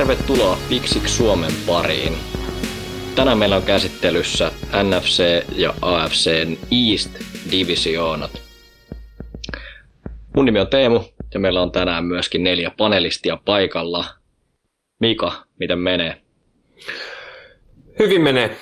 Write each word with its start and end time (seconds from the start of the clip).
Tervetuloa 0.00 0.58
Pixik 0.68 1.08
Suomen 1.08 1.52
pariin. 1.66 2.12
Tänään 3.14 3.38
meillä 3.38 3.56
on 3.56 3.62
käsittelyssä 3.62 4.52
NFC 4.82 5.44
ja 5.56 5.74
AFCn 5.82 6.56
East-divisioonat. 6.70 8.42
Mun 10.36 10.44
nimi 10.44 10.60
on 10.60 10.66
Teemu 10.66 11.00
ja 11.34 11.40
meillä 11.40 11.62
on 11.62 11.72
tänään 11.72 12.04
myöskin 12.04 12.44
neljä 12.44 12.70
panelistia 12.76 13.38
paikalla. 13.44 14.04
Mika, 15.00 15.46
miten 15.58 15.78
menee? 15.78 16.20
Hyvin 17.98 18.22
menee. 18.22 18.56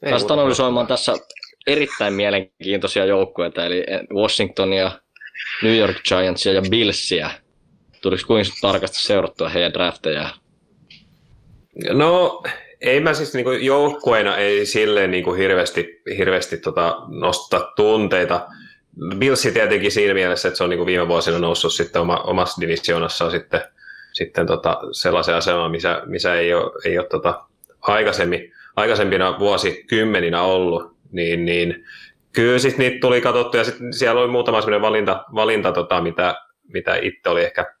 Päästään 0.00 0.38
analysoimaan 0.38 0.86
tässä 0.86 1.12
erittäin 1.66 2.14
mielenkiintoisia 2.14 3.04
joukkueita, 3.04 3.66
eli 3.66 3.84
Washington 4.14 4.72
ja 4.72 5.00
New 5.62 5.76
York 5.76 5.96
Giantsia 6.08 6.52
ja 6.52 6.62
Billsia. 6.70 7.30
Tuliko 8.04 8.22
kuinka 8.26 8.50
tarkasti 8.60 9.02
seurattua 9.02 9.48
heidän 9.48 9.72
drafteja? 9.72 10.28
No, 11.92 12.42
ei 12.80 13.00
mä 13.00 13.14
siis 13.14 13.34
niinku 13.34 13.50
joukkueena 13.50 14.36
ei 14.36 14.66
silleen 14.66 15.10
niinku 15.10 15.32
hirveästi, 15.32 16.02
hirveästi 16.18 16.56
tota 16.56 16.96
nosta 17.08 17.72
tunteita. 17.76 18.46
Billsi 19.18 19.52
tietenkin 19.52 19.92
siinä 19.92 20.14
mielessä, 20.14 20.48
että 20.48 20.58
se 20.58 20.64
on 20.64 20.70
niinku 20.70 20.86
viime 20.86 21.08
vuosina 21.08 21.38
noussut 21.38 21.72
sitten 21.72 22.02
oma, 22.02 22.16
omassa 22.16 22.60
divisionassaan 22.60 23.30
sitten, 23.30 23.60
sitten 24.12 24.46
tota 24.46 24.78
sellaisen 24.92 25.34
asemaan, 25.34 25.70
missä, 25.70 26.02
missä 26.06 26.34
ei 26.34 26.54
ole, 26.54 26.72
ei 26.84 26.98
ole 26.98 27.06
tota 27.08 27.44
aikaisemmin, 27.80 28.52
aikaisempina 28.76 29.38
vuosikymmeninä 29.38 30.42
ollut, 30.42 30.96
niin, 31.12 31.44
niin 31.44 31.84
kyllä 32.32 32.58
sitten 32.58 32.78
niitä 32.78 33.00
tuli 33.00 33.20
katsottu 33.20 33.56
ja 33.56 33.64
sitten 33.64 33.92
siellä 33.92 34.20
oli 34.20 34.30
muutama 34.30 34.60
sellainen 34.60 34.82
valinta, 34.82 35.24
valinta 35.34 35.72
tota, 35.72 36.00
mitä, 36.00 36.34
mitä 36.72 36.96
itse 36.96 37.28
oli 37.28 37.44
ehkä, 37.44 37.74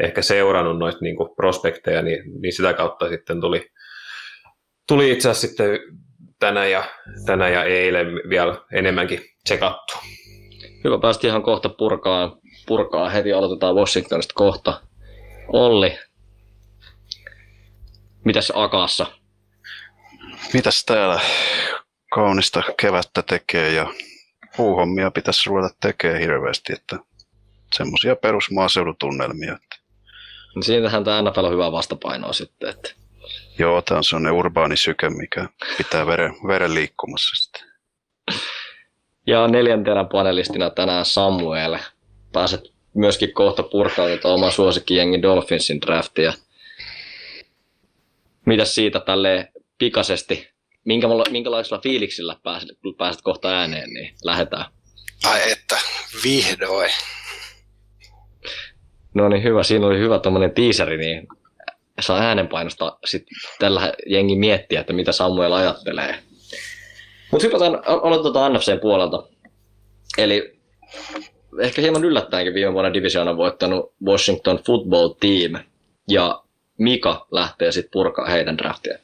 ehkä 0.00 0.22
seurannut 0.22 0.78
noita 0.78 0.98
niin 1.00 1.16
prospekteja, 1.36 2.02
niin, 2.02 2.22
niin, 2.42 2.52
sitä 2.52 2.72
kautta 2.72 3.08
sitten 3.08 3.40
tuli, 3.40 3.66
tuli 4.88 5.10
itse 5.12 5.30
asiassa 5.30 5.48
sitten 5.48 5.78
tänä 6.38 6.66
ja, 6.66 6.84
tänä 7.26 7.48
ja 7.48 7.64
eilen 7.64 8.06
vielä 8.28 8.54
enemmänkin 8.72 9.20
tsekattu. 9.44 9.98
Hyvä, 10.84 10.98
päästi 10.98 11.26
ihan 11.26 11.42
kohta 11.42 11.68
purkaa, 11.68 12.36
purkaa. 12.66 13.08
Heti 13.08 13.32
aloitetaan 13.32 13.74
Washingtonista 13.74 14.34
kohta. 14.36 14.80
Olli, 15.48 15.98
mitäs 18.24 18.52
Akassa? 18.54 19.06
Mitäs 20.52 20.84
täällä 20.84 21.20
kaunista 22.14 22.62
kevättä 22.80 23.22
tekee 23.22 23.72
ja 23.72 23.86
puuhommia 24.56 25.10
pitäisi 25.10 25.50
ruveta 25.50 25.74
tekemään 25.80 26.20
hirveästi, 26.20 26.72
että 26.72 26.98
semmoisia 27.74 28.16
perusmaaseudutunnelmia. 28.16 29.52
Että. 29.52 29.79
Niin 30.54 30.62
siitähän 30.62 31.04
tämä 31.04 31.22
NFL 31.22 31.44
on 31.44 31.52
hyvä 31.52 31.72
vastapainoa 31.72 32.32
sitten. 32.32 32.70
Että. 32.70 32.90
Joo, 33.58 33.82
tämä 33.82 33.98
on 33.98 34.04
sellainen 34.04 34.32
urbaani 34.32 34.76
syke, 34.76 35.10
mikä 35.10 35.48
pitää 35.78 36.06
veren, 36.06 36.34
veren 36.46 36.74
liikkumassa 36.74 37.36
sitten. 37.36 37.62
Ja 39.26 39.48
neljäntenä 39.48 40.04
panelistina 40.04 40.70
tänään 40.70 41.04
Samuel. 41.04 41.78
Pääset 42.32 42.60
myöskin 42.94 43.32
kohta 43.32 43.62
purkaa 43.62 44.08
tätä 44.08 44.28
oma 44.28 44.50
suosikkijengi 44.50 45.22
Dolphinsin 45.22 45.80
draftia. 45.80 46.32
Mitäs 48.46 48.74
siitä 48.74 49.00
tälle 49.00 49.52
pikaisesti 49.78 50.50
minkä, 50.84 51.06
minkälaisella 51.30 51.80
fiiliksillä 51.82 52.36
pääset, 52.42 52.68
kun 52.82 52.94
pääset 52.94 53.22
kohta 53.22 53.48
ääneen, 53.48 53.90
niin 53.90 54.14
lähdetään. 54.24 54.64
Ai 55.24 55.52
että, 55.52 55.78
vihdoin. 56.24 56.90
No 59.14 59.28
niin, 59.28 59.42
hyvä. 59.42 59.62
Siinä 59.62 59.86
oli 59.86 59.98
hyvä 59.98 60.18
tuommoinen 60.18 60.50
tiiseri, 60.52 60.96
niin 60.96 61.28
saa 62.00 62.18
äänenpainosta 62.18 62.98
sitten 63.04 63.36
tällä 63.58 63.92
jengi 64.06 64.36
miettiä, 64.36 64.80
että 64.80 64.92
mitä 64.92 65.12
Samuel 65.12 65.52
ajattelee. 65.52 66.14
Mutta 67.30 67.46
hypätään, 67.46 67.82
aloitetaan 67.86 68.52
NFCn 68.52 68.80
puolelta. 68.80 69.22
Eli 70.18 70.60
ehkä 71.60 71.82
hieman 71.82 72.04
yllättäenkin 72.04 72.54
viime 72.54 72.72
vuonna 72.72 72.92
divisioona 72.92 73.36
voittanut 73.36 73.94
Washington 74.06 74.58
Football 74.66 75.08
Team 75.08 75.64
ja 76.08 76.42
Mika 76.78 77.26
lähtee 77.30 77.72
sitten 77.72 77.90
purkaa 77.92 78.26
heidän 78.26 78.58
draftia. 78.58 78.98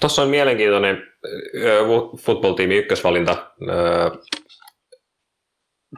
Tuossa 0.00 0.22
on 0.22 0.28
mielenkiintoinen 0.28 1.02
football 2.18 2.54
team 2.54 2.70
ykkösvalinta 2.70 3.50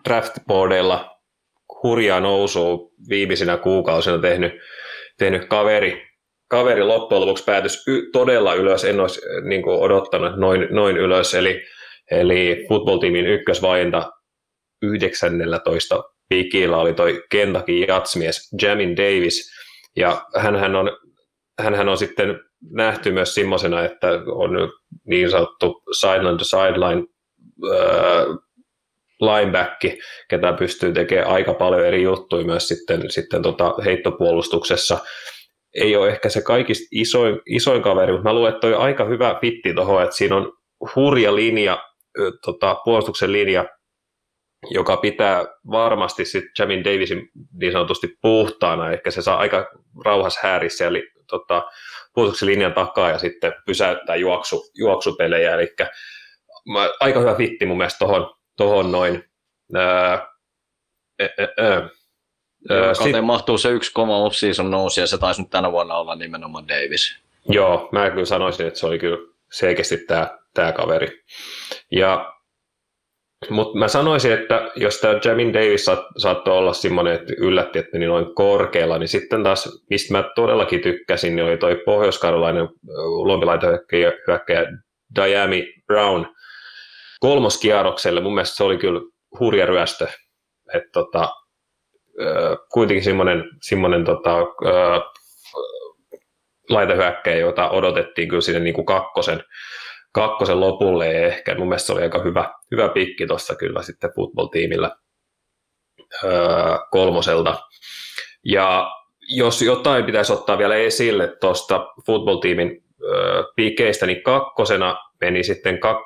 draftboardeilla 0.09 1.18
hurjaa 1.83 2.21
nousua 2.21 2.91
viimeisinä 3.09 3.56
kuukausina 3.56 4.19
tehnyt, 4.19 4.53
tehnyt 5.19 5.44
kaveri, 5.49 6.09
kaveri 6.49 6.83
loppujen 6.83 7.21
lopuksi 7.21 7.44
päätys 7.44 7.89
y- 7.89 8.11
todella 8.12 8.55
ylös, 8.55 8.84
en 8.84 9.00
olisi 9.00 9.21
niin 9.49 9.62
kuin 9.62 9.78
odottanut 9.78 10.37
noin, 10.37 10.69
noin 10.71 10.97
ylös, 10.97 11.34
eli, 11.34 11.62
eli 12.11 12.67
football 12.69 12.99
teamin 12.99 13.27
ykkösvalinta 13.27 14.12
19 14.83 16.05
pikillä 16.28 16.77
oli 16.77 16.94
toi 16.94 17.22
Kentucky 17.31 17.72
jatsmies 17.72 18.50
Jamin 18.62 18.97
Davis, 18.97 19.50
ja 19.97 20.22
hän 20.37 20.77
on, 20.77 20.91
hän 21.59 21.88
on 21.88 21.99
sitten 21.99 22.41
nähty 22.71 23.12
myös 23.12 23.34
semmoisena, 23.34 23.84
että 23.84 24.09
on 24.27 24.50
niin 25.05 25.31
sanottu 25.31 25.83
sideline 26.00 26.38
to 26.38 26.44
sideline 26.44 27.05
äh, 27.72 28.48
lineback, 29.21 29.84
ketä 30.29 30.53
pystyy 30.53 30.93
tekemään 30.93 31.31
aika 31.31 31.55
paljon 31.55 31.87
eri 31.87 32.03
juttuja 32.03 32.45
myös 32.45 32.69
sitten, 32.69 33.11
sitten 33.11 33.43
tota 33.43 33.75
heittopuolustuksessa. 33.84 34.99
Ei 35.75 35.97
ole 35.97 36.09
ehkä 36.09 36.29
se 36.29 36.43
kaikista 36.43 36.84
isoin, 36.93 37.41
isoin 37.47 37.83
kaveri, 37.83 38.12
mutta 38.12 38.29
mä 38.29 38.34
luulen, 38.34 38.51
että 38.51 38.61
toi 38.61 38.75
on 38.75 38.81
aika 38.81 39.05
hyvä 39.05 39.39
fitti 39.41 39.75
tuohon, 39.75 40.03
että 40.03 40.17
siinä 40.17 40.37
on 40.37 40.53
hurja 40.97 41.34
linja, 41.34 41.83
tota, 42.45 42.77
puolustuksen 42.84 43.33
linja, 43.33 43.65
joka 44.71 44.97
pitää 44.97 45.45
varmasti 45.71 46.25
sitten 46.25 46.50
Jamin 46.59 46.85
Davisin 46.85 47.29
niin 47.61 47.73
sanotusti 47.73 48.09
puhtaana, 48.23 48.93
ehkä 48.93 49.11
se 49.11 49.23
saa 49.23 49.39
aika 49.39 49.67
rauhas 50.05 50.39
häärissä 50.43 50.85
ja 50.85 50.93
li, 50.93 51.03
tota, 51.31 51.62
puolustuksen 52.15 52.49
linjan 52.49 52.75
takaa 52.75 53.11
ja 53.11 53.19
sitten 53.19 53.53
pysäyttää 53.67 54.17
juoksu, 54.17 54.71
juoksupelejä, 54.79 55.55
eli 55.55 55.69
aika 57.00 57.21
hyvä 57.21 57.35
fitti 57.35 57.67
mun 57.67 57.77
mielestä 57.77 57.99
tohon, 57.99 58.38
tohon 58.59 58.93
noin. 58.93 59.25
Ää. 59.75 60.29
Joo, 62.71 62.95
sit, 62.95 63.17
mahtuu 63.23 63.59
se 63.59 63.69
yksi 63.69 63.93
koma 63.93 64.17
off-season 64.17 64.71
nousi 64.71 65.01
ja 65.01 65.07
se 65.07 65.19
taisi 65.19 65.43
nyt 65.43 65.51
tänä 65.51 65.73
vuonna 65.73 65.95
olla 65.95 66.15
nimenomaan 66.15 66.69
Davis. 66.69 67.19
Joo, 67.49 67.89
mä 67.93 68.11
kyllä 68.11 68.25
sanoisin, 68.25 68.67
että 68.67 68.79
se 68.79 68.87
oli 68.87 68.99
kyllä 68.99 69.19
selkeästi 69.53 69.97
tämä, 69.97 70.39
tämä 70.55 70.73
kaveri. 70.73 71.23
Ja 71.93 72.39
mutta 73.51 73.79
mä 73.79 73.89
sanoisin, 73.89 74.33
että 74.33 74.71
jos 74.77 75.01
tämä 75.01 75.21
Jamin 75.25 75.55
Davis 75.55 75.85
saat, 75.85 76.01
saattoi 76.17 76.59
olla 76.59 76.73
semmoinen, 76.73 77.15
että 77.15 77.33
yllätti, 77.39 77.79
että 77.79 77.93
meni 77.93 78.07
noin 78.07 78.35
korkealla, 78.35 78.99
niin 78.99 79.09
sitten 79.09 79.43
taas, 79.43 79.85
mistä 79.91 80.13
mä 80.13 80.25
todellakin 80.35 80.81
tykkäsin, 80.81 81.37
niin 81.37 81.47
oli 81.47 81.59
toi 81.59 81.83
pohjoiskarjalainen 81.85 82.69
luompilaitohyökkäjä 83.25 84.65
Diami 85.17 85.75
Brown 85.87 86.27
kolmoskierrokselle. 87.21 88.21
Mun 88.21 88.34
mielestä 88.34 88.56
se 88.56 88.65
oli 88.65 88.79
kyllä 88.79 89.00
hurja 89.41 89.67
ryöstö. 89.67 90.06
Että 90.75 90.88
tota, 90.93 91.29
kuitenkin 92.73 93.05
semmoinen, 93.05 93.44
semmoinen 93.62 94.05
tota, 94.05 94.37
laitahyökkäjä, 96.70 97.37
jota 97.37 97.70
odotettiin 97.70 98.29
kyllä 98.29 98.41
sinne 98.41 98.61
niin 98.61 98.75
kuin 98.75 98.87
kakkosen 98.87 99.44
kakkosen 100.12 100.61
lopulle 100.61 101.12
ja 101.12 101.26
ehkä 101.26 101.55
mun 101.55 101.69
mielestä 101.69 101.87
se 101.87 101.93
oli 101.93 102.03
aika 102.03 102.23
hyvä, 102.23 102.55
hyvä 102.70 102.88
pikki 102.88 103.26
tuossa 103.26 103.55
kyllä 103.55 103.82
sitten 103.82 104.11
football-tiimillä 104.17 104.91
kolmoselta. 106.91 107.56
Ja 108.44 108.91
jos 109.29 109.62
jotain 109.62 110.05
pitäisi 110.05 110.32
ottaa 110.32 110.59
vielä 110.59 110.76
esille 110.76 111.37
tuosta 111.41 111.87
football-tiimin 112.06 112.85
pikeistä, 113.56 114.06
niin 114.06 114.23
kakkosena 114.23 114.97
meni 115.20 115.43
sitten 115.43 115.81
kak, 115.81 115.99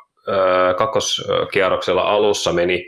kakkoskierroksella 0.78 2.02
alussa 2.02 2.52
meni 2.52 2.86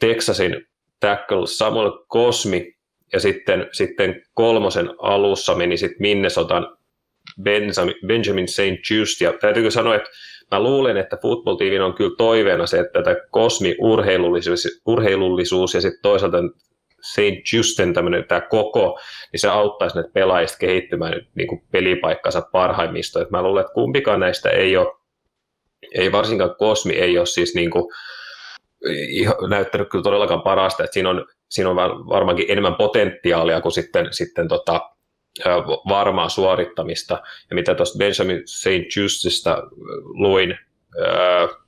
Texasin 0.00 0.66
tackle 1.00 1.46
Samuel 1.46 1.92
Cosmi, 2.12 2.72
ja 3.12 3.20
sitten, 3.20 3.68
sitten 3.72 4.22
kolmosen 4.34 4.90
alussa 4.98 5.54
meni 5.54 5.76
sitten 5.76 5.96
Minnesotan 6.00 6.76
Benjamin 8.06 8.48
St. 8.48 8.90
Just, 8.90 9.20
ja 9.20 9.32
täytyykö 9.40 9.70
sanoa, 9.70 9.94
että 9.94 10.10
mä 10.50 10.62
luulen, 10.62 10.96
että 10.96 11.16
football 11.22 11.56
on 11.84 11.94
kyllä 11.94 12.16
toiveena 12.18 12.66
se, 12.66 12.78
että 12.78 13.02
tämä 13.02 13.16
kosmi-urheilullisuus 13.30 14.80
urheilullisuus 14.86 15.74
ja 15.74 15.80
sitten 15.80 16.02
toisaalta 16.02 16.38
St. 17.02 17.52
Justen 17.52 17.94
tämmöinen 17.94 18.24
tämä 18.24 18.40
koko, 18.40 18.98
niin 19.32 19.40
se 19.40 19.48
auttaisi 19.48 19.96
näitä 19.96 20.10
pelaajista 20.12 20.58
kehittymään 20.58 21.26
niin 21.34 21.48
kuin 21.48 21.62
pelipaikkansa 21.72 22.42
parhaimmista. 22.52 23.22
Et 23.22 23.30
mä 23.30 23.42
luulen, 23.42 23.60
että 23.60 23.74
kumpikaan 23.74 24.20
näistä 24.20 24.50
ei 24.50 24.76
ole, 24.76 25.01
ei 25.94 26.12
varsinkaan 26.12 26.56
Kosmi 26.58 26.92
ei 26.92 27.18
ole 27.18 27.26
siis 27.26 27.54
niin 27.54 27.70
kuin, 27.70 27.84
näyttänyt 29.48 29.88
kyllä 29.90 30.02
todellakaan 30.02 30.42
parasta, 30.42 30.84
että 30.84 30.94
siinä 30.94 31.10
on, 31.10 31.26
siinä 31.48 31.70
on 31.70 31.76
varmaankin 32.08 32.46
enemmän 32.48 32.74
potentiaalia 32.74 33.60
kuin 33.60 33.72
sitten, 33.72 34.08
sitten 34.10 34.48
tota, 34.48 34.80
varmaa 35.88 36.28
suorittamista. 36.28 37.22
Ja 37.50 37.54
mitä 37.54 37.74
tuosta 37.74 37.98
Benjamin 37.98 38.42
St. 38.46 38.96
Justista 38.96 39.62
luin, 40.02 40.58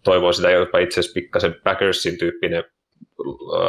toivoin 0.02 0.34
sitä 0.34 0.50
jopa 0.50 0.78
itse 0.78 1.00
asiassa 1.00 1.14
pikkasen 1.14 1.54
Packersin 1.64 2.18
tyyppinen 2.18 2.64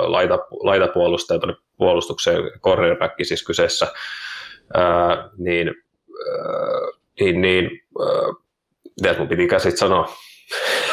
laita, 0.05 0.39
laitapuolustaja 0.51 1.39
tuonne 1.39 1.55
puolustukseen, 1.77 2.51
cornerback 2.61 3.15
siis 3.23 3.43
kyseessä, 3.43 3.87
niin, 5.37 5.67
ää, 5.67 5.73
niin, 7.19 7.41
niin 7.41 7.69
mitä 9.01 9.15
mun 9.17 9.27
piti 9.27 9.43
sitten 9.43 9.77
sanoa, 9.77 10.15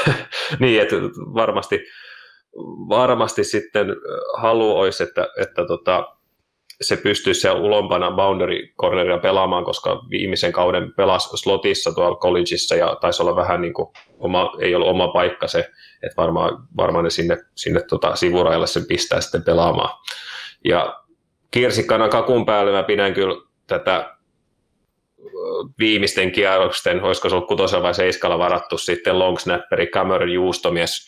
niin, 0.61 0.83
että 0.83 0.97
varmasti, 1.35 1.81
varmasti 2.89 3.45
sitten 3.45 3.87
halu 4.39 4.77
olisi, 4.77 5.03
että, 5.03 5.29
että 5.39 5.67
tota, 5.67 6.09
se 6.81 6.97
pystyisi 6.97 7.41
siellä 7.41 7.61
ulompana 7.61 8.11
boundary 8.11 8.67
corneria 8.81 9.19
pelaamaan, 9.19 9.65
koska 9.65 10.03
viimeisen 10.11 10.53
kauden 10.53 10.93
pelasi 10.97 11.37
slotissa 11.37 11.93
tuolla 11.93 12.17
collegeissa 12.17 12.75
ja 12.75 12.97
taisi 13.01 13.23
olla 13.23 13.37
vähän 13.37 13.61
niin 13.63 13.75
kuin 13.75 13.89
oma, 14.19 14.53
ei 14.61 14.75
ollut 14.75 14.89
oma 14.89 15.09
paikka 15.09 15.49
se, 15.49 15.59
että 16.03 16.17
varmaan, 16.17 16.59
varmaan 16.77 17.05
ne 17.05 17.11
sinne, 17.11 17.39
sinne 17.55 17.81
tota 17.89 18.17
sivurajalle 18.17 18.67
sen 18.67 18.87
pistää 18.87 19.21
sitten 19.21 19.45
pelaamaan. 19.45 19.99
Ja 20.65 21.03
kirsikkana 21.51 22.09
kakun 22.09 22.47
päälle 22.47 22.73
mä 22.73 22.83
pidän 22.83 23.15
kyllä 23.15 23.37
tätä 23.67 24.17
viimeisten 25.79 26.33
kierrosten, 26.33 27.03
olisiko 27.03 27.29
se 27.29 27.35
ollut 27.35 27.49
kutosella 27.49 27.83
vai 27.83 27.95
seiskalla 27.95 28.39
varattu 28.39 28.79
sitten 28.79 29.19
long 29.19 29.39
snapperi, 29.39 29.87
Cameron 29.87 30.33
Juustomies, 30.33 31.07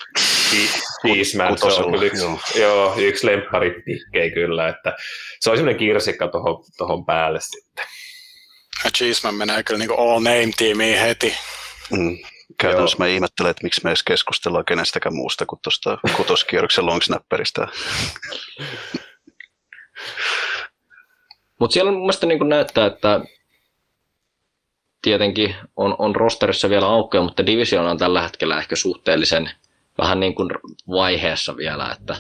Cheeseman, 1.07 1.59
se 1.59 1.67
on 1.67 1.93
kyllä 1.93 2.05
yksi, 2.05 2.25
joo. 2.25 2.39
joo, 2.55 2.95
yksi 2.97 3.27
lemppari 3.27 3.71
pikkei 3.71 4.31
kyllä, 4.31 4.69
että 4.69 4.97
se 5.41 5.51
on 5.51 5.57
semmoinen 5.57 5.79
kirsikka 5.79 6.29
tuohon, 6.29 6.65
tohon 6.77 7.05
päälle 7.05 7.39
sitten. 7.41 7.85
Ja 8.85 8.91
Cheeseman 8.91 9.35
menee 9.35 9.63
kyllä 9.63 9.79
niin 9.79 9.99
all 9.99 10.21
name 10.21 10.51
tiimiin 10.57 10.99
heti. 10.99 11.35
Mm. 11.91 12.19
Käytännössä 12.61 12.99
mä 12.99 13.07
ihmettelen, 13.07 13.51
että 13.51 13.65
miksi 13.65 13.81
me 13.85 13.91
edes 13.91 14.03
keskustellaan 14.03 14.65
kenestäkään 14.65 15.15
muusta 15.15 15.47
kuin 15.47 15.61
tuosta 15.63 15.99
kutoskierroksen 16.17 16.87
long 16.87 17.03
snapperista. 17.03 17.69
Mutta 21.61 21.75
siellä 21.75 21.91
mun 21.91 22.01
mielestä 22.01 22.27
niin 22.27 22.49
näyttää, 22.49 22.87
että 22.87 23.21
tietenkin 25.05 25.55
on, 25.77 25.97
on 25.99 26.17
rosterissa 26.17 26.71
vielä 26.71 26.87
aukeaa, 26.87 27.25
mutta 27.25 27.47
division 27.47 27.87
on 27.87 27.99
tällä 27.99 28.23
hetkellä 28.23 28.59
ehkä 28.59 28.77
suhteellisen 28.77 29.51
vähän 29.99 30.21
niin 30.21 30.35
kuin 30.35 30.51
vaiheessa 30.89 31.57
vielä, 31.57 31.97
että 31.99 32.17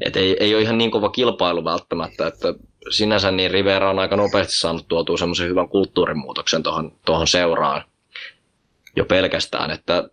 et 0.00 0.16
ei, 0.16 0.36
ei 0.40 0.54
ole 0.54 0.62
ihan 0.62 0.78
niin 0.78 0.90
kova 0.90 1.08
kilpailu 1.08 1.64
välttämättä, 1.64 2.26
että 2.26 2.54
sinänsä 2.90 3.30
niin 3.30 3.50
Rivera 3.50 3.90
on 3.90 3.98
aika 3.98 4.16
nopeasti 4.16 4.54
saanut 4.54 4.88
tuotua 4.88 5.16
semmoisen 5.16 5.48
hyvän 5.48 5.68
kulttuurimuutoksen 5.68 6.62
tuohon, 6.62 6.92
tuohon 7.04 7.26
seuraan 7.26 7.84
jo 8.96 9.04
pelkästään, 9.04 9.70
että 9.70 10.08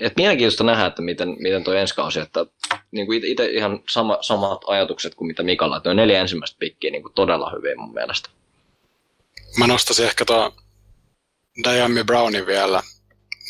et 0.00 0.16
mielenkiintoista 0.16 0.64
nähdä, 0.64 0.86
että 0.86 1.02
miten, 1.02 1.36
miten 1.38 1.64
tuo 1.64 1.74
ensi 1.74 1.94
kausi, 1.94 2.20
että 2.20 2.46
niin 2.90 3.06
kuin 3.06 3.24
itse 3.24 3.46
ihan 3.46 3.80
sama, 3.90 4.18
samat 4.20 4.60
ajatukset 4.66 5.14
kuin 5.14 5.26
mitä 5.26 5.42
Mikalla, 5.42 5.76
että 5.76 5.94
neljä 5.94 6.20
ensimmäistä 6.20 6.56
pikkiä 6.58 6.90
niin 6.90 7.02
kuin 7.02 7.14
todella 7.14 7.52
hyvin 7.56 7.80
mun 7.80 7.94
mielestä. 7.94 8.30
Mä 9.58 9.66
nostaisin 9.66 10.06
ehkä 10.06 10.24
tuo 10.24 10.52
Diami 11.64 12.04
Brownin 12.04 12.46
vielä, 12.46 12.82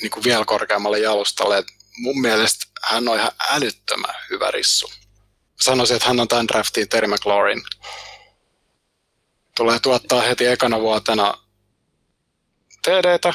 niin 0.00 0.10
kuin 0.10 0.24
vielä 0.24 0.44
korkeammalle 0.44 0.98
jalustalle. 0.98 1.58
Et 1.58 1.66
mun 1.98 2.20
mielestä 2.20 2.66
hän 2.82 3.08
on 3.08 3.16
ihan 3.16 3.32
älyttömän 3.50 4.14
hyvä 4.30 4.50
rissu. 4.50 4.90
Sanoisin, 5.60 5.96
että 5.96 6.08
hän 6.08 6.20
on 6.20 6.28
tämän 6.28 6.48
draftin 6.48 6.88
Terry 6.88 7.08
McLaurin. 7.08 7.62
Tulee 9.56 9.78
tuottaa 9.78 10.20
heti 10.20 10.46
ekana 10.46 10.80
vuotena 10.80 11.34
TDtä 12.82 13.34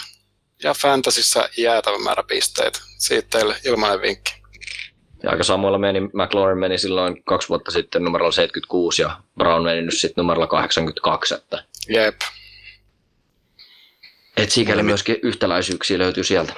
ja 0.63 0.74
Fantasissa 0.74 1.50
jäätävä 1.57 1.97
määrä 1.97 2.24
pisteitä. 2.24 2.79
Siitä 2.97 3.27
teille 3.29 3.56
ilmainen 3.65 4.01
vinkki. 4.01 4.41
Ja 5.24 5.31
aika 5.31 5.44
samoilla 5.44 5.77
meni, 5.77 6.00
McLaurin 6.01 6.57
meni 6.57 6.77
silloin 6.77 7.24
kaksi 7.24 7.50
vuotta 7.50 7.71
sitten 7.71 8.03
numerolla 8.03 8.31
76 8.31 9.01
ja 9.01 9.19
Brown 9.38 9.63
meni 9.63 9.81
nyt 9.81 9.97
sitten 9.97 10.21
numerolla 10.21 10.47
82. 10.47 11.33
Että 11.33 11.63
Jep, 11.89 12.15
et 14.38 14.51
sikäli 14.51 14.83
myöskin 14.83 15.18
yhtäläisyyksiä 15.24 15.98
löytyy 15.98 16.24
sieltä. 16.24 16.54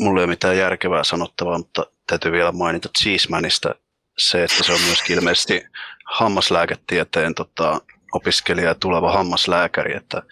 Mulla 0.00 0.20
ei 0.20 0.24
ole 0.24 0.30
mitään 0.30 0.56
järkevää 0.56 1.04
sanottavaa, 1.04 1.58
mutta 1.58 1.86
täytyy 2.06 2.32
vielä 2.32 2.52
mainita 2.52 2.88
Cheesemanista 2.98 3.74
se, 4.18 4.44
että 4.44 4.64
se 4.64 4.72
on 4.72 4.80
myöskin 4.80 5.16
ilmeisesti 5.16 5.62
hammaslääketieteen 6.04 7.34
tota, 7.34 7.80
opiskelija 8.12 8.68
ja 8.68 8.74
tuleva 8.74 9.12
hammaslääkäri, 9.12 9.96
että 9.96 10.22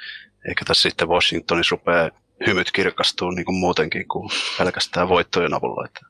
ehkä 0.51 0.65
tässä 0.65 0.89
sitten 0.89 1.09
Washingtonissa 1.09 1.77
rupeaa 1.77 2.11
hymyt 2.47 2.71
kirkastuu 2.73 3.31
niin 3.31 3.45
kuin 3.45 3.57
muutenkin 3.57 4.09
kuin 4.09 4.31
pelkästään 4.59 5.09
voittojen 5.09 5.55
avulla. 5.55 5.85
Että. 5.85 6.01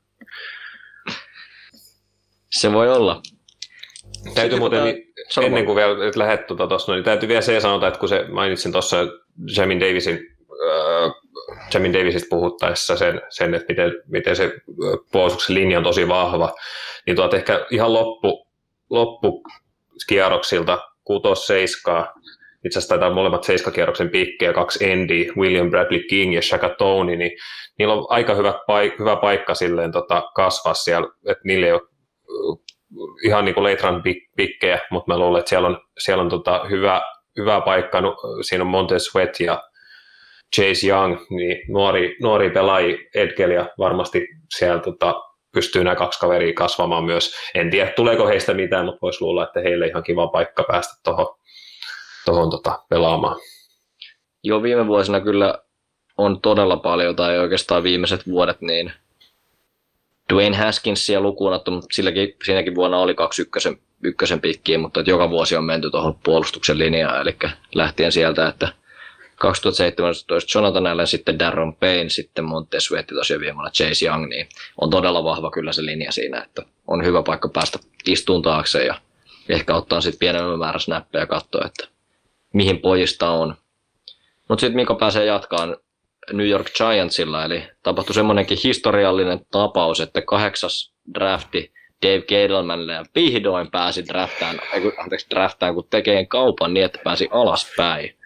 Se 2.50 2.72
voi 2.72 2.92
olla. 2.92 3.22
Täytyy 4.34 4.58
muuten, 4.58 4.80
tota, 5.34 5.46
ennen 5.46 5.64
kuin 5.64 5.76
vielä 5.76 5.94
lähdet 6.16 6.46
tuota 6.46 6.66
tuossa, 6.66 6.92
niin 6.92 7.04
täytyy 7.04 7.28
vielä 7.28 7.40
se 7.40 7.60
sanota, 7.60 7.88
että 7.88 8.00
kun 8.00 8.08
se 8.08 8.24
mainitsin 8.32 8.72
tuossa 8.72 8.96
Jamin 9.56 9.80
Davisin 9.80 10.37
äh, 10.66 11.12
Jamin 11.74 11.92
Davisista 11.92 12.26
puhuttaessa 12.30 12.96
sen, 12.96 13.22
sen 13.28 13.54
että 13.54 13.66
miten, 13.68 13.92
miten 14.06 14.36
se 14.36 14.52
puolustuksen 15.12 15.54
linja 15.54 15.78
on 15.78 15.84
tosi 15.84 16.08
vahva, 16.08 16.54
niin 17.06 17.16
tuot 17.16 17.34
ehkä 17.34 17.66
ihan 17.70 17.92
loppu, 17.92 18.46
loppukierroksilta 18.90 20.78
kutos 21.04 21.46
seiskaa, 21.46 22.12
itse 22.64 22.78
asiassa 22.78 22.88
taitaa 22.88 23.14
molemmat 23.14 23.44
seiskakierroksen 23.44 24.10
pikkejä, 24.10 24.52
kaksi 24.52 24.92
Andy, 24.92 25.32
William 25.36 25.70
Bradley 25.70 26.00
King 26.00 26.34
ja 26.34 26.42
Shaka 26.42 26.68
Tony, 26.68 27.16
niin 27.16 27.32
niillä 27.78 27.94
on 27.94 28.06
aika 28.08 28.34
hyvä, 28.34 28.50
paik- 28.52 28.98
hyvä 28.98 29.16
paikka 29.16 29.54
silleen 29.54 29.92
tota, 29.92 30.22
kasvaa 30.34 30.74
siellä, 30.74 31.08
että 31.26 31.42
niillä 31.44 31.66
ei 31.66 31.72
ole 31.72 31.82
ihan 33.24 33.44
niin 33.44 33.54
kuin 33.54 33.78
run 33.82 34.02
pikkejä, 34.36 34.80
mutta 34.90 35.12
mä 35.12 35.18
luulen, 35.18 35.38
että 35.38 35.48
siellä 35.48 35.68
on, 35.68 35.80
siellä 35.98 36.22
on 36.22 36.28
tota, 36.28 36.64
hyvä, 36.70 37.02
hyvä 37.36 37.60
paikka, 37.60 38.02
siinä 38.42 38.64
on 38.64 38.70
Montez 38.70 39.02
Sweat 39.02 39.40
ja 39.40 39.62
Chase 40.56 40.86
Young, 40.86 41.18
niin 41.30 41.60
nuori, 41.68 42.16
nuori 42.22 42.50
pelaaja 42.50 42.98
Edgel 43.14 43.50
ja 43.50 43.70
varmasti 43.78 44.28
siellä 44.56 44.82
tota, 44.82 45.14
pystyy 45.52 45.84
nämä 45.84 45.96
kaksi 45.96 46.20
kaveria 46.20 46.54
kasvamaan 46.54 47.04
myös. 47.04 47.34
En 47.54 47.70
tiedä, 47.70 47.92
tuleeko 47.96 48.26
heistä 48.26 48.54
mitään, 48.54 48.84
mutta 48.84 48.98
voisi 49.02 49.22
luulla, 49.22 49.44
että 49.44 49.60
heille 49.60 49.86
ihan 49.86 50.02
kiva 50.02 50.26
paikka 50.26 50.64
päästä 50.68 51.00
tuohon 51.04 51.38
tohon, 52.24 52.50
tota, 52.50 52.78
pelaamaan. 52.88 53.36
Joo, 54.42 54.62
viime 54.62 54.86
vuosina 54.86 55.20
kyllä 55.20 55.58
on 56.18 56.40
todella 56.40 56.76
paljon, 56.76 57.16
tai 57.16 57.38
oikeastaan 57.38 57.82
viimeiset 57.82 58.26
vuodet, 58.26 58.60
niin 58.60 58.92
Dwayne 60.32 60.56
Haskinsia 60.56 61.20
lukuun 61.20 61.52
mutta 61.52 61.88
silläkin, 61.92 62.36
siinäkin 62.44 62.74
vuonna 62.74 62.98
oli 62.98 63.14
kaksi 63.14 63.42
ykkösen, 63.42 63.78
ykkösen 64.02 64.40
pikkiä, 64.40 64.78
mutta 64.78 65.00
joka 65.00 65.30
vuosi 65.30 65.56
on 65.56 65.64
menty 65.64 65.90
tuohon 65.90 66.14
puolustuksen 66.24 66.78
linjaan, 66.78 67.20
eli 67.20 67.36
lähtien 67.74 68.12
sieltä, 68.12 68.48
että 68.48 68.68
2017 69.38 70.58
Jonathan 70.58 70.86
Allen, 70.86 71.06
sitten 71.06 71.38
Darren 71.38 71.74
Payne, 71.74 72.08
sitten 72.08 72.44
Montez 72.44 72.84
Sweat 72.84 73.06
tosiaan 73.06 73.40
viime 73.40 73.70
Chase 73.70 74.06
Young, 74.06 74.28
niin 74.28 74.48
on 74.80 74.90
todella 74.90 75.24
vahva 75.24 75.50
kyllä 75.50 75.72
se 75.72 75.84
linja 75.84 76.12
siinä, 76.12 76.42
että 76.42 76.62
on 76.86 77.04
hyvä 77.04 77.22
paikka 77.22 77.48
päästä 77.48 77.78
istuun 78.06 78.42
taakse 78.42 78.84
ja 78.84 78.94
ehkä 79.48 79.74
ottaa 79.74 80.00
sitten 80.00 80.18
pienemmän 80.18 80.58
määrä 80.58 80.78
snappeja 80.78 81.22
ja 81.22 81.26
katsoa, 81.26 81.66
että 81.66 81.88
mihin 82.52 82.78
pojista 82.78 83.30
on. 83.30 83.54
Mutta 84.48 84.60
sitten 84.60 84.76
Mika 84.76 84.94
pääsee 84.94 85.24
jatkaan 85.24 85.76
New 86.32 86.48
York 86.48 86.66
Giantsilla, 86.76 87.44
eli 87.44 87.62
tapahtui 87.82 88.14
semmoinenkin 88.14 88.58
historiallinen 88.64 89.40
tapaus, 89.50 90.00
että 90.00 90.22
kahdeksas 90.22 90.92
drafti 91.14 91.72
Dave 92.06 92.22
Gettlemanille 92.22 92.92
ja 92.92 93.04
vihdoin 93.14 93.70
pääsi 93.70 94.06
draftaan, 94.06 94.60
anteeksi, 94.98 95.26
draftaan, 95.30 95.74
kun 95.74 95.86
tekee 95.90 96.26
kaupan 96.26 96.74
niin, 96.74 96.84
että 96.84 97.00
pääsi 97.04 97.28
alaspäin. 97.30 98.17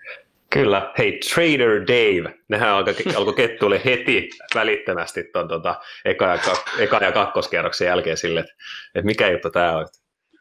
Kyllä, 0.52 0.92
hei 0.98 1.20
Trader 1.34 1.80
Dave, 1.80 2.34
nehän 2.48 2.68
alkoi, 2.68 2.94
alkoi 3.16 3.34
kettuille 3.34 3.80
heti 3.84 4.30
välittömästi 4.54 5.24
tuon 5.32 5.48
tota, 5.48 5.80
eka, 6.04 6.26
ja, 6.26 6.38
eka 6.78 6.98
ja 7.02 7.12
kakkoskierroksen 7.12 7.86
jälkeen 7.86 8.16
sille, 8.16 8.40
että, 8.40 8.52
että 8.94 9.06
mikä 9.06 9.30
juttu 9.30 9.50
tämä 9.50 9.76
on. 9.76 9.86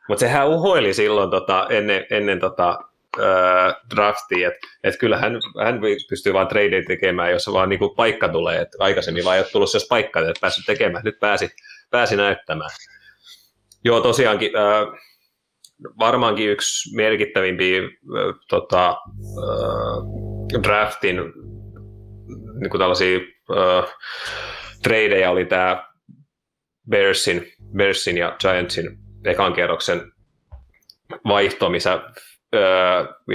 Mutta 0.10 0.20
sehän 0.20 0.48
uhoili 0.48 0.94
silloin 0.94 1.30
tota, 1.30 1.68
ennen, 1.70 2.06
ennen 2.10 2.40
tota, 2.40 2.80
äh, 3.20 3.76
draftia, 3.96 4.48
että 4.48 4.68
et 4.84 4.98
kyllä 5.00 5.18
hän, 5.18 5.34
hän 5.64 5.80
pystyy 6.10 6.34
vain 6.34 6.48
tradeja 6.48 6.84
tekemään, 6.88 7.32
jos 7.32 7.54
vaan 7.54 7.70
niinku 7.70 7.96
paikka 7.96 8.30
tulee, 8.30 8.62
että 8.62 8.78
aikaisemmin 8.80 9.26
vaan 9.26 9.38
ei 9.38 9.44
ole 9.44 9.50
tullut 9.52 9.72
se 9.72 9.80
paikka, 9.90 10.20
että 10.20 10.42
päässyt 10.42 10.66
tekemään, 10.66 11.04
nyt 11.04 11.20
pääsi, 11.20 11.50
pääsi 11.90 12.16
näyttämään. 12.16 12.72
Joo, 13.84 14.02
tosiaankin, 14.02 14.52
äh, 14.56 15.11
varmaankin 16.00 16.50
yksi 16.50 16.96
merkittävimpiä 16.96 17.80
äh, 17.80 17.90
tota, 18.50 18.90
äh, 18.90 20.64
draftin 20.64 21.16
niin 22.60 22.70
kuin 22.70 22.80
tällaisia 22.80 23.18
äh, 23.18 23.94
tradeja 24.84 25.32
oli 25.32 25.46
tämä 25.46 25.92
Bearsin, 26.90 27.54
Bearsin 27.78 28.18
ja 28.18 28.36
Giantsin 28.40 28.98
ekan 29.26 29.54
kerroksen 29.54 30.12
vaihto, 31.26 31.70
missä 31.70 32.02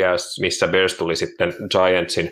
ja 0.00 0.17
missä 0.41 0.69
Bears 0.69 0.95
tuli 0.95 1.17
sitten 1.17 1.55
Giantsin, 1.71 2.31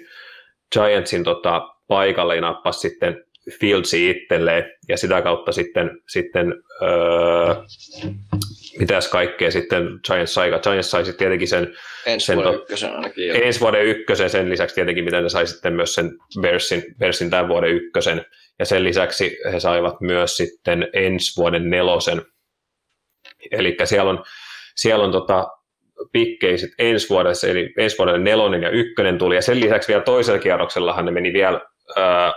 Giantsin 0.73 1.25
tota, 1.25 1.61
paikalle 1.89 2.35
ja 2.35 2.41
nappasi 2.41 2.81
sitten 2.81 3.25
Fieldsi 3.61 4.11
itselleen 4.11 4.65
ja 4.89 4.97
sitä 4.97 5.23
kautta 5.23 5.53
sitten, 5.53 5.91
sitten 6.09 6.55
öö, 6.83 7.55
mitäs 8.79 9.09
kaikkea 9.09 9.51
sitten 9.51 9.83
Giants 10.07 10.35
sai. 10.35 10.51
Giants 10.63 10.91
sai 10.91 11.05
sitten 11.05 11.19
tietenkin 11.19 11.49
sen 11.49 11.77
Ensi 12.07 12.27
sen 12.27 12.37
vuoden 12.37 12.53
to- 12.53 12.59
ykkösen 12.61 12.95
ainakin. 12.95 13.29
jo. 13.29 13.35
ensi 13.35 13.61
vuoden 13.61 13.87
ykkösen, 13.87 14.31
sen 14.31 14.51
lisäksi 14.51 14.75
tietenkin 14.75 15.05
mitä 15.05 15.21
ne 15.21 15.29
sai 15.29 15.47
sitten 15.47 15.73
myös 15.73 15.95
sen 15.95 16.11
Bearsin, 16.41 16.83
Bearsin 16.99 17.31
tämän 17.31 17.49
vuoden 17.49 17.71
ykkösen, 17.71 18.27
ja 18.59 18.65
sen 18.65 18.85
lisäksi 18.85 19.39
he 19.53 19.61
saivat 19.61 20.01
myös 20.01 20.37
sitten 20.37 20.89
ensi 20.93 21.37
vuoden 21.37 21.71
nelosen. 21.71 22.23
Eli 23.51 23.77
siellä 23.85 24.11
on, 24.11 24.25
siellä 24.77 25.05
on 25.05 25.13
tota, 25.13 25.47
pikkejä 26.13 26.57
sit 26.57 26.71
ensi 26.79 27.09
vuodessa, 27.09 27.49
eli 27.49 27.73
ensi 27.79 27.99
vuoden 27.99 28.25
nelonen 28.25 28.63
ja 28.63 28.71
ykkönen 28.71 29.19
tuli, 29.19 29.35
ja 29.35 29.43
sen 29.43 29.61
lisäksi 29.61 29.89
vielä 29.89 30.03
toisella 30.03 30.39
kierroksellahan 30.39 31.05
ne 31.05 31.11
meni 31.11 31.33
vielä 31.33 31.61
ää, 31.97 32.33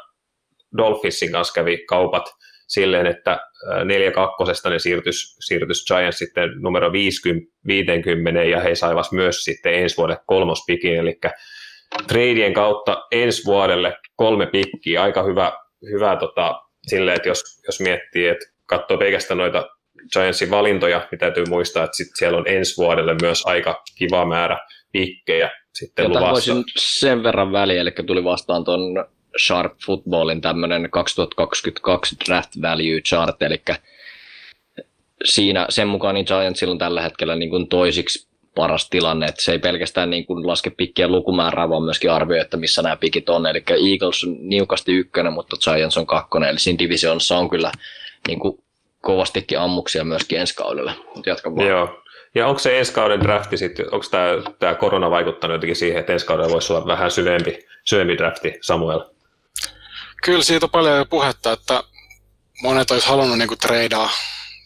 Dolphinsin 0.77 1.31
kanssa 1.31 1.53
kävi 1.53 1.85
kaupat 1.85 2.25
silleen, 2.67 3.05
että 3.05 3.31
ää, 3.71 3.85
neljä 3.85 4.11
kakkosesta 4.11 4.69
ne 4.69 4.79
siirtys, 4.79 5.37
siirtys 5.39 5.85
Giants 5.85 6.17
sitten 6.17 6.49
numero 6.61 6.91
50, 6.91 7.51
50 7.67 8.43
ja 8.43 8.59
he 8.59 8.75
saivat 8.75 9.11
myös 9.11 9.43
sitten 9.43 9.73
ensi 9.73 9.97
vuodelle 9.97 10.21
kolmospikin, 10.25 10.95
eli 10.95 11.19
treidien 12.07 12.53
kautta 12.53 13.03
ensi 13.11 13.45
vuodelle 13.45 13.97
kolme 14.15 14.45
pikkiä, 14.45 15.03
aika 15.03 15.23
hyvä, 15.23 15.51
hyvä 15.91 16.15
tota, 16.15 16.61
silleen, 16.87 17.15
että 17.15 17.29
jos, 17.29 17.43
jos 17.67 17.79
miettii, 17.79 18.27
että 18.27 18.45
katsoo 18.65 18.97
pelkästään 18.97 19.37
noita 19.37 19.69
Giantsin 20.13 20.49
valintoja, 20.49 21.07
niin 21.11 21.19
täytyy 21.19 21.45
muistaa, 21.49 21.83
että 21.83 21.97
sit 21.97 22.07
siellä 22.15 22.37
on 22.37 22.47
ensi 22.47 22.77
vuodelle 22.77 23.15
myös 23.21 23.45
aika 23.45 23.83
kiva 23.97 24.25
määrä 24.25 24.57
pikkejä 24.91 25.51
sitten 25.73 26.03
Jota 26.03 26.19
luvassa. 26.19 26.31
voisin 26.31 26.63
sen 26.77 27.23
verran 27.23 27.51
väliä, 27.51 27.81
eli 27.81 27.91
tuli 27.91 28.23
vastaan 28.23 28.63
tuon 28.63 29.05
Sharp 29.45 29.73
Footballin 29.85 30.41
tämmöinen 30.41 30.89
2022 30.91 32.15
Draft 32.25 32.51
Value 32.61 33.01
Chart, 33.01 33.41
eli 33.41 33.61
siinä 35.25 35.65
sen 35.69 35.87
mukaan 35.87 36.15
niin 36.15 36.25
Giantsilla 36.27 36.71
on 36.71 36.77
tällä 36.77 37.01
hetkellä 37.01 37.35
niin 37.35 37.49
kuin 37.49 37.67
toisiksi 37.67 38.27
paras 38.55 38.89
tilanne, 38.89 39.25
että 39.25 39.43
se 39.43 39.51
ei 39.51 39.59
pelkästään 39.59 40.09
niin 40.09 40.25
kuin 40.25 40.47
laske 40.47 40.69
pikkien 40.69 41.11
lukumäärää, 41.11 41.69
vaan 41.69 41.83
myöskin 41.83 42.11
arvioi, 42.11 42.39
että 42.39 42.57
missä 42.57 42.81
nämä 42.81 42.95
pikit 42.95 43.29
on. 43.29 43.45
Eli 43.45 43.63
Eagles 43.91 44.23
on 44.23 44.35
niukasti 44.39 44.93
ykkönen, 44.93 45.33
mutta 45.33 45.55
Giants 45.63 45.97
on 45.97 46.07
kakkonen, 46.07 46.49
eli 46.49 46.59
siinä 46.59 46.79
divisionissa 46.79 47.37
on 47.37 47.49
kyllä 47.49 47.71
niin 48.27 48.39
kuin 48.39 48.63
kovastikin 49.01 49.59
ammuksia 49.59 50.03
myöskin 50.03 50.39
ensi 50.39 50.55
kaudella. 50.55 50.93
Jatka 51.25 51.55
vaan. 51.55 51.67
Joo. 51.67 52.01
Ja 52.35 52.47
onko 52.47 52.59
se 52.59 52.79
ensi 52.79 52.93
kauden 52.93 53.19
drafti 53.19 53.57
sitten, 53.57 53.85
onko 53.91 54.05
tämä, 54.11 54.27
tämä 54.59 54.75
korona 54.75 55.11
vaikuttanut 55.11 55.55
jotenkin 55.55 55.75
siihen, 55.75 55.99
että 55.99 56.13
ensi 56.13 56.25
kaudella 56.25 56.53
voisi 56.53 56.73
olla 56.73 56.87
vähän 56.87 57.11
syvempi, 57.11 57.59
syvempi 57.83 58.17
drafti, 58.17 58.53
Samuel? 58.61 58.99
Kyllä 60.23 60.43
siitä 60.43 60.65
on 60.65 60.69
paljon 60.69 60.97
jo 60.97 61.05
puhetta, 61.05 61.51
että 61.51 61.83
monet 62.61 62.91
olisi 62.91 63.07
halunnut 63.07 63.37
niinku 63.37 63.55
treidaa 63.55 64.09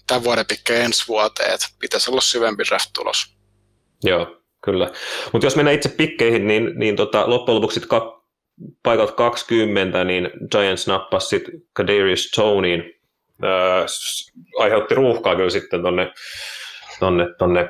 tämän 0.07 0.23
vuoden 0.23 0.45
pikkejä 0.45 0.83
ensi 0.83 1.07
vuoteen, 1.07 1.53
että 1.53 1.67
pitäisi 1.79 2.11
olla 2.11 2.21
syvempi 2.21 2.63
draft-tulos. 2.69 3.35
Joo, 4.03 4.41
kyllä. 4.63 4.91
Mutta 5.33 5.45
jos 5.45 5.55
mennään 5.55 5.75
itse 5.75 5.89
pikkeihin, 5.89 6.47
niin, 6.47 6.71
niin 6.75 6.95
tota, 6.95 7.29
loppujen 7.29 7.55
lopuksi 7.55 7.79
kak, 7.79 8.03
paikalta 8.83 9.13
20, 9.13 10.03
niin 10.03 10.29
Giants 10.51 10.87
nappasi 10.87 11.27
sitten 11.27 11.53
Kadarius 11.73 12.31
Toneyin. 12.35 12.83
Öö, 13.43 13.85
aiheutti 14.59 14.95
ruuhkaa 14.95 15.35
kyllä 15.35 15.49
sitten 15.49 15.81
tonne, 15.81 16.11
tonne, 16.99 17.25
tonne 17.37 17.69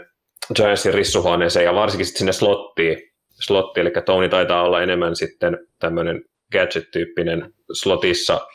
Giantsin 0.55 0.93
rissuhuoneeseen 0.93 1.65
ja 1.65 1.75
varsinkin 1.75 2.05
sitten 2.05 2.19
sinne 2.19 2.33
slottiin. 2.33 3.11
Slotti, 3.41 3.79
eli 3.79 3.91
Tony 4.05 4.29
taitaa 4.29 4.63
olla 4.63 4.81
enemmän 4.81 5.15
sitten 5.15 5.57
tämmöinen 5.79 6.25
gadget-tyyppinen 6.51 7.53
slotissa 7.73 8.47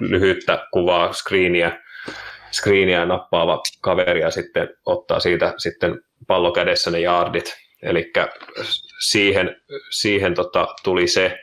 lyhyttä 0.00 0.66
kuvaa, 0.72 1.12
screeniä, 1.12 1.82
screeniä 2.52 3.06
nappaava 3.06 3.62
kaveri 3.80 4.20
ja 4.20 4.30
sitten 4.30 4.68
ottaa 4.86 5.20
siitä 5.20 5.54
sitten 5.58 6.00
pallo 6.26 6.52
kädessä 6.52 6.90
ne 6.90 7.00
yardit. 7.00 7.56
Eli 7.82 8.12
siihen, 9.00 9.56
siihen 9.90 10.34
tota, 10.34 10.66
tuli 10.84 11.06
se. 11.08 11.38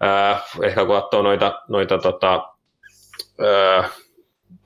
Ää, 0.00 0.40
ehkä 0.62 0.84
kun 0.84 1.00
katsoo 1.00 1.22
noita, 1.22 1.62
noita 1.68 1.98
tota, 1.98 2.48
ää, 3.40 3.88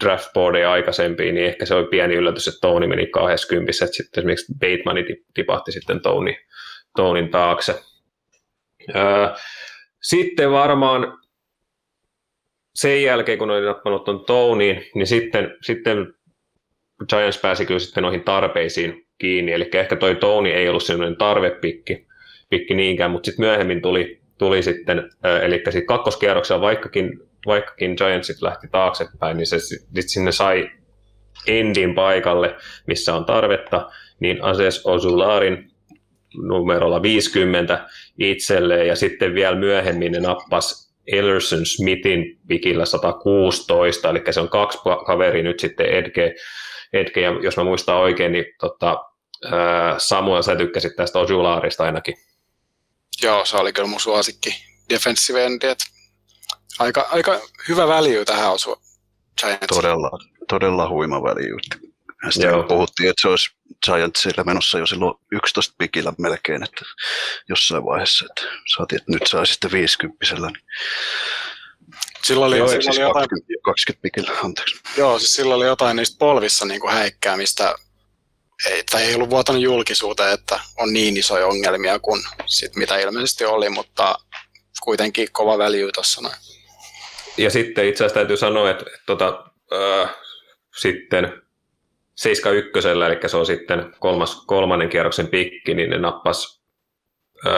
draftboardeja 0.05 0.73
aikaisempiin, 0.73 1.35
niin 1.35 1.47
ehkä 1.47 1.67
se 1.67 1.75
oli 1.75 1.87
pieni 1.87 2.15
yllätys, 2.15 2.49
että 2.49 2.61
Tony 2.61 2.87
meni 2.87 3.07
20, 3.07 3.73
että 3.85 3.97
sitten 3.97 4.21
esimerkiksi 4.21 4.55
Bateman 4.55 4.97
tipahti 5.35 5.73
sitten 5.73 6.01
Tony, 6.01 6.35
Tonin 6.97 7.31
taakse. 7.31 7.83
Ää, 8.95 9.37
sitten 10.03 10.51
varmaan 10.51 11.19
sen 12.75 13.03
jälkeen, 13.03 13.39
kun 13.39 13.51
oli 13.51 13.67
nappanut 13.67 14.05
tuon 14.05 14.25
Tonyin, 14.25 14.85
niin 14.95 15.07
sitten, 15.07 15.57
sitten 15.63 16.15
Giants 17.09 17.39
pääsi 17.39 17.67
kyllä 17.67 17.81
sitten 17.81 18.03
noihin 18.03 18.25
tarpeisiin 18.25 19.07
kiinni, 19.19 19.53
eli 19.53 19.71
ehkä 19.75 19.97
toi 19.97 20.15
Tony 20.17 20.49
ei 20.49 20.69
ollut 20.69 20.83
sellainen 20.83 21.19
tarvepikki 21.19 22.07
pikki 22.53 22.75
niinkään, 22.75 23.11
mutta 23.11 23.27
sitten 23.27 23.47
myöhemmin 23.47 23.83
tuli, 23.83 24.21
tuli 24.39 24.63
sitten, 24.63 25.11
eli 25.43 25.57
sitten 25.65 25.87
kakkoskierroksella 25.87 26.61
vaikkakin, 26.61 27.21
vaikkakin 27.47 27.95
Giantsit 27.97 28.43
lähti 28.43 28.69
taaksepäin, 28.71 29.37
niin 29.37 29.47
se 29.47 29.61
sit 29.61 30.09
sinne 30.09 30.33
sai 30.33 30.71
endin 31.47 31.95
paikalle, 31.95 32.57
missä 32.87 33.15
on 33.15 33.25
tarvetta, 33.25 33.91
niin 34.21 34.45
Ases 34.45 34.87
Osularin 34.87 35.72
numerolla 36.35 37.03
50 37.03 37.89
itselleen, 38.19 38.87
ja 38.87 38.97
sitten 38.97 39.35
vielä 39.35 39.57
myöhemmin 39.57 40.13
ne 40.13 40.21
nappas 40.21 40.93
Ellerson 41.07 41.67
Smithin 41.67 42.41
pikillä 42.49 42.85
116, 42.85 44.11
eli 44.11 44.23
se 44.31 44.41
on 44.41 44.49
kaksi 44.49 44.79
kaveri 45.07 45.43
nyt 45.43 45.61
sitten 45.61 45.87
Edge, 45.87 46.35
Edge 46.93 47.21
ja 47.21 47.31
jos 47.43 47.57
mä 47.57 47.65
muistan 47.65 47.97
oikein, 47.97 48.33
niin 48.33 48.45
tota, 48.61 49.05
Samuel, 49.99 50.43
sä 50.43 50.57
tykkäsit 50.57 50.97
tästä 50.97 51.19
Ojulaarista 51.19 51.85
ainakin. 51.85 52.15
Joo, 53.23 53.45
se 53.45 53.57
oli 53.57 53.73
kyllä 53.73 53.89
mun 53.89 54.01
suosikki 54.01 54.55
defensive 54.89 55.45
endi, 55.45 55.67
että 55.67 55.85
aika, 56.79 57.09
aika 57.11 57.41
hyvä 57.69 57.89
value 57.89 58.25
tähän 58.25 58.53
osua 58.53 58.77
Giants. 59.41 59.67
Todella, 59.67 60.11
todella 60.49 60.89
huima 60.89 61.23
väliin. 61.23 61.92
Sitten 62.31 62.51
Joo. 62.51 62.63
puhuttiin, 62.63 63.11
että 63.11 63.23
se 63.23 63.29
olisi 63.29 63.51
Giantsilla 63.85 64.45
menossa 64.45 64.79
jo 64.79 64.87
silloin 64.87 65.15
11 65.33 65.75
pikillä 65.79 66.13
melkein, 66.19 66.63
että 66.63 66.85
jossain 67.49 67.85
vaiheessa, 67.85 68.27
että 68.31 68.57
saatiin, 68.77 69.01
että 69.01 69.13
nyt 69.13 69.27
saa 69.27 69.45
sitten 69.45 69.73
50 69.73 70.25
niin, 70.35 70.59
Silloin 72.25 72.49
oli, 72.49 72.59
Joo, 72.59 72.69
silloin 72.69 72.83
siis 72.83 72.99
oli 72.99 73.03
jotain 73.03 73.29
20, 73.29 73.63
20 73.65 74.03
pikillä, 74.03 74.41
anteeksi. 74.45 74.81
Joo, 74.97 75.19
siis 75.19 75.35
silloin 75.35 75.57
oli 75.57 75.67
jotain 75.67 75.97
niistä 75.97 76.19
polvissa 76.19 76.65
niin 76.65 76.81
kuin 76.81 76.93
häikkäämistä, 76.93 77.75
ei, 78.71 78.85
tai 78.91 79.03
ei 79.03 79.15
ollut 79.15 79.31
vuotanut 79.31 79.63
julkisuuteen, 79.63 80.33
että 80.33 80.61
on 80.79 80.93
niin 80.93 81.17
isoja 81.17 81.47
ongelmia 81.47 81.99
kuin 81.99 82.23
sit, 82.47 82.77
mitä 82.77 82.99
ilmeisesti 82.99 83.45
oli, 83.45 83.69
mutta 83.69 84.19
kuitenkin 84.83 85.29
kova 85.33 85.59
value 85.59 85.93
tuossa 85.95 86.21
noin. 86.21 86.35
Ja 87.37 87.51
sitten 87.51 87.89
itse 87.89 88.05
asiassa 88.05 88.15
täytyy 88.15 88.37
sanoa, 88.37 88.71
että, 88.71 88.85
että 88.87 89.07
tota, 89.07 89.45
äh, 89.73 90.11
sitten 90.81 91.43
71, 92.23 92.89
eli 92.89 93.29
se 93.29 93.37
on 93.37 93.47
sitten 93.47 93.95
kolmas, 93.99 94.45
kolmannen 94.47 94.89
kierroksen 94.89 95.29
pikki, 95.29 95.75
niin 95.75 95.91
ne 95.91 95.99
nappas 95.99 96.63
äh, 97.47 97.53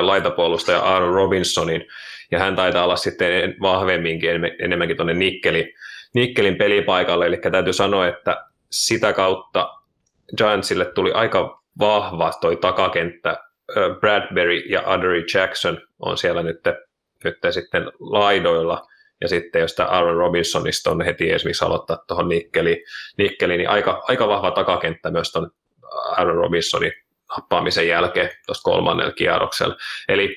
laitapuolustaja 0.00 0.80
Aaron 0.80 1.14
Robinsonin, 1.14 1.86
ja 2.30 2.38
hän 2.38 2.56
taitaa 2.56 2.84
olla 2.84 2.96
sitten 2.96 3.56
vahvemminkin 3.60 4.30
enemmän- 4.30 4.56
enemmänkin 4.58 4.96
tuonne 4.96 5.14
Nikkeli, 5.14 5.74
Nikkelin 6.14 6.56
pelipaikalle, 6.56 7.26
eli 7.26 7.36
täytyy 7.36 7.72
sanoa, 7.72 8.08
että 8.08 8.46
sitä 8.70 9.12
kautta 9.12 9.68
Giantsille 10.36 10.84
tuli 10.84 11.12
aika 11.12 11.62
vahva 11.78 12.32
toi 12.40 12.56
takakenttä. 12.56 13.36
Ö, 13.76 13.94
Bradbury 14.00 14.56
ja 14.56 14.82
Adderey 14.86 15.24
Jackson 15.34 15.78
on 15.98 16.18
siellä 16.18 16.42
nyt, 16.42 16.60
nyt 17.24 17.38
sitten 17.50 17.92
laidoilla, 18.00 18.86
ja 19.20 19.28
sitten 19.28 19.60
jos 19.60 19.74
tämä 19.74 19.88
Aaron 19.88 20.16
Robinsonista 20.16 20.90
on 20.90 21.02
heti 21.02 21.32
esimerkiksi 21.32 21.64
aloittaa 21.64 22.04
tuohon 22.08 22.28
Nikkeliin, 22.28 22.84
Nikkeliin, 23.18 23.58
niin 23.58 23.70
aika, 23.70 24.02
aika 24.08 24.28
vahva 24.28 24.50
takakenttä 24.50 25.10
myös 25.10 25.32
tuon 25.32 25.50
Aaron 25.92 26.36
Robinsonin 26.36 26.92
nappaamisen 27.36 27.88
jälkeen 27.88 28.30
tuosta 28.46 28.62
kolmannella 28.62 29.12
kierroksella. 29.12 29.76
Eli 30.08 30.36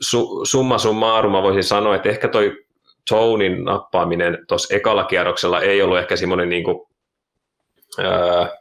su, 0.00 0.44
summa 0.44 0.78
summarum 0.78 1.32
mä 1.32 1.42
voisin 1.42 1.64
sanoa, 1.64 1.96
että 1.96 2.08
ehkä 2.08 2.28
toi 2.28 2.64
Tonin 3.08 3.64
nappaaminen 3.64 4.38
tuossa 4.48 4.74
ekalla 4.74 5.04
kierroksella 5.04 5.60
ei 5.60 5.82
ollut 5.82 5.98
ehkä 5.98 6.16
semmoinen 6.16 6.48
niin 6.48 6.64
kuin, 6.64 6.88
ää, 7.98 8.59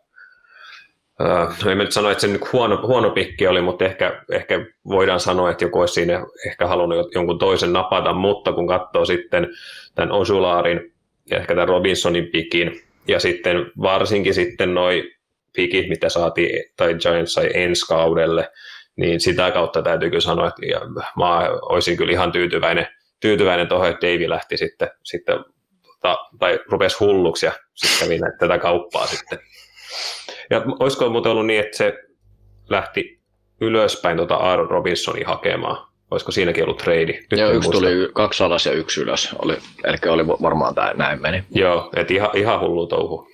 no 1.66 1.72
en 1.72 1.78
mä 1.78 1.84
nyt 1.84 1.92
sano, 1.92 2.10
että 2.10 2.22
se 2.22 2.28
nyt 2.28 2.54
huono, 2.54 2.88
huono 2.88 3.10
pikki 3.10 3.48
oli, 3.48 3.62
mutta 3.62 3.86
ehkä, 3.86 4.24
ehkä 4.32 4.66
voidaan 4.88 5.20
sanoa, 5.20 5.52
että 5.52 5.64
joku 5.64 5.80
olisi 5.80 5.94
siinä 5.94 6.26
ehkä 6.48 6.68
halunnut 6.68 7.16
jonkun 7.16 7.40
toisen 7.40 7.74
napata, 7.74 8.14
mutta 8.14 8.54
kun 8.54 8.68
katsoo 8.68 9.06
sitten 9.06 9.48
tämän 9.96 10.12
Osulaarin 10.12 10.94
ja 11.30 11.38
ehkä 11.38 11.56
tämän 11.56 11.68
Robinsonin 11.68 12.28
pikin, 12.28 12.82
ja 13.08 13.20
sitten 13.20 13.72
varsinkin 13.82 14.34
sitten 14.34 14.74
noi 14.74 15.12
pikit, 15.56 15.90
mitä 15.90 16.10
saatiin, 16.10 16.64
tai 16.78 16.96
Giants 16.96 17.34
sai 17.34 17.50
ensi 17.54 17.86
kaudelle, 17.88 18.50
niin 18.96 19.20
sitä 19.20 19.52
kautta 19.52 19.82
täytyy 19.82 20.10
kyllä 20.10 20.22
sanoa, 20.22 20.48
että 20.48 20.62
mä 21.18 21.50
olisin 21.62 21.98
kyllä 21.98 22.12
ihan 22.12 22.32
tyytyväinen, 22.32 22.88
tyytyväinen 23.20 23.68
tuohon, 23.68 23.90
että 23.90 24.08
Dave 24.08 24.30
lähti 24.30 24.58
sitten, 24.58 24.90
sitten 25.04 25.36
tota, 25.86 26.18
tai 26.40 26.60
rupesi 26.68 26.98
hulluksi 27.00 27.46
ja 27.46 27.52
sitten 27.74 28.08
kävi 28.08 28.20
tätä 28.40 28.58
kauppaa 28.58 29.08
sitten. 29.08 29.40
Ja 30.50 30.62
olisiko 30.80 31.10
muuten 31.10 31.32
ollut 31.32 31.46
niin, 31.46 31.60
että 31.60 31.78
se 31.78 31.94
lähti 32.70 33.20
ylöspäin 33.62 34.18
tuota 34.18 34.36
Aaron 34.36 34.70
Robinsonia 34.70 35.28
hakemaan? 35.28 35.90
Olisiko 36.12 36.32
siinäkin 36.32 36.64
ollut 36.64 36.78
trade? 36.78 37.20
Nyt 37.32 37.40
Joo, 37.40 37.52
yksi 37.52 37.70
muista. 37.70 37.72
tuli 37.72 38.10
kaksi 38.14 38.44
alas 38.44 38.66
ja 38.66 38.72
yksi 38.72 39.02
ylös. 39.02 39.36
Oli, 39.42 39.58
eli 39.84 39.98
oli 40.10 40.28
varmaan 40.28 40.76
tämä 40.76 40.94
näin 40.94 41.22
meni. 41.22 41.44
Joo, 41.52 41.90
että 41.96 42.14
ihan, 42.14 42.30
ihan 42.38 42.60
hullu 42.60 42.88
touhu. 42.88 43.28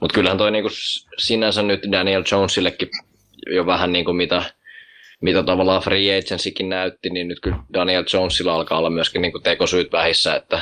Mutta 0.00 0.14
kyllähän 0.14 0.38
toi 0.38 0.50
niinku 0.50 0.68
sinänsä 1.18 1.62
nyt 1.62 1.80
Daniel 1.92 2.24
Jonesillekin 2.32 2.88
jo 3.46 3.66
vähän 3.66 3.92
niinku 3.92 4.12
mitä, 4.12 4.42
mitä 5.20 5.42
tavallaan 5.42 5.82
free 5.82 6.18
agencykin 6.18 6.68
näytti, 6.68 7.10
niin 7.10 7.28
nyt 7.28 7.40
kyllä 7.40 7.56
Daniel 7.74 8.04
Jonesilla 8.12 8.54
alkaa 8.54 8.78
olla 8.78 8.90
myöskin 8.90 9.22
niinku 9.22 9.38
tekosyyt 9.38 9.92
vähissä, 9.92 10.34
että 10.34 10.60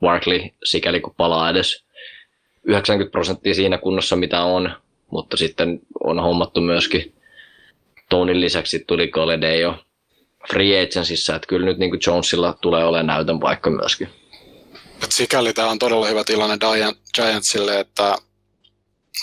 Barkley 0.00 0.40
sikäli 0.64 1.00
kun 1.00 1.14
palaa 1.16 1.50
edes 1.50 1.85
90 2.66 3.12
prosenttia 3.12 3.54
siinä 3.54 3.78
kunnossa 3.78 4.16
mitä 4.16 4.42
on, 4.42 4.70
mutta 5.10 5.36
sitten 5.36 5.80
on 6.04 6.20
hommattu 6.20 6.60
myöskin 6.60 7.16
Tonin 8.08 8.40
lisäksi 8.40 8.84
tuli 8.86 9.08
Golladay 9.08 9.58
jo 9.60 9.74
free 10.50 10.82
agencyssä, 10.82 11.34
että 11.34 11.46
kyllä 11.46 11.66
nyt 11.66 11.78
niin 11.78 11.90
kuin 11.90 12.00
Jonesilla 12.06 12.58
tulee 12.60 12.84
olemaan 12.84 13.06
näytön 13.06 13.40
paikka 13.40 13.70
myöskin. 13.70 14.08
Sikäli 15.08 15.52
tämä 15.52 15.70
on 15.70 15.78
todella 15.78 16.06
hyvä 16.06 16.24
tilanne 16.24 16.58
Giantsille, 17.14 17.80
että 17.80 18.16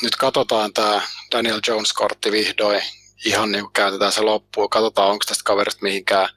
nyt 0.04 0.16
katsotaan 0.16 0.74
tämä 0.74 1.02
Daniel 1.32 1.60
Jones-kortti 1.68 2.32
vihdoin, 2.32 2.82
ihan 3.26 3.52
niin 3.52 3.64
kuin 3.64 3.74
käytetään 3.74 4.12
se 4.12 4.22
loppuun, 4.22 4.70
katsotaan 4.70 5.10
onko 5.10 5.26
tästä 5.28 5.44
kaverista 5.46 5.84
mihinkään. 5.84 6.30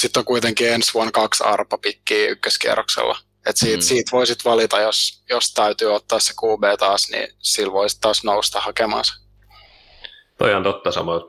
Sitten 0.00 0.20
on 0.20 0.24
kuitenkin 0.24 0.72
ensi 0.72 0.94
vuonna 0.94 1.12
kaksi 1.12 1.44
arpapikkiä 1.44 2.28
ykköskierroksella. 2.28 3.18
Et 3.46 3.56
siitä, 3.56 3.76
mm. 3.76 3.82
siitä 3.82 4.10
voisit 4.12 4.44
valita, 4.44 4.80
jos, 4.80 5.24
jos 5.30 5.52
täytyy 5.52 5.94
ottaa 5.94 6.20
se 6.20 6.32
QB 6.32 6.78
taas, 6.78 7.10
niin 7.10 7.28
sillä 7.38 7.72
voisit 7.72 8.00
taas 8.00 8.24
nousta 8.24 8.60
hakemaan 8.60 9.04
se. 9.04 9.12
Toi 10.38 10.54
on 10.54 10.62
totta 10.62 10.92
samoin, 10.92 11.22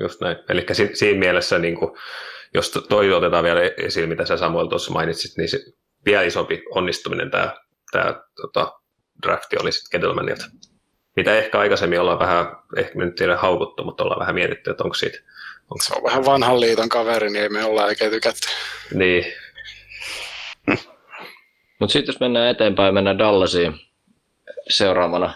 just 0.00 0.20
näin. 0.20 0.36
Eli 0.48 0.66
si- 0.72 0.90
siinä 0.94 1.18
mielessä, 1.18 1.58
niin 1.58 1.76
kuin, 1.76 1.90
jos 2.54 2.70
toi 2.88 3.12
otetaan 3.12 3.44
vielä 3.44 3.60
esiin, 3.76 4.08
mitä 4.08 4.26
sä 4.26 4.36
Samuel 4.36 4.66
tuossa 4.66 4.92
mainitsit, 4.92 5.36
niin 5.36 5.48
se 5.48 5.60
vielä 6.06 6.22
isompi 6.22 6.62
onnistuminen 6.70 7.30
tämä, 7.30 7.56
tämä 7.92 8.22
tota, 8.36 8.72
drafti 9.22 9.56
oli 9.60 9.72
sitten 9.72 10.00
Gettlemanilta. 10.00 10.44
Mitä 11.16 11.38
ehkä 11.38 11.58
aikaisemmin 11.58 12.00
ollaan 12.00 12.18
vähän, 12.18 12.46
ehkä 12.76 12.98
me 12.98 13.04
nyt 13.04 13.20
ei 13.20 13.26
ole 13.26 13.36
haukuttu, 13.36 13.84
mutta 13.84 14.04
ollaan 14.04 14.20
vähän 14.20 14.34
mietitty, 14.34 14.70
että 14.70 14.84
onko 14.84 14.94
siitä... 14.94 15.18
Onko... 15.70 15.82
Se 15.82 15.94
on 15.96 16.02
vähän 16.02 16.24
vanhan 16.24 16.60
liiton 16.60 16.88
kaveri, 16.88 17.30
niin 17.30 17.42
ei 17.42 17.48
me 17.48 17.64
olla 17.64 17.84
oikein 17.84 18.10
tykätty. 18.10 18.48
Niin, 18.94 19.24
mutta 21.84 21.92
sitten 21.92 22.12
jos 22.12 22.20
mennään 22.20 22.50
eteenpäin, 22.50 22.94
mennään 22.94 23.18
Dallasiin 23.18 23.80
seuraavana. 24.68 25.34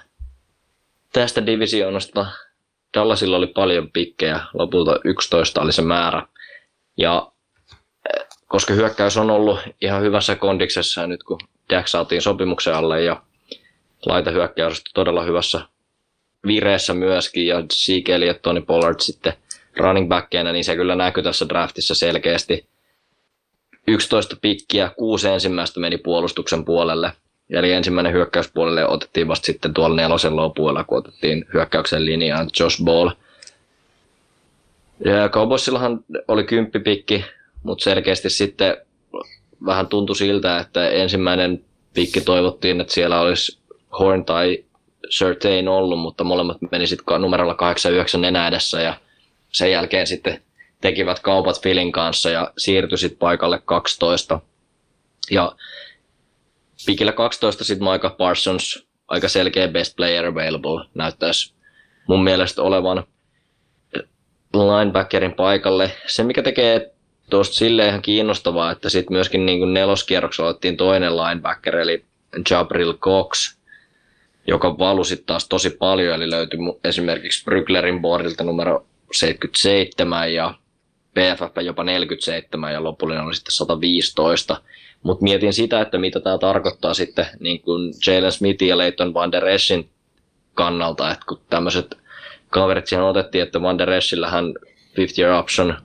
Tästä 1.12 1.47
divisioonasta 1.47 2.26
Dallasilla 2.95 3.37
oli 3.37 3.47
paljon 3.47 3.91
pikkejä, 3.91 4.41
lopulta 4.54 5.00
11 5.04 5.61
oli 5.61 5.73
se 5.73 5.82
määrä. 5.82 6.23
Ja 6.97 7.32
eh, 8.15 8.26
koska 8.47 8.75
hyökkäys 8.75 9.17
on 9.17 9.30
ollut 9.30 9.58
ihan 9.80 10.02
hyvässä 10.02 10.37
kondiksessa 10.37 11.06
nyt 11.06 11.23
kun 11.23 11.39
Dak 11.71 11.89
saatiin 11.89 12.23
sopimuksen 12.23 12.75
alle 12.75 13.02
ja 13.02 13.23
laita 14.06 14.30
hyökkäys 14.30 14.82
todella 14.95 15.23
hyvässä 15.23 15.61
vireessä 16.47 16.95
myöskin 16.95 17.47
ja 17.47 17.63
Zeke 17.73 18.17
ja 18.17 18.34
Tony 18.34 18.61
Pollard 18.61 19.00
sitten 19.00 19.32
running 19.76 20.08
backkeinä, 20.08 20.52
niin 20.52 20.65
se 20.65 20.76
kyllä 20.76 20.95
näkyy 20.95 21.23
tässä 21.23 21.49
draftissa 21.49 21.95
selkeästi. 21.95 22.69
11 23.88 24.36
pikkiä, 24.40 24.90
kuusi 24.96 25.28
ensimmäistä 25.28 25.80
meni 25.80 25.98
puolustuksen 25.98 26.64
puolelle. 26.64 27.12
Eli 27.50 27.72
ensimmäinen 27.72 28.12
hyökkäyspuolelle 28.12 28.88
otettiin 28.88 29.28
vasta 29.28 29.46
sitten 29.46 29.74
tuolla 29.74 29.96
nelosen 29.96 30.36
lopuilla, 30.36 30.84
kun 30.84 30.98
otettiin 30.98 31.44
hyökkäyksen 31.54 32.04
linjaan 32.04 32.50
Josh 32.60 32.84
Ball. 32.84 33.10
Ja 35.04 35.28
Cowboysillahan 35.28 36.04
oli 36.28 36.44
kymppipikki, 36.44 37.24
mutta 37.62 37.84
selkeästi 37.84 38.30
sitten 38.30 38.76
vähän 39.66 39.86
tuntui 39.86 40.16
siltä, 40.16 40.58
että 40.58 40.88
ensimmäinen 40.88 41.64
pikki 41.94 42.20
toivottiin, 42.20 42.80
että 42.80 42.94
siellä 42.94 43.20
olisi 43.20 43.58
Horn 43.98 44.24
tai 44.24 44.64
Certain 45.10 45.68
ollut, 45.68 45.98
mutta 45.98 46.24
molemmat 46.24 46.56
meni 46.70 46.86
sitten 46.86 47.20
numerolla 47.20 47.54
89 47.54 48.24
enää 48.24 48.48
edessä 48.48 48.80
ja 48.80 48.94
sen 49.52 49.70
jälkeen 49.70 50.06
sitten 50.06 50.42
tekivät 50.80 51.21
kaupat 51.21 51.62
Filin 51.62 51.93
kanssa 51.93 52.30
ja 52.30 52.52
siirtyi 52.58 52.99
sitten 52.99 53.19
paikalle 53.19 53.62
12. 53.64 54.41
Ja 55.30 55.56
pikillä 56.86 57.12
12 57.12 57.64
sitten 57.64 57.88
Micah 57.88 58.17
Parsons, 58.17 58.86
aika 59.08 59.28
selkeä 59.28 59.69
best 59.69 59.97
player 59.97 60.26
available, 60.26 60.84
näyttäisi 60.95 61.54
mun 62.08 62.25
mielestä 62.25 62.62
olevan 62.62 63.04
linebackerin 64.54 65.34
paikalle. 65.34 65.93
Se, 66.06 66.23
mikä 66.23 66.43
tekee 66.43 66.91
tuosta 67.30 67.54
silleen 67.54 67.88
ihan 67.88 68.02
kiinnostavaa, 68.02 68.71
että 68.71 68.91
sitten 68.91 69.14
myöskin 69.14 69.47
niin 69.47 69.58
kuin 69.58 69.75
neloskierroksella 69.75 70.50
otettiin 70.50 70.76
toinen 70.76 71.17
linebacker, 71.17 71.76
eli 71.76 72.04
Jabril 72.50 72.95
Cox, 72.95 73.56
joka 74.47 74.78
valusi 74.78 75.23
taas 75.26 75.49
tosi 75.49 75.71
paljon, 75.71 76.14
eli 76.14 76.30
löytyi 76.30 76.58
esimerkiksi 76.84 77.45
Brücklerin 77.45 78.00
boardilta 78.00 78.45
numero 78.45 78.86
77 79.12 80.34
ja 80.34 80.54
PFF 81.19 81.65
jopa 81.65 81.85
47 81.85 82.73
ja 82.73 82.85
lopullinen 82.85 83.25
oli 83.25 83.35
sitten 83.35 83.52
115. 83.52 84.63
Mutta 85.02 85.23
mietin 85.23 85.52
sitä, 85.52 85.81
että 85.81 85.99
mitä 85.99 86.21
tämä 86.21 86.39
tarkoittaa 86.39 86.95
sitten 86.95 87.26
niin 87.41 87.61
kuin 87.61 87.95
Jalen 88.07 88.33
Smithin 88.33 88.69
ja 88.69 88.78
Leighton 88.78 89.15
Van 89.15 89.33
Der 89.33 89.47
Eschin 89.47 89.91
kannalta, 90.54 91.11
että 91.11 91.25
kun 91.28 91.41
tämmöiset 91.50 91.99
kaverit 92.50 92.87
siihen 92.87 93.04
otettiin, 93.04 93.43
että 93.43 93.63
Van 93.63 93.78
Der 93.78 93.91
Eschillähän 93.91 94.54
fifth 94.97 95.19
year 95.19 95.33
option 95.33 95.76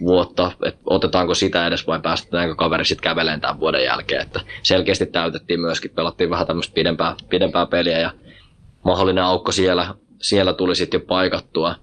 vuotta, 0.00 0.52
että 0.64 0.80
otetaanko 0.86 1.34
sitä 1.34 1.66
edes 1.66 1.86
vai 1.86 2.00
päästetäänkö 2.00 2.54
kaveri 2.54 2.84
sitten 2.84 3.02
käveleen 3.02 3.40
tämän 3.40 3.60
vuoden 3.60 3.84
jälkeen, 3.84 4.22
että 4.22 4.40
selkeästi 4.62 5.06
täytettiin 5.06 5.60
myöskin, 5.60 5.90
pelattiin 5.90 6.30
vähän 6.30 6.46
tämmöistä 6.46 6.74
pidempää, 6.74 7.16
pidempää 7.28 7.66
peliä 7.66 7.98
ja 7.98 8.10
mahdollinen 8.84 9.24
aukko 9.24 9.52
siellä, 9.52 9.94
siellä 10.22 10.52
tuli 10.52 10.76
sitten 10.76 11.00
jo 11.00 11.06
paikattua. 11.06 11.74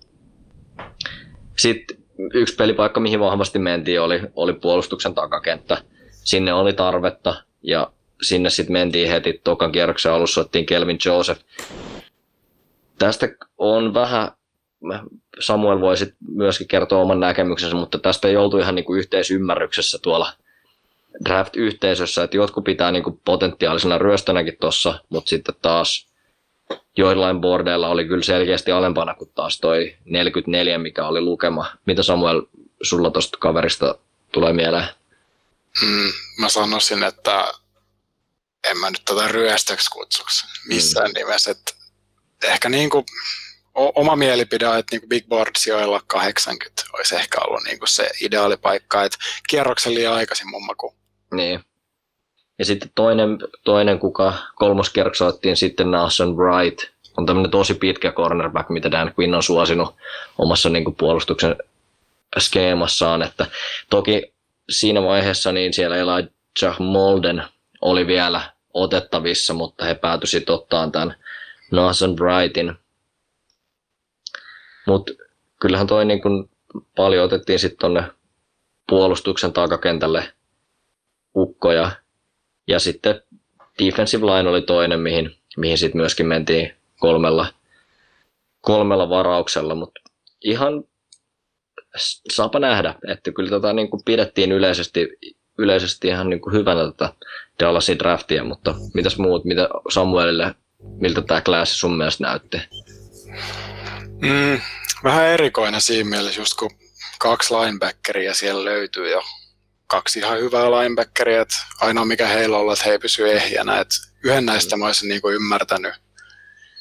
Sitten 1.57 1.98
yksi 2.33 2.55
pelipaikka, 2.55 2.99
mihin 2.99 3.19
vahvasti 3.19 3.59
mentiin, 3.59 4.01
oli, 4.01 4.21
oli 4.35 4.53
puolustuksen 4.53 5.13
takakenttä. 5.13 5.77
Sinne 6.11 6.53
oli 6.53 6.73
tarvetta 6.73 7.43
ja 7.63 7.91
sinne 8.21 8.49
sitten 8.49 8.73
mentiin 8.73 9.09
heti 9.09 9.41
tokan 9.43 9.71
kierroksen 9.71 10.11
alussa, 10.11 10.41
otettiin 10.41 10.65
Kelvin 10.65 10.99
Joseph. 11.05 11.41
Tästä 12.97 13.27
on 13.57 13.93
vähän, 13.93 14.31
Samuel 15.39 15.81
voi 15.81 15.97
sit 15.97 16.15
myöskin 16.31 16.67
kertoa 16.67 17.01
oman 17.01 17.19
näkemyksensä, 17.19 17.75
mutta 17.75 17.99
tästä 17.99 18.27
ei 18.27 18.37
oltu 18.37 18.57
ihan 18.57 18.75
niinku 18.75 18.95
yhteisymmärryksessä 18.95 19.99
tuolla 20.01 20.31
draft-yhteisössä, 21.25 22.23
että 22.23 22.37
jotkut 22.37 22.63
pitää 22.63 22.91
niinku 22.91 23.19
potentiaalisena 23.25 23.97
ryöstönäkin 23.97 24.57
tuossa, 24.61 24.99
mutta 25.09 25.29
sitten 25.29 25.55
taas 25.61 26.08
joillain 26.97 27.41
bordeilla 27.41 27.89
oli 27.89 28.05
kyllä 28.05 28.23
selkeästi 28.23 28.71
alempana 28.71 29.13
kuin 29.15 29.31
taas 29.35 29.59
toi 29.59 29.95
44, 30.05 30.77
mikä 30.77 31.07
oli 31.07 31.21
lukema. 31.21 31.71
Mitä 31.85 32.03
Samuel, 32.03 32.41
sulla 32.81 33.11
tuosta 33.11 33.37
kaverista 33.37 33.95
tulee 34.31 34.53
mieleen? 34.53 34.87
Mm, 35.81 36.11
mä 36.37 36.49
sanoisin, 36.49 37.03
että 37.03 37.53
en 38.63 38.77
mä 38.77 38.89
nyt 38.89 39.01
tätä 39.05 39.27
ryöstöksi 39.27 39.89
kutsuksi 39.91 40.45
missään 40.67 41.11
mm. 41.11 41.13
nimessä. 41.13 41.51
Että 41.51 41.71
ehkä 42.43 42.69
niin 42.69 42.89
kuin, 42.89 43.05
oma 43.73 44.15
mielipide 44.15 44.67
on, 44.67 44.79
että 44.79 44.95
niin 44.95 45.01
kuin 45.01 45.09
Big 45.09 45.27
Board 45.27 45.51
sijoilla 45.57 46.01
80 46.07 46.83
olisi 46.93 47.15
ehkä 47.15 47.37
ollut 47.47 47.63
niin 47.63 47.79
kuin 47.79 47.89
se 47.89 48.09
ideaalipaikka, 48.21 49.03
että 49.03 49.17
kierroksen 49.49 49.93
liian 49.95 50.13
aikaisin 50.13 50.49
mun 50.49 50.65
maku. 50.65 50.95
Niin. 51.33 51.63
Ja 52.59 52.65
sitten 52.65 52.91
toinen, 52.95 53.37
toinen 53.63 53.99
kuka 53.99 54.33
kolmoskierroksella 54.55 55.29
otettiin 55.29 55.57
sitten 55.57 55.91
Nelson 55.91 56.37
Wright, 56.37 56.89
on 57.17 57.25
tämmöinen 57.25 57.51
tosi 57.51 57.73
pitkä 57.73 58.11
cornerback, 58.11 58.69
mitä 58.69 58.91
Dan 58.91 59.13
Quinn 59.19 59.35
on 59.35 59.43
suosinut 59.43 59.95
omassa 60.37 60.69
niin 60.69 60.83
kuin 60.83 60.95
puolustuksen 60.95 61.55
skeemassaan. 62.39 63.21
Että 63.21 63.45
toki 63.89 64.33
siinä 64.69 65.03
vaiheessa 65.03 65.51
niin 65.51 65.73
siellä 65.73 65.97
Elijah 65.97 66.79
Molden 66.79 67.43
oli 67.81 68.07
vielä 68.07 68.41
otettavissa, 68.73 69.53
mutta 69.53 69.85
he 69.85 69.95
päätyivät 69.95 70.49
ottaa 70.49 70.89
tämän 70.89 71.15
Nathan 71.71 72.15
Brightin. 72.15 72.73
Mutta 74.87 75.13
kyllähän 75.61 75.87
toi 75.87 76.05
niin 76.05 76.21
kuin 76.21 76.49
paljon 76.95 77.25
otettiin 77.25 77.59
sitten 77.59 77.79
tonne 77.79 78.03
puolustuksen 78.89 79.53
takakentälle 79.53 80.33
ukkoja 81.35 81.91
ja 82.69 82.79
sitten 82.79 83.21
defensive 83.83 84.25
line 84.25 84.49
oli 84.49 84.61
toinen, 84.61 84.99
mihin, 84.99 85.35
mihin 85.57 85.77
sitten 85.77 86.01
myöskin 86.01 86.25
mentiin 86.25 86.73
kolmella, 86.99 87.47
kolmella 88.61 89.09
varauksella, 89.09 89.75
mutta 89.75 90.01
ihan 90.41 90.83
saapa 92.31 92.59
nähdä, 92.59 92.95
että 93.11 93.31
kyllä 93.31 93.49
tätä 93.49 93.73
niin 93.73 93.89
kuin 93.89 94.01
pidettiin 94.05 94.51
yleisesti, 94.51 95.17
yleisesti 95.57 96.07
ihan 96.07 96.29
niin 96.29 96.41
kuin 96.41 96.53
hyvänä 96.53 96.91
tätä 96.91 97.13
Dallasin 97.59 97.99
draftia, 97.99 98.43
mutta 98.43 98.75
mitäs 98.93 99.17
muut, 99.17 99.45
mitä 99.45 99.69
Samuelille, 99.89 100.55
miltä 100.99 101.21
tämä 101.21 101.41
klassi 101.41 101.75
sun 101.75 101.97
mielestä 101.97 102.23
näytti? 102.23 102.57
Mm, 104.21 104.61
vähän 105.03 105.27
erikoinen 105.27 105.81
siinä 105.81 106.09
mielessä, 106.09 106.41
just 106.41 106.53
kun 106.59 106.71
kaksi 107.19 107.53
linebackeria 107.53 108.33
siellä 108.33 108.65
löytyy 108.65 109.09
jo. 109.11 109.21
Kaksi 109.89 110.19
ihan 110.19 110.39
hyvää 110.39 110.71
linebackeria, 110.71 111.41
että 111.41 111.55
ainoa 111.81 112.05
mikä 112.05 112.27
heillä 112.27 112.57
on 112.57 112.73
että 112.73 112.89
he 112.89 112.97
pysyvät 112.97 113.31
ehjänä. 113.31 113.79
Että 113.79 113.95
yhden 114.23 114.45
näistä 114.45 114.77
mä 114.77 114.85
olisin 114.85 115.09
niin 115.09 115.21
kuin 115.21 115.35
ymmärtänyt. 115.35 115.93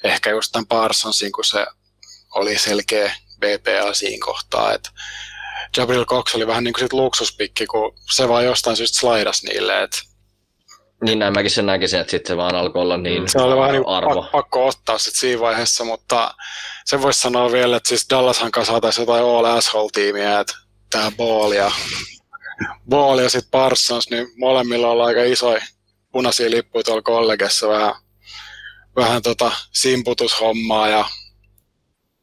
Ehkä 0.05 0.31
just 0.31 0.53
tämän 0.53 0.66
Parsonsin, 0.66 1.33
kun 1.33 1.44
se 1.44 1.66
oli 2.35 2.59
selkeä 2.59 3.12
BPA 3.38 3.94
siinä 3.94 4.27
kohtaa, 4.27 4.75
että 4.75 4.90
Jabril 5.77 6.05
Cox 6.05 6.35
oli 6.35 6.47
vähän 6.47 6.64
niin 6.64 6.75
kuin 6.75 6.85
sit 6.85 6.92
luksuspikki, 6.92 7.66
kun 7.66 7.94
se 8.14 8.29
vaan 8.29 8.44
jostain 8.44 8.77
syystä 8.77 9.01
slaidas 9.01 9.42
niille, 9.42 9.83
että 9.83 9.99
niin 11.05 11.18
näin 11.18 11.35
mäkin 11.35 11.51
sen 11.51 11.66
näkisin, 11.66 12.01
että 12.01 12.11
sitten 12.11 12.33
se 12.33 12.37
vaan 12.37 12.55
alkoi 12.55 12.83
olla 12.83 12.97
niin 12.97 13.29
Se 13.29 13.38
oli 13.38 13.57
vähän 13.57 13.73
niin 13.73 13.87
arvo. 13.87 14.14
pakko, 14.14 14.29
pakko 14.33 14.66
ottaa 14.66 14.99
sit 14.99 15.14
siinä 15.14 15.40
vaiheessa, 15.40 15.85
mutta 15.85 16.35
sen 16.85 17.03
voisi 17.03 17.21
sanoa 17.21 17.53
vielä, 17.53 17.77
että 17.77 17.88
siis 17.88 18.07
Dallashan 18.11 18.51
kanssa 18.51 18.81
tässä 18.81 19.03
jotain 19.03 19.25
all 19.25 19.44
asshole-tiimiä, 19.44 20.40
että 20.40 20.55
tämä 20.90 21.12
Ball 21.16 21.53
ja, 21.53 21.73
Ball 22.88 23.18
ja 23.18 23.31
sitten 23.31 23.51
Parsons, 23.51 24.11
niin 24.11 24.29
molemmilla 24.37 24.88
on 24.90 25.01
aika 25.07 25.23
isoja 25.25 25.61
punaisia 26.12 26.51
lippuja 26.51 26.85
tuolla 26.85 27.03
kollegessa, 27.03 27.68
vähän, 27.68 27.94
vähän 28.97 29.23
tota 29.23 29.53
simputushommaa 29.73 30.88
ja 30.88 31.05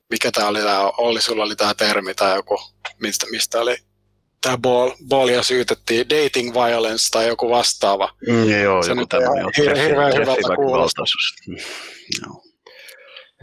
mikä 0.10 0.32
tämä 0.32 0.48
oli, 0.48 0.62
tää, 0.62 0.82
oli 0.82 1.22
sulla 1.22 1.44
oli 1.44 1.56
tämä 1.56 1.74
termi 1.74 2.14
tai 2.14 2.36
joku, 2.36 2.58
mistä, 3.02 3.26
mistä 3.32 3.60
oli 3.62 3.78
tämä 4.42 4.58
ball, 4.58 4.92
ballia 5.08 5.44
syytettiin, 5.44 6.10
dating 6.10 6.54
violence 6.54 7.10
tai 7.12 7.28
joku 7.28 7.50
vastaava. 7.50 8.10
Mm, 8.28 8.62
joo, 8.62 8.84
Se 8.84 8.92
joku 8.92 9.06
tämmöinen. 9.06 9.46
on 9.46 9.52
hir- 9.60 9.78
hirveän 9.78 10.14
hyvältä 10.14 10.56
kuulostaa. 10.56 11.06
Joo. 12.22 12.42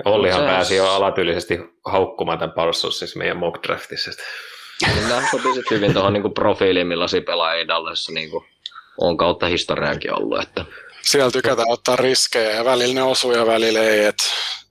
Ollihan 0.04 0.40
Se- 0.40 0.46
pääsi 0.46 0.76
jo 0.76 0.90
alatyylisesti 0.90 1.58
haukkumaan 1.86 2.38
tämän 2.38 2.54
Parsonsin 2.54 3.08
meidän 3.16 3.36
mock 3.36 3.62
draftissa. 3.62 4.10
Niin 4.86 5.08
Nämä 5.08 5.30
sopii 5.30 5.54
sit 5.54 5.70
hyvin 5.70 5.92
tuohon 5.92 6.12
niin 6.12 6.34
profiiliin, 6.34 6.86
millaisia 6.86 7.20
pelaajia 7.20 7.68
Dallasissa 7.68 8.12
niin 8.12 8.30
on 8.98 9.16
kautta 9.16 9.46
historiankin 9.46 10.14
ollut. 10.14 10.42
Että 10.42 10.64
Siellä 11.02 11.30
tykätään 11.30 11.70
ottaa 11.70 11.96
riskejä 11.96 12.50
ja 12.50 12.64
välillä 12.64 12.94
ne 12.94 13.02
osuu 13.02 13.32
ja 13.32 13.46
välillä 13.46 13.80
ei. 13.80 14.04
Et 14.04 14.18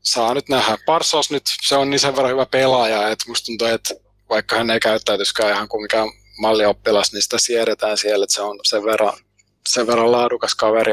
saa 0.04 0.34
nyt 0.34 0.50
nähdä. 0.50 0.78
Parsos 0.86 1.32
nyt, 1.32 1.43
se 1.62 1.76
on 1.76 1.89
niin 1.89 2.00
sen 2.00 2.15
verran 2.15 2.32
hyvä 2.32 2.45
pelaaja, 2.45 3.10
että 3.10 3.26
musta 3.28 3.45
tuntuu, 3.45 3.67
että 3.67 3.93
vaikka 4.30 4.56
hän 4.56 4.69
ei 4.69 4.80
käyttäytyisikään 4.80 5.54
ihan 5.54 5.67
kuin 5.67 5.82
mikään 5.82 6.10
mallioppilas, 6.41 7.13
niin 7.13 7.21
sitä 7.21 7.38
siedetään 7.39 7.97
siellä, 7.97 8.24
että 8.24 8.34
se 8.34 8.41
on 8.41 8.60
sen 8.63 8.84
verran, 8.84 9.13
sen 9.69 9.88
verran 9.88 10.12
laadukas 10.12 10.56
kaveri. 10.56 10.91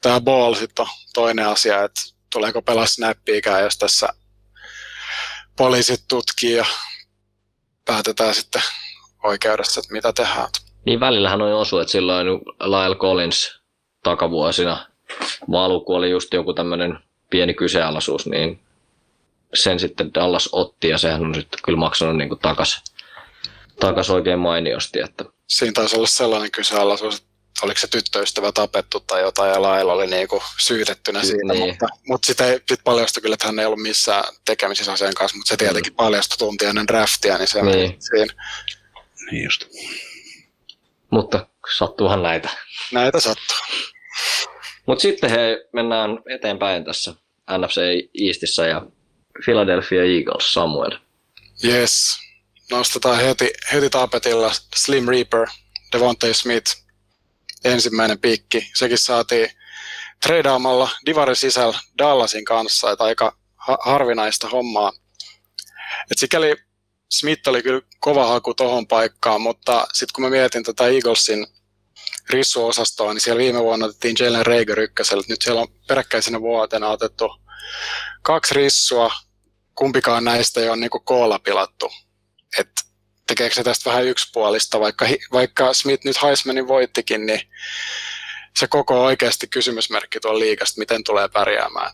Tämä 0.00 0.20
ball 0.20 0.54
sitten 0.54 0.82
on 0.82 0.88
toinen 1.14 1.46
asia, 1.46 1.84
että 1.84 2.00
tuleeko 2.32 2.62
pelaa 2.62 2.86
snappiikään, 2.86 3.62
jos 3.62 3.78
tässä 3.78 4.08
poliisit 5.56 6.04
tutkii 6.08 6.52
ja 6.52 6.66
päätetään 7.84 8.34
sitten 8.34 8.62
oikeudessa, 9.22 9.80
että 9.80 9.92
mitä 9.92 10.12
tehdään. 10.12 10.48
Niin 10.84 11.00
välillähän 11.00 11.42
on 11.42 11.52
osu, 11.52 11.78
että 11.78 11.92
silloin 11.92 12.26
Lyle 12.60 12.96
Collins 12.96 13.60
takavuosina 14.02 14.86
valu, 15.50 15.80
kun 15.80 15.96
oli 15.96 16.10
just 16.10 16.34
joku 16.34 16.54
tämmöinen 16.54 16.98
pieni 17.30 17.54
kyseenalaisuus, 17.54 18.26
niin 18.26 18.60
sen 19.54 19.80
sitten 19.80 20.14
Dallas 20.14 20.48
otti 20.52 20.88
ja 20.88 20.98
sehän 20.98 21.24
on 21.24 21.34
sitten 21.34 21.60
kyllä 21.64 21.78
maksanut 21.78 22.16
niin 22.16 22.38
takas, 22.42 22.84
takas 23.80 24.10
oikein 24.10 24.38
mainiosti. 24.38 25.00
Että, 25.00 25.24
siinä 25.46 25.72
taisi 25.72 25.96
olla 25.96 26.06
sellainen 26.06 26.50
kyseenalaisuus, 26.50 27.16
että 27.16 27.31
oliko 27.62 27.80
se 27.80 27.86
tyttöystävä 27.86 28.52
tapettu 28.52 29.00
tai 29.00 29.20
jotain, 29.22 29.50
ja 29.52 29.62
Laila 29.62 29.92
oli 29.92 30.06
niinku 30.06 30.42
syytettynä 30.60 31.20
Ky- 31.20 31.26
siitä, 31.26 31.52
niin. 31.52 31.68
mutta, 31.68 31.86
mutta 32.08 32.26
sitä 32.26 32.46
ei 32.46 32.60
sit 32.68 32.80
paljastui 32.84 33.22
kyllä, 33.22 33.34
että 33.34 33.46
hän 33.46 33.58
ei 33.58 33.66
ollut 33.66 33.82
missään 33.82 34.24
tekemisissä 34.44 34.92
asian 34.92 35.14
kanssa, 35.14 35.36
mutta 35.36 35.48
se 35.48 35.56
tietenkin 35.56 35.94
paljastui 35.94 36.38
tunti 36.38 36.64
ennen 36.64 36.86
draftia, 36.86 37.38
niin 37.38 37.48
se 37.48 37.62
Niin. 37.62 37.76
niin. 37.78 37.96
siinä. 38.02 38.34
Niin 39.30 39.44
just. 39.44 39.64
mutta 41.10 41.46
sattuuhan 41.78 42.22
näitä. 42.22 42.48
Näitä 42.92 43.20
sattuu. 43.20 43.56
Mutta 44.86 45.02
sitten 45.02 45.30
he 45.30 45.64
mennään 45.72 46.10
eteenpäin 46.34 46.84
tässä 46.84 47.14
NFC 47.58 47.76
Eastissä 48.26 48.66
ja 48.66 48.82
Philadelphia 49.44 50.04
Eagles, 50.04 50.52
Samuel. 50.52 50.98
Yes. 51.64 52.18
Nostetaan 52.70 53.16
heti, 53.16 53.50
heti 53.72 53.90
tapetilla 53.90 54.52
Slim 54.76 55.08
Reaper, 55.08 55.46
Devontae 55.92 56.34
Smith, 56.34 56.81
ensimmäinen 57.64 58.18
pikki. 58.18 58.70
Sekin 58.74 58.98
saatiin 58.98 59.50
treidaamalla 60.22 60.90
Divarin 61.06 61.36
sisällä 61.36 61.78
Dallasin 61.98 62.44
kanssa, 62.44 62.90
että 62.90 63.04
aika 63.04 63.36
ha- 63.56 63.78
harvinaista 63.80 64.48
hommaa. 64.48 64.92
Et 66.10 66.18
sikäli 66.18 66.56
Smith 67.10 67.48
oli 67.48 67.62
kyllä 67.62 67.80
kova 68.00 68.26
haku 68.26 68.54
tohon 68.54 68.86
paikkaan, 68.86 69.40
mutta 69.40 69.86
sitten 69.92 70.12
kun 70.14 70.24
mä 70.24 70.30
mietin 70.30 70.64
tätä 70.64 70.86
Eaglesin 70.86 71.46
rissuosastoa, 72.30 73.12
niin 73.14 73.20
siellä 73.20 73.38
viime 73.38 73.60
vuonna 73.60 73.86
otettiin 73.86 74.16
Jalen 74.18 74.46
Rager 74.46 74.80
ykköselle. 74.80 75.24
Nyt 75.28 75.42
siellä 75.42 75.60
on 75.60 75.68
peräkkäisenä 75.88 76.40
vuotena 76.40 76.88
otettu 76.88 77.30
kaksi 78.22 78.54
rissua, 78.54 79.10
kumpikaan 79.74 80.24
näistä 80.24 80.60
ei 80.60 80.68
ole 80.68 80.76
niin 80.76 80.90
koolla 81.04 81.38
pilattu. 81.38 81.92
Et 82.58 82.70
tekeekö 83.26 83.54
se 83.54 83.64
tästä 83.64 83.90
vähän 83.90 84.04
yksipuolista, 84.04 84.80
vaikka, 84.80 85.06
vaikka 85.32 85.74
Smith 85.74 86.04
nyt 86.04 86.22
Heismanin 86.22 86.68
voittikin, 86.68 87.26
niin 87.26 87.40
se 88.56 88.66
koko 88.66 89.04
oikeasti 89.04 89.46
kysymysmerkki 89.46 90.20
tuon 90.20 90.38
liikasta, 90.38 90.78
miten 90.78 91.04
tulee 91.04 91.28
pärjäämään. 91.28 91.92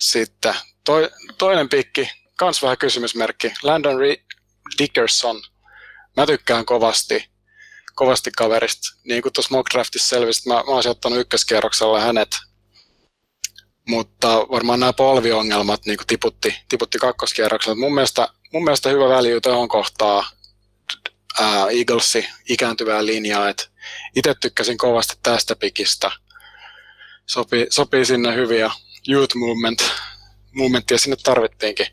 Sitten 0.00 0.54
toi, 0.84 1.10
toinen 1.38 1.68
pikki, 1.68 2.10
kans 2.36 2.62
vähän 2.62 2.78
kysymysmerkki, 2.78 3.52
Landon 3.62 3.96
Re- 3.96 4.36
Dickerson. 4.78 5.42
Mä 6.16 6.26
tykkään 6.26 6.64
kovasti, 6.64 7.30
kovasti 7.94 8.30
kaverista. 8.36 8.88
Niin 9.04 9.22
kuin 9.22 9.32
tuossa 9.32 9.54
mock 9.54 9.70
draftissa 9.74 10.08
selvisi, 10.08 10.48
mä, 10.48 10.54
mä 10.54 10.62
olisin 10.66 10.90
ottanut 10.90 11.18
ykköskierroksella 11.18 12.00
hänet 12.00 12.28
mutta 13.88 14.46
varmaan 14.50 14.80
nämä 14.80 14.92
polviongelmat 14.92 15.86
niin 15.86 15.98
tiputti, 16.06 16.54
tiputti 16.68 16.98
kakkoskierroksella. 16.98 17.76
Mun 17.76 17.94
mielestä, 17.94 18.28
mun 18.52 18.64
mielestä 18.64 18.88
hyvä 18.88 19.08
väliö 19.08 19.40
tuohon 19.40 19.68
kohtaa 19.68 20.30
ää, 21.40 21.66
Eaglesi 21.70 22.28
ikääntyvää 22.48 23.06
linjaa, 23.06 23.48
että 23.48 23.64
itse 24.16 24.34
tykkäsin 24.40 24.78
kovasti 24.78 25.14
tästä 25.22 25.56
pikistä. 25.56 26.10
Sopii, 27.26 27.66
sopii 27.70 28.04
sinne 28.04 28.34
hyvin 28.34 28.60
ja 28.60 28.70
youth 29.08 29.36
movement, 29.36 29.82
movementia 30.52 30.98
sinne 30.98 31.16
tarvittiinkin. 31.22 31.86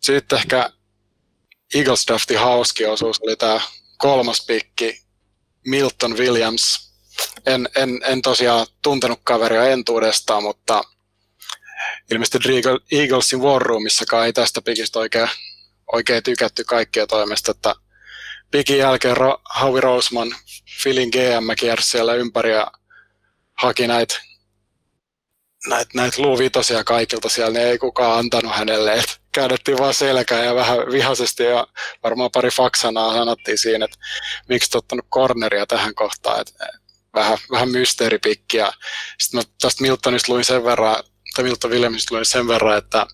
Sitten 0.00 0.38
ehkä 0.38 0.70
Eagles 1.74 2.06
draftin 2.06 2.38
hauski 2.38 2.86
osuus 2.86 3.20
oli 3.20 3.36
tämä 3.36 3.60
kolmas 3.98 4.46
pikki, 4.46 5.02
Milton 5.66 6.16
Williams, 6.16 6.92
en, 7.46 7.68
en, 7.76 8.00
en 8.04 8.22
tosiaan 8.22 8.66
tuntenut 8.82 9.20
kaveria 9.24 9.64
entuudestaan, 9.64 10.42
mutta 10.42 10.84
ilmeisesti 12.10 12.38
Eagle- 12.38 12.86
Eaglesin 12.92 13.40
War 13.40 13.62
Roomissakaan 13.62 14.26
ei 14.26 14.32
tästä 14.32 14.62
pikistä 14.62 14.98
oikein, 14.98 15.28
oikein 15.92 16.22
tykätty 16.22 16.64
kaikkia 16.64 17.06
toimesta, 17.06 17.50
että 17.50 17.74
pikin 18.50 18.78
jälkeen 18.78 19.16
Ro- 19.16 19.60
Howie 19.60 19.80
Roseman, 19.80 20.36
Philin 20.82 21.08
GM 21.08 21.56
kiersi 21.58 21.88
siellä 21.88 22.14
ympäri 22.14 22.52
ja 22.52 22.70
haki 23.54 23.86
näitä 23.86 24.20
näitä 25.66 25.90
näit 25.94 26.18
luuvitosia 26.18 26.84
kaikilta 26.84 27.28
siellä, 27.28 27.58
niin 27.58 27.66
ei 27.68 27.78
kukaan 27.78 28.18
antanut 28.18 28.56
hänelle, 28.56 28.94
että 28.94 29.12
käännettiin 29.32 29.78
vaan 29.78 29.94
selkää 29.94 30.44
ja 30.44 30.54
vähän 30.54 30.78
vihaisesti 30.78 31.42
ja 31.42 31.66
varmaan 32.02 32.30
pari 32.30 32.50
faksanaa 32.50 33.12
sanottiin 33.12 33.58
siinä, 33.58 33.84
että 33.84 33.96
miksi 34.48 34.78
ottanut 34.78 35.06
corneria 35.14 35.66
tähän 35.66 35.94
kohtaan, 35.94 36.40
että 36.40 36.52
vähän, 37.14 37.38
vähän 37.50 37.68
mysteeripikkiä. 37.68 38.72
Sitten 39.18 39.38
mä 39.40 39.42
tästä 39.60 39.82
Miltonista 39.82 40.32
luin 40.32 40.44
sen 40.44 40.64
verran, 40.64 41.04
tai 41.36 41.44
Milton 41.44 41.70
Williamsista 41.70 42.14
luin 42.14 42.26
sen 42.26 42.48
verran, 42.48 42.78
että 42.78 43.06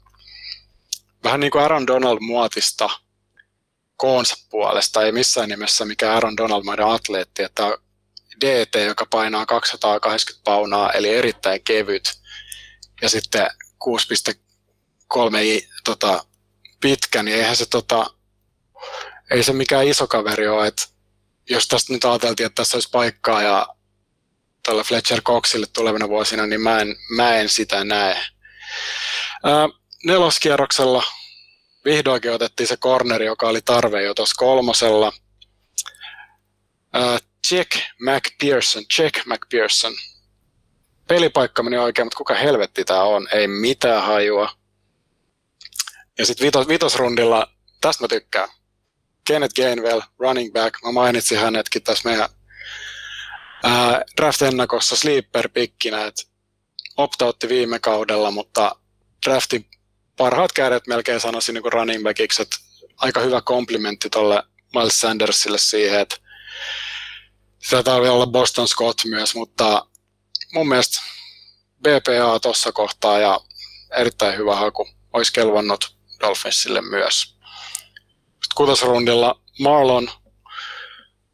vähän 1.24 1.40
niin 1.40 1.50
kuin 1.50 1.62
Aaron 1.62 1.86
Donald 1.86 2.18
muotista 2.20 2.90
koonsa 3.96 4.36
puolesta, 4.50 5.02
ei 5.02 5.12
missään 5.12 5.48
nimessä 5.48 5.84
mikä 5.84 6.12
Aaron 6.12 6.36
Donald 6.36 6.64
maiden 6.64 6.86
atleetti, 6.86 7.42
että 7.42 7.78
DT, 8.40 8.74
joka 8.86 9.06
painaa 9.06 9.46
280 9.46 10.44
paunaa, 10.44 10.92
eli 10.92 11.08
erittäin 11.08 11.64
kevyt, 11.64 12.20
ja 13.02 13.08
sitten 13.08 13.46
6,3 13.84 15.42
i- 15.42 15.68
tota, 15.84 16.24
pitkä, 16.80 17.22
niin 17.22 17.36
eihän 17.36 17.56
se 17.56 17.66
tota, 17.66 18.06
ei 19.30 19.42
se 19.42 19.52
mikään 19.52 19.86
iso 19.86 20.06
kaveri 20.06 20.48
ole, 20.48 20.66
että 20.66 20.82
jos 21.50 21.68
tästä 21.68 21.92
nyt 21.92 22.04
ajateltiin, 22.04 22.46
että 22.46 22.62
tässä 22.62 22.76
olisi 22.76 22.90
paikkaa 22.92 23.42
ja 23.42 23.66
tällä 24.62 24.84
Fletcher 24.84 25.20
Coxille 25.22 25.66
tulevina 25.72 26.08
vuosina, 26.08 26.46
niin 26.46 26.60
mä 26.60 26.80
en, 26.80 26.96
mä 27.16 27.34
en 27.36 27.48
sitä 27.48 27.84
näe. 27.84 28.24
Ää, 29.44 29.68
neloskierroksella 30.04 31.02
vihdoinkin 31.84 32.32
otettiin 32.32 32.66
se 32.66 32.76
corneri, 32.76 33.26
joka 33.26 33.48
oli 33.48 33.60
tarve 33.64 34.02
jo 34.02 34.14
tuossa 34.14 34.34
kolmosella. 34.38 35.12
Jack 37.50 37.70
McPherson, 38.00 38.82
Jack 38.98 39.26
McPherson. 39.26 39.92
Pelipaikka 41.08 41.62
meni 41.62 41.78
oikein, 41.78 42.06
mutta 42.06 42.16
kuka 42.16 42.34
helvetti 42.34 42.84
tämä 42.84 43.02
on? 43.02 43.28
Ei 43.32 43.46
mitään 43.46 44.02
hajua. 44.02 44.50
Ja 46.18 46.26
sitten 46.26 46.44
vitos, 46.44 46.68
vitosrundilla, 46.68 47.52
tästä 47.80 48.04
mä 48.04 48.08
tykkään. 48.08 48.48
Kenneth 49.24 49.54
Gainwell, 49.54 50.00
running 50.18 50.52
back. 50.52 50.82
Mä 50.84 50.92
mainitsin 50.92 51.38
hänetkin 51.38 51.82
tässä 51.82 52.08
meidän 52.08 52.28
draft-ennakossa 54.16 54.96
sleeper-pikkinä, 54.96 56.06
että 56.06 56.22
optautti 56.96 57.48
viime 57.48 57.78
kaudella, 57.78 58.30
mutta 58.30 58.76
draftin 59.26 59.66
parhaat 60.16 60.52
kädet 60.52 60.86
melkein 60.86 61.20
sanoisin 61.20 61.54
niin 61.54 61.72
running 61.72 62.02
backiksi, 62.02 62.42
että 62.42 62.56
aika 62.96 63.20
hyvä 63.20 63.40
komplimentti 63.40 64.10
tuolle 64.10 64.42
Miles 64.74 65.00
Sandersille 65.00 65.58
siihen, 65.58 66.00
että 66.00 66.16
sitä 67.58 67.82
tarvii 67.82 68.10
olla 68.10 68.26
Boston 68.26 68.68
Scott 68.68 69.04
myös, 69.04 69.34
mutta 69.34 69.86
mun 70.52 70.68
mielestä 70.68 71.00
BPA 71.82 72.40
tuossa 72.42 72.72
kohtaa 72.72 73.18
ja 73.18 73.40
erittäin 73.96 74.38
hyvä 74.38 74.56
haku. 74.56 74.88
Olisi 75.12 75.32
kelvannut 75.32 75.96
Dolphinsille 76.20 76.80
myös. 76.80 77.20
Sitten 77.20 78.54
kutosrundilla 78.54 79.40
Marlon 79.60 80.10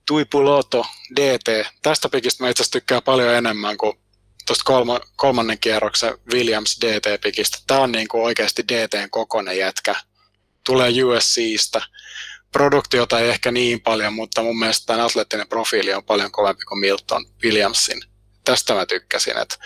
Tuipuloto 0.08 0.86
DT. 1.16 1.66
Tästä 1.82 2.08
pikistä 2.08 2.44
mä 2.44 2.50
itse 2.50 2.64
tykkään 2.70 3.02
paljon 3.02 3.34
enemmän 3.34 3.76
kuin 3.76 3.98
tuosta 4.46 4.64
kolma, 4.64 5.00
kolmannen 5.16 5.58
kierroksen 5.58 6.18
Williams 6.32 6.78
DT-pikistä. 6.80 7.58
Tämä 7.66 7.80
on 7.80 7.92
niin 7.92 8.08
kuin 8.08 8.24
oikeasti 8.24 8.64
DTn 8.68 9.10
kokonen 9.10 9.58
jätkä. 9.58 9.94
Tulee 10.66 10.92
USCstä. 11.04 11.82
Produktiota 12.52 13.20
ei 13.20 13.28
ehkä 13.28 13.50
niin 13.50 13.80
paljon, 13.80 14.12
mutta 14.12 14.42
mun 14.42 14.58
mielestä 14.58 14.86
tämän 14.86 15.04
atleettinen 15.04 15.48
profiili 15.48 15.94
on 15.94 16.04
paljon 16.04 16.32
kovempi 16.32 16.64
kuin 16.64 16.78
Milton 16.78 17.26
Williamsin. 17.44 18.00
Tästä 18.44 18.74
mä 18.74 18.86
tykkäsin. 18.86 19.38
Että, 19.38 19.56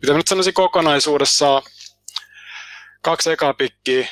mitä 0.00 0.12
mä 0.12 0.16
nyt 0.16 0.28
sanoisin 0.28 0.54
kokonaisuudessa, 0.54 1.62
kaksi 3.02 3.30
ekaa 3.30 3.54
pikkiä, 3.54 4.08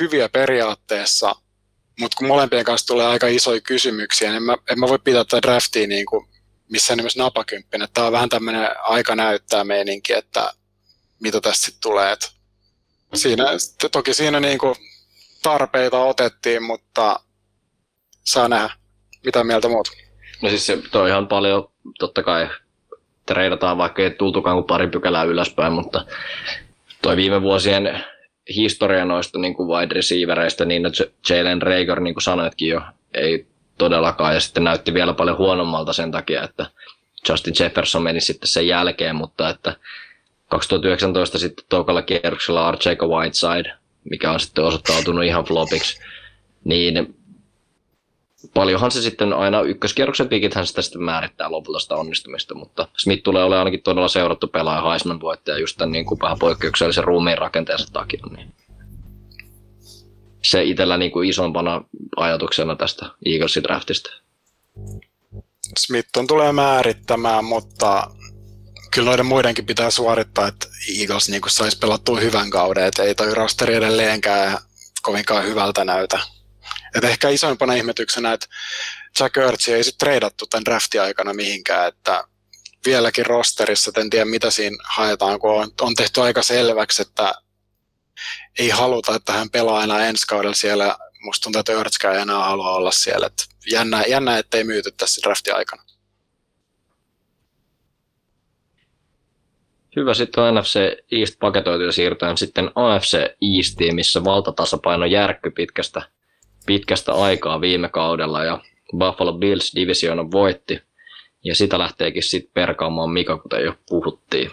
hyviä 0.00 0.28
periaatteessa, 0.28 1.36
mutta 2.00 2.16
kun 2.18 2.28
molempien 2.28 2.64
kanssa 2.64 2.86
tulee 2.86 3.06
aika 3.06 3.26
isoja 3.26 3.60
kysymyksiä, 3.60 4.30
niin 4.30 4.42
mä, 4.42 4.56
en 4.70 4.80
mä 4.80 4.88
voi 4.88 4.98
pitää 4.98 5.24
tätä 5.24 5.42
draftia 5.42 5.86
niin 5.86 6.06
kuin 6.06 6.28
missään 6.70 6.96
nimessä 6.96 7.22
napakymppinen. 7.22 7.88
Tämä 7.94 8.06
on 8.06 8.12
vähän 8.12 8.28
tämmöinen 8.28 8.68
aika 8.82 9.16
näyttää 9.16 9.64
meininki, 9.64 10.12
että 10.12 10.52
mitä 11.20 11.40
tästä 11.40 11.64
sitten 11.64 11.82
tulee. 11.82 12.12
Et 12.12 12.32
siinä, 13.14 13.44
toki 13.92 14.14
siinä 14.14 14.40
niin 14.40 14.58
kuin 14.58 14.74
tarpeita 15.42 15.98
otettiin, 15.98 16.62
mutta 16.62 17.20
saa 18.24 18.48
nähdä, 18.48 18.70
mitä 19.24 19.44
mieltä 19.44 19.68
muut. 19.68 19.88
No 20.42 20.48
siis 20.48 20.66
se 20.66 20.78
toi 20.90 21.08
ihan 21.08 21.28
paljon, 21.28 21.70
totta 21.98 22.22
kai 22.22 22.48
treidataan, 23.26 23.78
vaikka 23.78 24.02
ei 24.02 24.10
tultukaan 24.10 24.56
kuin 24.56 24.66
pari 24.66 24.88
pykälää 24.88 25.24
ylöspäin, 25.24 25.72
mutta 25.72 26.06
toi 27.02 27.16
viime 27.16 27.42
vuosien 27.42 28.04
historia 28.56 29.04
noista 29.04 29.38
niin 29.38 29.54
kuin 29.54 29.68
wide 29.68 29.94
receivereistä, 29.94 30.64
niin 30.64 30.82
Jalen 31.30 31.62
Rager, 31.62 32.00
niin 32.00 32.14
kuin 32.14 32.22
sanoitkin 32.22 32.68
jo, 32.68 32.80
ei 33.14 33.46
todellakaan, 33.78 34.34
ja 34.34 34.40
sitten 34.40 34.64
näytti 34.64 34.94
vielä 34.94 35.12
paljon 35.12 35.38
huonommalta 35.38 35.92
sen 35.92 36.10
takia, 36.10 36.42
että 36.42 36.66
Justin 37.28 37.54
Jefferson 37.60 38.02
meni 38.02 38.20
sitten 38.20 38.48
sen 38.48 38.66
jälkeen, 38.66 39.16
mutta 39.16 39.48
että 39.48 39.76
2019 40.48 41.38
sitten 41.38 41.64
tokalla 41.68 42.02
kierroksella 42.02 42.68
Archega 42.68 43.06
Whiteside, 43.06 43.72
mikä 44.10 44.32
on 44.32 44.40
sitten 44.40 44.64
osoittautunut 44.64 45.24
ihan 45.24 45.44
flopiksi, 45.44 46.00
niin 46.64 47.14
paljonhan 48.54 48.90
se 48.90 49.02
sitten 49.02 49.32
aina 49.32 49.62
ykköskierroksen 49.62 50.28
pikithän 50.28 50.66
sitä 50.66 50.82
sitten 50.82 51.02
määrittää 51.02 51.50
lopulta 51.50 51.78
sitä 51.78 51.96
onnistumista, 51.96 52.54
mutta 52.54 52.88
Smith 52.96 53.22
tulee 53.22 53.44
olemaan 53.44 53.58
ainakin 53.58 53.82
todella 53.82 54.08
seurattu 54.08 54.48
pelaaja 54.48 54.90
Heisman 54.90 55.20
voittaja 55.20 55.58
just 55.58 55.76
tämän 55.76 55.92
niin 55.92 56.04
kuin 56.04 56.20
vähän 56.20 56.38
poikkeuksellisen 56.38 57.04
ruumiin 57.04 57.38
rakenteensa 57.38 57.92
takia. 57.92 58.20
Niin 58.36 58.54
se 60.42 60.64
itsellä 60.64 60.96
niin 60.96 61.10
kuin 61.10 61.28
isompana 61.28 61.84
ajatuksena 62.16 62.76
tästä 62.76 63.06
Eaglesin 63.26 63.62
draftista. 63.62 64.10
on 66.16 66.26
tulee 66.26 66.52
määrittämään, 66.52 67.44
mutta 67.44 68.10
kyllä 68.94 69.10
noiden 69.10 69.26
muidenkin 69.26 69.66
pitää 69.66 69.90
suorittaa, 69.90 70.48
että 70.48 70.66
Eagles 70.98 71.28
niin 71.28 71.42
saisi 71.46 71.78
pelattua 71.78 72.20
hyvän 72.20 72.50
kauden, 72.50 72.84
että 72.84 73.02
ei 73.02 73.14
toi 73.14 73.34
rosteri 73.34 73.74
edelleenkään 73.74 74.58
kovinkaan 75.02 75.44
hyvältä 75.44 75.84
näytä. 75.84 76.18
Et 76.94 77.04
ehkä 77.04 77.28
isoimpana 77.28 77.74
ihmetyksenä, 77.74 78.32
että 78.32 78.46
Jack 79.20 79.36
Ertz 79.36 79.68
ei 79.68 79.84
sitten 79.84 80.06
treidattu 80.06 80.46
tämän 80.46 80.64
draftin 80.64 81.02
aikana 81.02 81.34
mihinkään, 81.34 81.88
että 81.88 82.24
vieläkin 82.86 83.26
rosterissa, 83.26 83.92
en 83.96 84.10
tiedä 84.10 84.24
mitä 84.24 84.50
siinä 84.50 84.76
haetaan, 84.84 85.38
kun 85.38 85.50
on, 85.50 85.70
on 85.80 85.94
tehty 85.94 86.20
aika 86.20 86.42
selväksi, 86.42 87.02
että 87.02 87.32
ei 88.58 88.68
haluta, 88.68 89.14
että 89.14 89.32
hän 89.32 89.50
pelaa 89.50 89.84
enää 89.84 90.06
ensi 90.06 90.26
kaudella 90.26 90.54
siellä. 90.54 90.96
Musta 91.22 91.42
tuntuu, 91.42 91.60
että 91.60 91.72
Örtskä 91.72 92.12
ei 92.12 92.20
enää 92.20 92.44
halua 92.44 92.70
olla 92.70 92.90
siellä. 92.90 93.26
Et 93.26 93.46
jännä, 93.70 94.04
jännä, 94.08 94.38
ettei 94.38 94.64
myyty 94.64 94.90
tässä 94.90 95.20
draftin 95.24 95.54
aikana. 95.54 95.82
Hyvä, 99.96 100.14
sitten 100.14 100.44
on 100.44 100.54
NFC 100.54 100.80
East 101.12 101.34
paketoitu 101.40 101.84
ja 101.84 101.92
siirrytään 101.92 102.38
sitten 102.38 102.70
AFC 102.74 103.18
Eastiin, 103.56 103.94
missä 103.94 104.24
valtatasapaino 104.24 105.04
järkky 105.04 105.50
pitkästä, 105.50 106.02
pitkästä 106.70 107.12
aikaa 107.12 107.60
viime 107.60 107.88
kaudella 107.88 108.44
ja 108.44 108.58
Buffalo 108.98 109.32
Bills 109.32 109.72
divisioona 109.74 110.30
voitti 110.30 110.82
ja 111.44 111.54
sitä 111.54 111.78
lähteekin 111.78 112.22
sitten 112.22 112.50
perkaamaan 112.54 113.10
Mika, 113.10 113.38
kuten 113.38 113.64
jo 113.64 113.74
puhuttiin. 113.88 114.50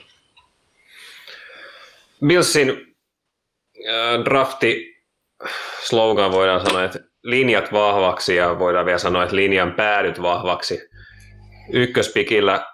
Billsin 2.27 2.95
drafti 4.25 4.97
slogan 5.83 6.31
voidaan 6.31 6.65
sanoa, 6.65 6.83
että 6.83 6.99
linjat 7.23 7.71
vahvaksi 7.71 8.35
ja 8.35 8.59
voidaan 8.59 8.85
vielä 8.85 8.97
sanoa, 8.97 9.23
että 9.23 9.35
linjan 9.35 9.73
päädyt 9.73 10.21
vahvaksi. 10.21 10.89
Ykköspikillä 11.73 12.65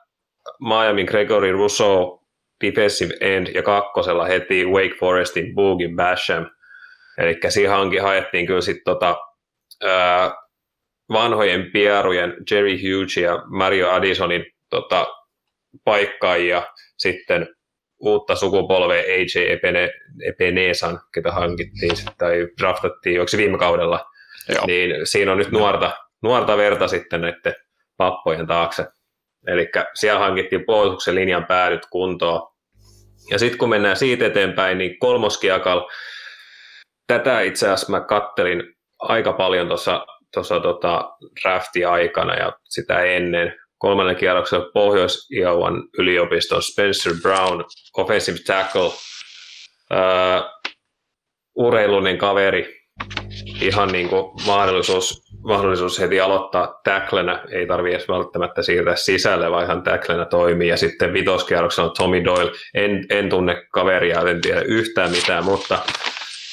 Miami 0.59 1.05
Gregory 1.05 1.51
Rousseau 1.51 2.23
defensive 2.65 3.13
end 3.21 3.47
ja 3.47 3.63
kakkosella 3.63 4.25
heti 4.25 4.65
Wake 4.65 4.95
Forestin 4.99 5.55
Boogie 5.55 5.89
Basham. 5.95 6.45
Eli 7.17 7.39
siihen 7.49 8.01
haettiin 8.01 8.45
kyllä 8.45 8.61
sitten 8.61 8.83
tota, 8.83 9.32
vanhojen 11.09 11.71
pierujen 11.71 12.33
Jerry 12.51 12.77
Hughes 12.77 13.17
ja 13.17 13.43
Mario 13.45 13.91
Addisonin 13.91 14.45
tota, 14.69 15.07
paikkaajia 15.83 16.63
sitten 16.97 17.47
uutta 17.99 18.35
sukupolvea 18.35 19.03
AJ 19.03 19.51
Epene, 19.53 19.91
Epenesan, 20.27 20.99
ketä 21.13 21.31
hankittiin 21.31 21.95
tai 22.17 22.47
draftattiin, 22.61 23.29
se 23.29 23.37
viime 23.37 23.57
kaudella, 23.57 24.05
Joo. 24.49 24.65
niin 24.65 25.07
siinä 25.07 25.31
on 25.31 25.37
nyt 25.37 25.51
nuorta, 25.51 25.91
nuorta 26.21 26.57
verta 26.57 26.87
sitten 26.87 27.21
näiden 27.21 27.55
pappojen 27.97 28.47
taakse. 28.47 28.85
Eli 29.47 29.69
siellä 29.93 30.19
hankittiin 30.19 30.65
puolustuksen 30.65 31.15
linjan 31.15 31.45
päädyt 31.45 31.85
kuntoon. 31.91 32.53
Ja 33.31 33.39
sitten 33.39 33.57
kun 33.57 33.69
mennään 33.69 33.97
siitä 33.97 34.25
eteenpäin, 34.25 34.77
niin 34.77 34.99
kolmoskiakal, 34.99 35.89
tätä 37.07 37.41
itse 37.41 37.65
asiassa 37.65 37.91
mä 37.91 38.01
kattelin 38.01 38.63
aika 39.09 39.33
paljon 39.33 39.67
tuossa 39.67 40.59
tota 40.59 41.09
drafti-aikana 41.41 42.35
ja 42.35 42.53
sitä 42.63 42.99
ennen. 43.03 43.55
Kolmannen 43.77 44.15
kierroksella 44.15 44.71
Pohjois-Iowan 44.73 45.83
yliopiston 45.97 46.63
Spencer 46.63 47.13
Brown, 47.21 47.63
offensive 47.97 48.37
tackle, 48.47 48.85
uh, 48.85 48.93
urheilullinen 51.55 52.17
kaveri, 52.17 52.75
ihan 53.61 53.91
niin 53.91 54.09
kuin 54.09 54.31
mahdollisuus, 54.45 55.21
mahdollisuus 55.43 55.99
heti 55.99 56.19
aloittaa 56.19 56.79
tacklenä, 56.83 57.43
ei 57.51 57.67
tarvitse 57.67 57.95
edes 57.95 58.09
välttämättä 58.09 58.61
siirtää 58.61 58.95
sisälle, 58.95 59.51
vaan 59.51 59.65
ihan 59.65 59.83
tacklenä 59.83 60.25
toimii. 60.25 60.67
Ja 60.67 60.77
sitten 60.77 61.13
vitoskierroksella 61.13 61.93
Tommy 61.97 62.23
Doyle, 62.23 62.51
en, 62.73 63.05
en 63.09 63.29
tunne 63.29 63.67
kaveria, 63.71 64.21
en 64.21 64.41
tiedä 64.41 64.61
yhtään 64.61 65.11
mitään, 65.11 65.43
mutta 65.43 65.79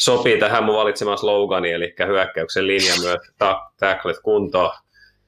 sopii 0.01 0.39
tähän 0.39 0.65
mun 0.65 0.77
valitsemaan 0.77 1.19
slogani, 1.19 1.73
eli 1.73 1.95
hyökkäyksen 2.07 2.67
linja 2.67 2.95
myös 3.03 3.21
tacklet 3.81 4.17
kuntoon. 4.23 4.71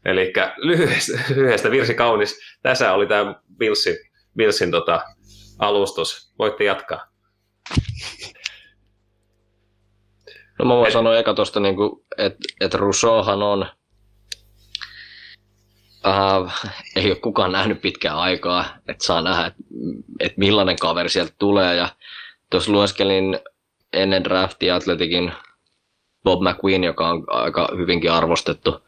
Eli 0.05 0.33
lyhyestä, 0.57 1.13
lyhyestä 1.35 1.71
virsi 1.71 1.95
kaunis. 1.95 2.39
Tässä 2.63 2.93
oli 2.93 3.07
tämä 3.07 3.35
Billsin, 3.59 3.97
Billsin 4.37 4.71
tota, 4.71 5.03
alustus. 5.59 6.35
Voitte 6.39 6.65
jatkaa. 6.65 7.07
No 10.59 10.65
mä 10.65 10.75
voin 10.75 10.87
et, 10.87 10.93
sanoa 10.93 11.19
eka 11.19 11.35
tuosta, 11.35 11.61
niin 11.61 11.77
että 12.19 12.39
et 12.61 12.75
Rousseauhan 12.75 13.43
on, 13.43 13.67
äh, 16.07 16.73
ei 16.97 17.07
ole 17.07 17.17
kukaan 17.17 17.53
nähnyt 17.53 17.81
pitkään 17.81 18.19
aikaa, 18.19 18.65
että 18.89 19.05
saa 19.05 19.23
nähdä, 19.23 19.47
että 19.47 19.63
et 20.21 20.37
millainen 20.37 20.77
kaveri 20.77 21.09
sieltä 21.09 21.33
tulee. 21.39 21.77
Ja 21.77 21.89
tuossa 22.51 22.73
lueskelin 22.73 23.39
ennen 23.93 24.25
draftia 24.25 24.77
Atletikin 24.77 25.33
Bob 26.25 26.41
McQueen, 26.43 26.85
joka 26.85 27.09
on 27.09 27.25
aika 27.27 27.69
hyvinkin 27.77 28.13
arvostettu 28.13 28.81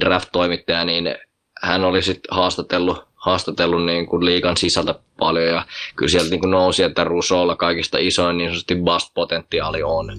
draft-toimittaja, 0.00 0.84
niin 0.84 1.14
hän 1.62 1.84
oli 1.84 2.02
sitten 2.02 2.36
haastatellut, 2.36 3.04
haastatellut 3.14 3.84
niin 3.84 4.06
kuin 4.06 4.24
liikan 4.24 4.56
sisältä 4.56 4.94
paljon 5.18 5.46
ja 5.46 5.64
kyllä 5.96 6.10
sieltä 6.10 6.30
niin 6.30 6.40
kuin 6.40 6.50
nousi, 6.50 6.82
että 6.82 7.04
Rusolla 7.04 7.56
kaikista 7.56 7.98
isoin 7.98 8.38
niin 8.38 8.50
sanotusti 8.50 8.74
bust-potentiaali 8.74 9.82
on. 9.82 10.12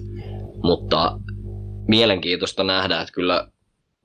Mutta 0.62 1.18
mielenkiintoista 1.88 2.64
nähdä, 2.64 3.00
että 3.00 3.12
kyllä 3.12 3.48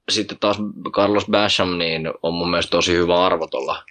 sitten 0.10 0.38
taas 0.39 0.58
Carlos 0.91 1.26
Basham 1.32 1.78
niin 1.78 2.10
on 2.23 2.34
mun 2.34 2.50
mielestä 2.50 2.71
tosi 2.71 2.93
hyvä 2.93 3.26
arvo 3.26 3.47
tuolla 3.47 3.84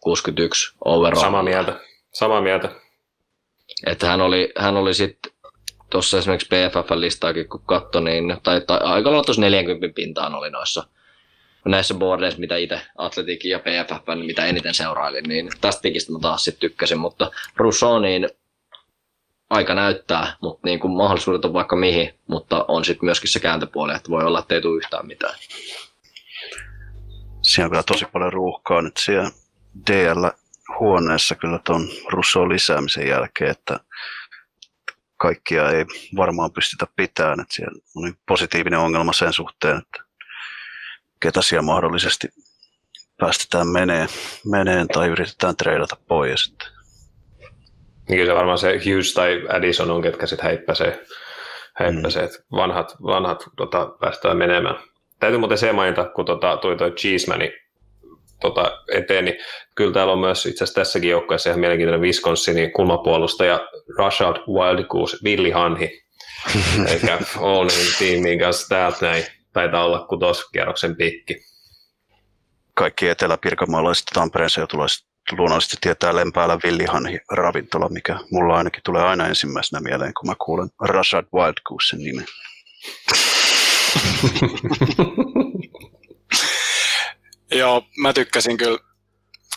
61 0.00 0.74
overall. 0.84 1.20
Samaa 1.20 1.42
mieltä. 1.42 1.80
Samaa 2.12 2.40
mieltä. 2.40 2.68
Että 3.86 4.06
hän 4.06 4.20
oli, 4.20 4.52
hän 4.58 4.76
oli 4.76 4.94
sitten 4.94 5.32
tuossa 5.90 6.18
esimerkiksi 6.18 6.48
PFF-listaakin 6.48 7.48
kun 7.48 7.62
katsoi, 7.66 8.04
niin, 8.04 8.36
tai, 8.42 8.60
tai 8.60 8.78
aika 8.82 9.10
lailla 9.10 9.24
tuossa 9.24 9.42
40 9.42 9.94
pintaan 9.94 10.34
oli 10.34 10.50
noissa 10.50 10.84
näissä 11.64 11.94
boardeissa, 11.94 12.40
mitä 12.40 12.56
itse 12.56 12.80
Atletikin 12.98 13.50
ja 13.50 13.58
PFF, 13.58 14.06
mitä 14.26 14.46
eniten 14.46 14.74
seurailin, 14.74 15.24
niin 15.28 15.50
tästä 15.60 15.82
tikistä 15.82 16.12
mä 16.12 16.18
taas 16.18 16.44
sitten 16.44 16.60
tykkäsin, 16.60 16.98
mutta 16.98 17.30
Rousseau, 17.56 17.98
niin 17.98 18.28
aika 19.50 19.74
näyttää, 19.74 20.36
mutta 20.42 20.60
niin 20.64 20.80
kuin 20.80 20.92
mahdollisuudet 20.96 21.44
on 21.44 21.52
vaikka 21.52 21.76
mihin, 21.76 22.14
mutta 22.26 22.64
on 22.68 22.84
sitten 22.84 23.06
myöskin 23.06 23.30
se 23.30 23.40
kääntöpuoli, 23.40 23.94
että 23.94 24.10
voi 24.10 24.24
olla, 24.24 24.38
että 24.38 24.54
ei 24.54 24.60
tule 24.60 24.76
yhtään 24.76 25.06
mitään. 25.06 25.34
Siinä 27.42 27.64
on 27.64 27.70
kyllä 27.70 27.82
tosi 27.82 28.06
paljon 28.12 28.32
ruuhkaa 28.32 28.82
nyt 28.82 28.96
siellä 28.96 29.30
DL-huoneessa 29.90 31.34
kyllä 31.34 31.60
tuon 31.66 31.88
Rousseau 32.12 32.48
lisäämisen 32.48 33.08
jälkeen, 33.08 33.50
että 33.50 33.80
kaikkia 35.20 35.70
ei 35.70 35.84
varmaan 36.16 36.52
pystytä 36.52 36.86
pitämään. 36.96 37.40
Että 37.40 37.54
siellä 37.54 37.80
on 37.96 38.04
niin 38.04 38.16
positiivinen 38.28 38.78
ongelma 38.78 39.12
sen 39.12 39.32
suhteen, 39.32 39.78
että 39.78 40.04
ketä 41.20 41.42
siellä 41.42 41.62
mahdollisesti 41.62 42.28
päästetään 43.16 43.66
menee, 43.66 44.06
meneen 44.50 44.88
tai 44.88 45.08
yritetään 45.08 45.56
treidata 45.56 45.96
pois. 46.08 46.52
Että 46.52 46.80
niin 48.08 48.26
se 48.26 48.34
varmaan 48.34 48.58
se 48.58 48.80
Hughes 48.86 49.14
tai 49.14 49.46
Addison 49.48 49.90
on, 49.90 50.02
ketkä 50.02 50.26
sitten 50.26 50.46
häippäsee, 50.46 51.06
häippäsee 51.76 52.26
mm. 52.26 52.56
vanhat, 52.56 52.96
vanhat 53.02 53.44
tota, 53.56 53.86
päästään 54.00 54.36
menemään. 54.36 54.76
Täytyy 55.20 55.38
muuten 55.38 55.58
se 55.58 55.72
mainita, 55.72 56.04
kun 56.04 56.24
tota, 56.24 56.56
tuli 56.56 56.76
toi 56.76 56.90
Cheesemani 56.90 57.52
tota, 58.40 58.78
eteen, 58.92 59.24
niin 59.24 59.36
kyllä 59.74 59.92
täällä 59.92 60.12
on 60.12 60.18
myös 60.18 60.46
itse 60.46 60.64
asiassa 60.64 60.80
tässäkin 60.80 61.10
joukkueessa 61.10 61.50
ihan 61.50 61.60
mielenkiintoinen 61.60 62.00
Wisconsinin 62.00 62.72
kulmapuolustaja 62.72 63.68
Rashad 63.98 64.36
Wildgoose, 64.36 65.16
Billy 65.24 65.50
Hanhi, 65.50 66.02
eikä 66.88 67.18
Allin 67.40 67.94
tiimiin 67.98 68.38
kanssa 68.38 68.68
täältä 68.68 69.06
näin. 69.06 69.24
Taitaa 69.52 69.84
olla 69.84 70.06
kutoskierroksen 70.06 70.96
pikki. 70.96 71.36
Kaikki 72.74 73.08
etelä-pirkanmaalaiset 73.08 74.06
Tampereen 74.14 74.50
seutulaiset 74.50 75.06
luonnollisesti 75.32 75.76
tietää 75.80 76.14
Lempäällä 76.16 76.58
Villihanhi 76.64 77.18
ravintola, 77.30 77.88
mikä 77.88 78.18
mulla 78.30 78.56
ainakin 78.56 78.82
tulee 78.84 79.02
aina 79.02 79.26
ensimmäisenä 79.26 79.80
mieleen, 79.80 80.14
kun 80.14 80.28
mä 80.28 80.34
kuulen 80.44 80.68
Rashad 80.80 81.26
Wildgoosen 81.34 81.98
nimen. 81.98 82.26
Joo, 87.50 87.82
mä 87.96 88.12
tykkäsin 88.12 88.56
kyllä 88.56 88.78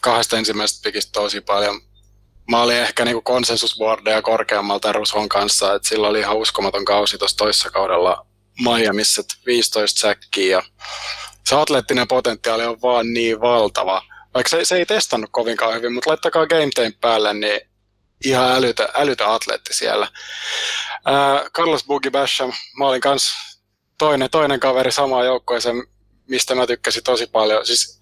kahdesta 0.02 0.38
ensimmäisestä 0.38 0.84
pikistä 0.84 1.12
tosi 1.12 1.42
paljon. 1.42 1.82
Mä 2.52 2.62
olin 2.62 2.78
ehkä 2.78 3.06
niinku 3.06 3.22
konsensusboardeja 3.22 4.22
korkeammalta 4.22 4.92
Ruson 4.92 5.30
kanssa, 5.30 5.74
että 5.74 5.88
sillä 5.88 6.08
oli 6.08 6.20
ihan 6.20 6.38
uskomaton 6.38 6.86
kausi 6.86 7.18
tuossa 7.18 7.38
toissa 7.38 7.70
kaudella 7.70 8.26
Miamiissa, 8.64 9.24
15 9.46 10.00
säkkiä 10.00 10.58
ja 10.58 10.64
se 11.46 11.56
atleettinen 11.56 12.08
potentiaali 12.08 12.66
on 12.66 12.82
vaan 12.82 13.14
niin 13.14 13.42
valtava– 13.42 14.02
vaikka 14.34 14.50
se, 14.50 14.66
se 14.66 14.76
ei 14.76 14.86
testannut 14.86 15.30
kovinkaan 15.34 15.74
hyvin, 15.74 15.94
mutta 15.94 16.10
laittakaa 16.10 16.48
Game 16.48 16.70
Time 16.76 16.94
päälle, 17.02 17.34
niin 17.34 17.62
ihan 18.26 18.52
älytä, 18.52 18.90
älytä 18.94 19.34
atleetti 19.34 19.74
siellä. 19.74 20.08
Ää, 21.06 21.50
Carlos 21.54 21.86
Boogie 21.86 22.12
Basham, 22.12 22.54
mä 22.78 22.88
olin 22.88 23.02
kans 23.02 23.34
toinen, 23.98 24.30
toinen 24.30 24.60
kaveri 24.60 24.92
samaa 24.92 25.24
joukkoeseen, 25.24 25.84
mistä 26.30 26.56
mä 26.56 26.68
tykkäsin 26.68 27.04
tosi 27.04 27.28
paljon. 27.28 27.66
Siis 27.66 28.00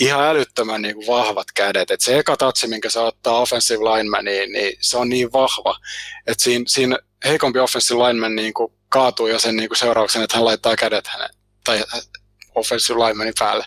ihan 0.00 0.24
älyttömän 0.24 0.82
niin 0.82 0.94
kuin 0.94 1.06
vahvat 1.06 1.46
kädet. 1.54 1.90
Et 1.90 2.00
se 2.00 2.18
eka 2.18 2.36
tatsi, 2.36 2.66
minkä 2.66 2.90
se 2.90 2.98
ottaa 2.98 3.38
offensive 3.38 3.84
lineman, 3.84 4.24
niin, 4.24 4.76
se 4.80 4.96
on 4.96 5.08
niin 5.08 5.32
vahva, 5.32 5.78
että 6.26 6.44
siinä, 6.44 6.64
siinä 6.68 6.98
heikompi 7.24 7.58
offensive 7.58 7.98
lineman 7.98 8.36
niin 8.36 8.54
kuin 8.54 8.72
kaatuu 8.88 9.26
jo 9.26 9.38
sen 9.38 9.56
niin 9.56 9.68
kuin 9.68 9.78
seurauksen, 9.78 10.22
että 10.22 10.36
hän 10.36 10.44
laittaa 10.44 10.76
kädet 10.76 11.06
hänen, 11.06 11.30
tai 11.64 11.84
offensive 12.54 12.98
linemanin 12.98 13.34
päälle. 13.38 13.64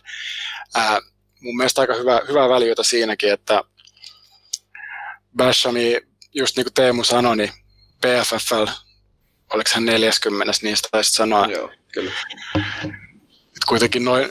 Ää, 0.76 1.00
mun 1.42 1.58
mielestä 1.58 1.82
aika 1.82 1.94
hyvä, 1.96 2.22
hyvää 2.28 2.50
väliötä 2.50 2.84
siinäkin, 2.84 3.34
että 3.34 3.64
Bashami, 5.38 6.02
just 6.34 6.58
niin 6.58 6.66
kuin 6.66 6.74
Teemu 6.74 7.04
sanoi, 7.04 7.38
niin 7.38 7.52
PFFL, 8.02 8.66
oliko 9.54 9.70
hän 9.74 9.86
40, 9.86 10.54
niistä 10.62 10.88
taisit 10.92 11.14
sanoa. 11.14 11.46
Joo, 11.46 11.72
kyllä. 11.94 12.12
Kuitenkin 13.68 14.06
noin, 14.06 14.30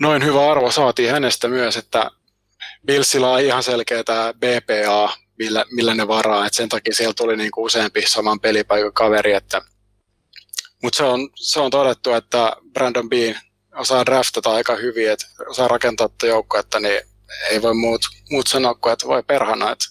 noin 0.00 0.24
hyvä 0.24 0.50
arvo 0.50 0.70
saatiin 0.70 1.10
hänestä 1.10 1.48
myös, 1.48 1.76
että 1.76 2.10
Billsillä 2.86 3.30
on 3.30 3.40
ihan 3.40 3.62
selkeä 3.62 4.04
tämä 4.04 4.32
BPA, 4.32 5.16
millä, 5.38 5.64
millä 5.70 5.94
ne 5.94 6.08
varaa, 6.08 6.46
että 6.46 6.56
sen 6.56 6.68
takia 6.68 6.94
siellä 6.94 7.14
tuli 7.14 7.36
niin 7.36 7.50
kuin 7.50 7.64
useampi 7.64 8.02
saman 8.06 8.40
pelipaikan 8.40 8.92
kaveri, 8.92 9.32
että 9.32 9.62
mutta 10.82 10.96
se 10.96 11.04
on, 11.04 11.28
se 11.34 11.60
on 11.60 11.70
todettu, 11.70 12.12
että 12.12 12.56
Brandon 12.72 13.08
Bean 13.08 13.34
osaa 13.74 14.06
draftata 14.06 14.54
aika 14.54 14.76
hyvin, 14.76 15.10
että 15.10 15.26
osaa 15.46 15.68
rakentaa 15.68 16.08
tätä 16.08 16.58
että 16.60 16.80
niin 16.80 17.00
ei 17.50 17.62
voi 17.62 17.74
muut, 17.74 18.00
muut 18.30 18.46
sanoa 18.46 18.74
kuin, 18.74 18.92
että 18.92 19.06
voi 19.06 19.22
perhana, 19.22 19.72
että 19.72 19.84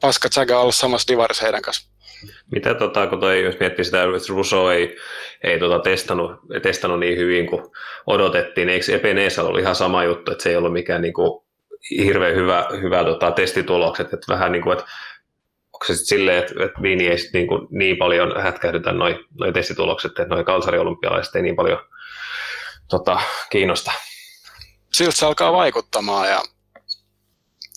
paska 0.00 0.28
Jaga 0.36 0.60
olla 0.60 0.72
samassa 0.72 1.08
divarissa 1.08 1.42
heidän 1.42 1.62
kanssa. 1.62 1.89
Mitä 2.52 2.74
tota, 2.74 3.06
kun 3.06 3.20
toi, 3.20 3.44
jos 3.44 3.58
miettii 3.60 3.84
sitä, 3.84 4.02
että 4.02 4.28
Russo 4.28 4.70
ei, 4.70 4.96
ei 5.44 5.58
tota 5.58 5.78
testannut, 5.78 6.32
testannut 6.62 7.00
niin 7.00 7.18
hyvin 7.18 7.46
kuin 7.46 7.62
odotettiin, 8.06 8.66
niin 8.66 8.74
eikö 8.74 8.96
Ebenezer 8.96 9.44
ollut 9.44 9.60
ihan 9.60 9.76
sama 9.76 10.04
juttu, 10.04 10.32
että 10.32 10.42
se 10.42 10.50
ei 10.50 10.56
ollut 10.56 10.72
mikään 10.72 11.02
niin 11.02 11.14
kuin, 11.14 11.42
hirveän 11.90 12.34
hyvä, 12.34 12.66
hyvä 12.80 13.04
tota, 13.04 13.30
testitulokset, 13.30 14.12
että 14.12 14.32
vähän 14.32 14.52
niin 14.52 14.62
kuin, 14.62 14.78
että 14.78 14.90
onko 15.72 15.84
se 15.86 15.94
sitten 15.94 16.18
silleen, 16.18 16.38
että, 16.38 16.64
että 16.64 16.82
Viini 16.82 17.08
ei 17.08 17.16
niin, 17.32 17.46
kuin, 17.46 17.66
niin 17.70 17.96
paljon 17.96 18.42
hätkähdytä 18.42 18.92
noin 18.92 19.16
noi 19.38 19.52
testitulokset, 19.52 20.10
että 20.10 20.34
noin 20.34 20.44
kalsariolympialaiset 20.44 21.36
ei 21.36 21.42
niin 21.42 21.56
paljon 21.56 21.78
tota, 22.88 23.20
kiinnosta. 23.50 23.92
Siltä 24.92 25.16
se 25.16 25.26
alkaa 25.26 25.52
vaikuttamaan 25.52 26.28
ja 26.28 26.42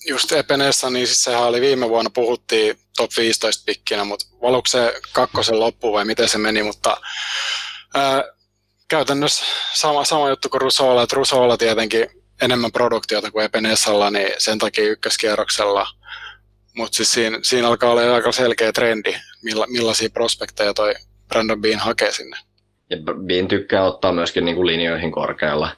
just 0.07 0.31
Epenessa, 0.31 0.89
niin 0.89 1.07
siis 1.07 1.23
sehän 1.23 1.43
oli 1.43 1.61
viime 1.61 1.89
vuonna, 1.89 2.11
puhuttiin 2.13 2.79
top 2.97 3.11
15 3.17 3.63
pikkinä, 3.65 4.03
mutta 4.03 4.25
valuuko 4.41 4.67
se 4.67 5.01
kakkosen 5.11 5.59
loppu 5.59 5.93
vai 5.93 6.05
miten 6.05 6.29
se 6.29 6.37
meni, 6.37 6.63
mutta 6.63 6.97
ää, 7.93 8.23
käytännössä 8.87 9.45
sama, 9.73 10.05
sama 10.05 10.29
juttu 10.29 10.49
kuin 10.49 10.61
Rusola, 10.61 11.03
että 11.03 11.15
Rusola 11.15 11.57
tietenkin 11.57 12.07
enemmän 12.41 12.71
produktiota 12.71 13.31
kuin 13.31 13.45
Epenessalla, 13.45 14.09
niin 14.09 14.29
sen 14.37 14.59
takia 14.59 14.83
ykköskierroksella, 14.83 15.87
mutta 16.75 16.95
siis 16.95 17.11
siinä, 17.11 17.39
siinä 17.43 17.67
alkaa 17.67 17.91
olla 17.91 18.15
aika 18.15 18.31
selkeä 18.31 18.71
trendi, 18.71 19.15
milla, 19.43 19.67
millaisia 19.67 20.09
prospekteja 20.09 20.73
toi 20.73 20.93
Brandon 21.27 21.61
Bean 21.61 21.79
hakee 21.79 22.11
sinne. 22.11 22.37
Ja 22.89 22.97
Bean 23.25 23.47
tykkää 23.47 23.83
ottaa 23.83 24.11
myöskin 24.11 24.45
niin 24.45 24.55
kuin 24.55 24.67
linjoihin 24.67 25.11
korkealla. 25.11 25.71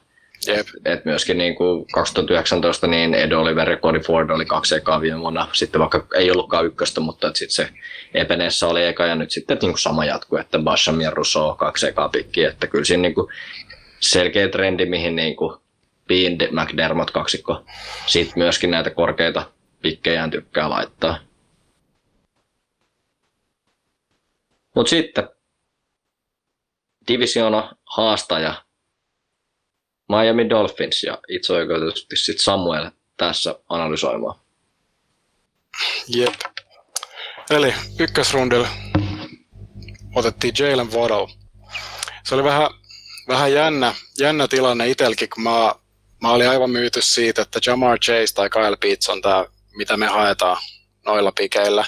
Jep. 0.47 0.67
Et 0.85 1.05
myöskin 1.05 1.37
niin 1.37 1.55
kuin 1.55 1.85
2019 1.93 2.87
niin 2.87 3.13
Ed 3.13 3.31
Oliver 3.31 3.69
ja 3.69 3.77
Cody 3.77 3.99
Ford 3.99 4.29
oli 4.29 4.45
kaksi 4.45 4.75
ekaa 4.75 5.01
viime 5.01 5.19
vuonna. 5.19 5.47
Sitten 5.53 5.81
vaikka 5.81 6.05
ei 6.15 6.31
ollutkaan 6.31 6.65
ykköstä, 6.65 7.01
mutta 7.01 7.31
sitten 7.33 7.55
se 7.55 7.69
Epenessä 8.13 8.67
oli 8.67 8.85
eka 8.85 9.05
ja 9.05 9.15
nyt 9.15 9.31
sitten 9.31 9.57
niin 9.61 9.71
kuin 9.71 9.79
sama 9.79 10.05
jatkuu, 10.05 10.37
että 10.37 10.59
Basham 10.59 11.01
ja 11.01 11.11
Russo 11.11 11.55
kaksi 11.55 11.87
ekaa 11.87 12.09
pikkiä. 12.09 12.49
Että 12.49 12.67
kyllä 12.67 12.85
siinä 12.85 13.01
niin 13.01 13.15
kuin 13.15 13.27
selkeä 13.99 14.47
trendi, 14.47 14.85
mihin 14.85 15.15
niin 15.15 15.35
kuin 15.35 15.57
Bean 16.07 16.33
McDermott 16.51 17.11
kaksikko 17.11 17.65
sitten 18.05 18.43
myöskin 18.43 18.71
näitä 18.71 18.89
korkeita 18.89 19.51
pikkejään 19.81 20.31
tykkää 20.31 20.69
laittaa. 20.69 21.17
Mutta 24.75 24.89
sitten 24.89 25.29
divisiona 27.07 27.75
haastaja 27.85 28.64
Miami 30.09 30.49
Dolphins 30.49 31.03
ja 31.03 31.17
itse 31.29 31.53
oikeutetusti 31.53 32.15
sitten 32.15 32.43
Samuel 32.43 32.91
tässä 33.17 33.59
analysoimaan. 33.69 34.39
Jep. 36.07 36.33
Eli 37.49 37.73
ykkösrundilla 37.99 38.67
otettiin 40.15 40.53
Jalen 40.59 40.91
Waddle. 40.91 41.27
Se 42.23 42.35
oli 42.35 42.43
vähän, 42.43 42.69
vähän 43.27 43.53
jännä, 43.53 43.93
jännä 44.19 44.47
tilanne 44.47 44.89
itselläkin, 44.89 45.29
kun 45.29 45.43
mä, 45.43 45.75
mä 46.21 46.31
olin 46.31 46.49
aivan 46.49 46.69
myyty 46.69 47.01
siitä, 47.01 47.41
että 47.41 47.59
Jamar 47.65 47.99
Chase 47.99 48.33
tai 48.33 48.49
Kyle 48.49 48.77
Pitts 48.77 49.09
on 49.09 49.21
tämä, 49.21 49.45
mitä 49.77 49.97
me 49.97 50.07
haetaan 50.07 50.57
noilla 51.05 51.31
pikeillä. 51.31 51.85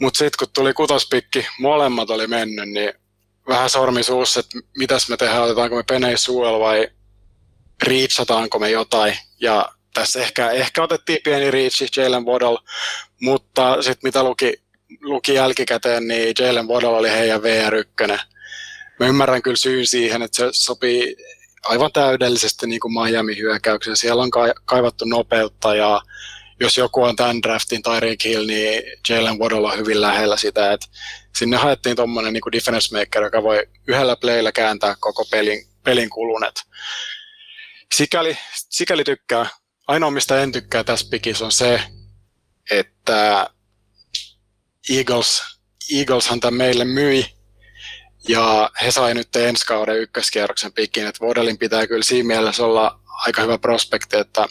Mutta 0.00 0.18
sitten 0.18 0.38
kun 0.38 0.54
tuli 0.54 0.72
kutospikki, 0.72 1.46
molemmat 1.58 2.10
oli 2.10 2.26
mennyt, 2.26 2.68
niin 2.68 2.92
vähän 3.48 3.70
sormi 3.70 4.02
suussa, 4.02 4.40
että 4.40 4.58
mitäs 4.76 5.08
me 5.08 5.16
tehdään, 5.16 5.42
otetaanko 5.42 5.76
me 5.76 5.82
Penei 5.82 6.18
Suel 6.18 6.60
vai 6.60 6.88
reachataanko 7.82 8.58
me 8.58 8.70
jotain. 8.70 9.16
Ja 9.40 9.72
tässä 9.94 10.22
ehkä, 10.22 10.50
ehkä 10.50 10.82
otettiin 10.82 11.18
pieni 11.24 11.50
reachi 11.50 11.88
Jalen 11.96 12.26
Waddle, 12.26 12.58
mutta 13.20 13.82
sitten 13.82 14.08
mitä 14.08 14.22
luki, 14.22 14.62
luki 15.00 15.34
jälkikäteen, 15.34 16.08
niin 16.08 16.34
Jalen 16.38 16.68
Waddle 16.68 16.88
oli 16.88 17.10
heidän 17.10 17.40
VR1. 17.40 18.18
Mä 19.00 19.06
ymmärrän 19.06 19.42
kyllä 19.42 19.56
syyn 19.56 19.86
siihen, 19.86 20.22
että 20.22 20.36
se 20.36 20.48
sopii 20.52 21.16
aivan 21.64 21.92
täydellisesti 21.92 22.66
niin 22.66 22.80
kuin 22.80 22.92
Miami 22.92 23.36
hyökkäykseen. 23.38 23.96
Siellä 23.96 24.22
on 24.22 24.30
kaivattu 24.64 25.04
nopeutta 25.04 25.74
ja 25.74 26.02
jos 26.60 26.78
joku 26.78 27.02
on 27.02 27.16
tämän 27.16 27.42
draftin 27.42 27.82
Tyreek 27.82 28.24
Hill, 28.24 28.46
niin 28.46 28.82
Jalen 29.08 29.38
Waddle 29.38 29.72
on 29.72 29.78
hyvin 29.78 30.00
lähellä 30.00 30.36
sitä, 30.36 30.72
että 30.72 30.86
sinne 31.38 31.56
haettiin 31.56 31.96
tuommoinen 31.96 32.32
niin 32.32 32.42
difference 32.52 32.98
maker, 32.98 33.22
joka 33.22 33.42
voi 33.42 33.66
yhdellä 33.88 34.16
playllä 34.16 34.52
kääntää 34.52 34.94
koko 35.00 35.24
pelin, 35.24 35.68
pelin 35.84 36.10
kulunet. 36.10 36.62
Sikäli, 37.94 38.38
sikäli 38.54 39.04
tykkää. 39.04 39.46
Ainoa, 39.86 40.10
mistä 40.10 40.42
en 40.42 40.52
tykkää 40.52 40.84
tässä 40.84 41.06
pikissä 41.10 41.44
on 41.44 41.52
se, 41.52 41.82
että 42.70 43.50
Eagles, 44.90 45.42
Eagleshan 45.94 46.40
tämän 46.40 46.58
meille 46.58 46.84
myi, 46.84 47.26
ja 48.28 48.70
he 48.82 48.90
sai 48.90 49.14
nyt 49.14 49.36
ensi 49.36 49.66
kauden 49.66 49.98
ykköskierroksen 49.98 50.72
pikin, 50.72 51.06
että 51.06 51.26
Vodellin 51.26 51.58
pitää 51.58 51.86
kyllä 51.86 52.02
siinä 52.02 52.26
mielessä 52.26 52.64
olla 52.64 53.00
aika 53.26 53.42
hyvä 53.42 53.58
prospekti, 53.58 54.16
että, 54.16 54.46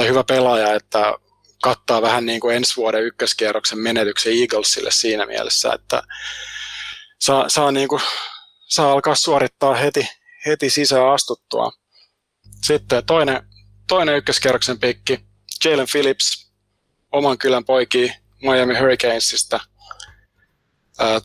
tai 0.00 0.08
hyvä 0.08 0.24
pelaaja, 0.24 0.74
että 0.74 1.14
kattaa 1.62 2.02
vähän 2.02 2.26
niin 2.26 2.40
kuin 2.40 2.56
ensi 2.56 2.76
vuoden 2.76 3.04
ykköskierroksen 3.04 3.78
menetyksen 3.78 4.32
Eaglesille 4.32 4.90
siinä 4.90 5.26
mielessä, 5.26 5.72
että 5.72 6.02
saa, 7.18 7.48
saa, 7.48 7.72
niin 7.72 7.88
kuin, 7.88 8.02
saa 8.68 8.92
alkaa 8.92 9.14
suorittaa 9.14 9.74
heti, 9.74 10.08
heti 10.46 10.70
sisään 10.70 11.12
astuttua. 11.12 11.72
Sitten 12.64 13.06
toinen, 13.06 13.42
toinen 13.88 14.16
ykköskierroksen 14.16 14.80
pikki, 14.80 15.20
Jalen 15.64 15.86
Phillips, 15.92 16.52
oman 17.12 17.38
kylän 17.38 17.64
poikii 17.64 18.12
Miami 18.42 18.78
Hurricanesista. 18.78 19.60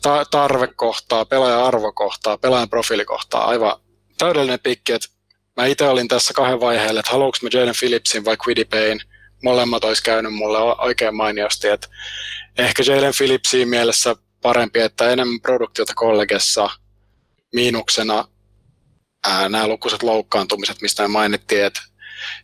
Ta- 0.02 0.24
tarvekohtaa, 0.30 1.24
pelaajan 1.24 1.64
arvokohtaa, 1.64 2.38
pelaajan 2.38 2.70
profiilikohtaa, 2.70 3.44
aivan 3.44 3.80
täydellinen 4.18 4.60
pikki, 4.60 4.92
että 4.92 5.08
mä 5.56 5.66
itse 5.66 5.88
olin 5.88 6.08
tässä 6.08 6.34
kahden 6.34 6.60
vaiheella, 6.60 7.00
että 7.00 7.12
haluanko 7.12 7.38
mä 7.42 7.48
Jalen 7.52 7.74
Phillipsin 7.78 8.24
vai 8.24 8.36
Quidipayn, 8.46 9.00
molemmat 9.42 9.84
olisi 9.84 10.02
käynyt 10.02 10.34
mulle 10.34 10.58
oikein 10.58 11.16
mainiosti, 11.16 11.68
että 11.68 11.88
ehkä 12.58 12.82
Jalen 12.86 13.12
Phillipsin 13.16 13.68
mielessä 13.68 14.16
parempi, 14.42 14.80
että 14.80 15.10
enemmän 15.10 15.40
produktiota 15.40 15.94
kollegessa, 15.94 16.70
miinuksena 17.54 18.28
ää, 19.26 19.48
nämä 19.48 19.68
lukuiset 19.68 20.02
loukkaantumiset, 20.02 20.82
mistä 20.82 21.02
me 21.02 21.08
mainittiin, 21.08 21.64
että 21.64 21.80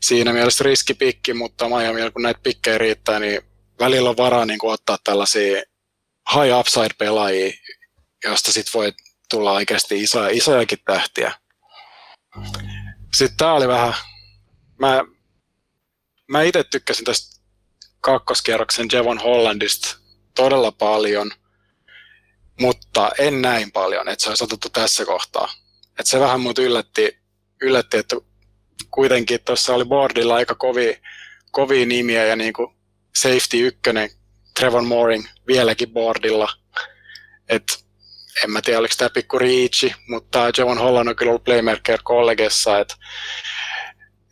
siinä 0.01 0.33
mielessä 0.33 0.65
riskipikki, 0.65 1.35
mutta 1.35 1.69
Miami, 1.69 2.11
kun 2.11 2.23
näitä 2.23 2.41
pikkejä 2.43 2.79
riittää, 2.79 3.19
niin 3.19 3.41
välillä 3.81 4.11
on 4.11 4.17
varaa 4.17 4.47
niin 4.47 4.59
ottaa 4.63 4.99
tällaisia 5.05 5.63
high 6.35 6.59
upside-pelaajia, 6.61 7.53
josta 8.25 8.53
sitten 8.53 8.73
voi 8.75 8.93
tulla 9.31 9.53
oikeasti 9.53 10.03
isoja, 10.03 10.29
isojakin 10.29 10.79
tähtiä. 10.85 11.33
Sitten 13.17 13.37
tämä 13.37 13.53
oli 13.53 13.69
vähän, 13.69 13.95
mä, 14.79 15.05
mä 16.29 16.43
itse 16.43 16.65
tykkäsin 16.65 17.05
tästä 17.05 17.43
kakkoskierroksen 18.01 18.89
Jevon 18.93 19.19
Hollandista 19.19 19.97
todella 20.35 20.73
paljon, 20.73 21.31
mutta 22.61 23.11
en 23.19 23.43
näin 23.43 23.73
paljon, 23.73 24.09
että 24.09 24.23
se 24.23 24.29
olisi 24.29 24.45
otettu 24.45 24.69
tässä 24.71 25.05
kohtaa. 25.05 25.53
Että 25.87 26.11
se 26.11 26.21
vähän 26.21 26.41
mut 26.41 26.59
yllätti, 26.59 27.19
yllätti 27.61 27.97
että 27.97 28.17
kuitenkin 28.91 29.41
tuossa 29.45 29.75
oli 29.75 29.85
boardilla 29.85 30.35
aika 30.35 30.55
kovi, 30.55 31.01
kovia 31.51 31.87
nimiä 31.87 32.25
ja 32.25 32.37
niin 32.37 32.53
kuin 32.53 32.77
safety 33.17 33.67
ykkönen 33.67 34.11
Trevor 34.59 34.83
Mooring 34.83 35.25
vieläkin 35.47 35.91
boardilla. 35.91 36.49
Et 37.49 37.82
en 38.45 38.51
mä 38.51 38.63
tiedä, 38.63 38.79
oliko 38.79 38.95
tämä 38.99 39.11
pikku 39.11 39.39
riichi, 39.39 39.95
mutta 40.09 40.51
Javon 40.59 40.79
Holland 40.79 41.09
on 41.09 41.17
kyllä 41.17 41.31
ollut 41.31 41.45
playmaker 41.45 42.01
kollegessa, 42.03 42.79
että 42.79 42.95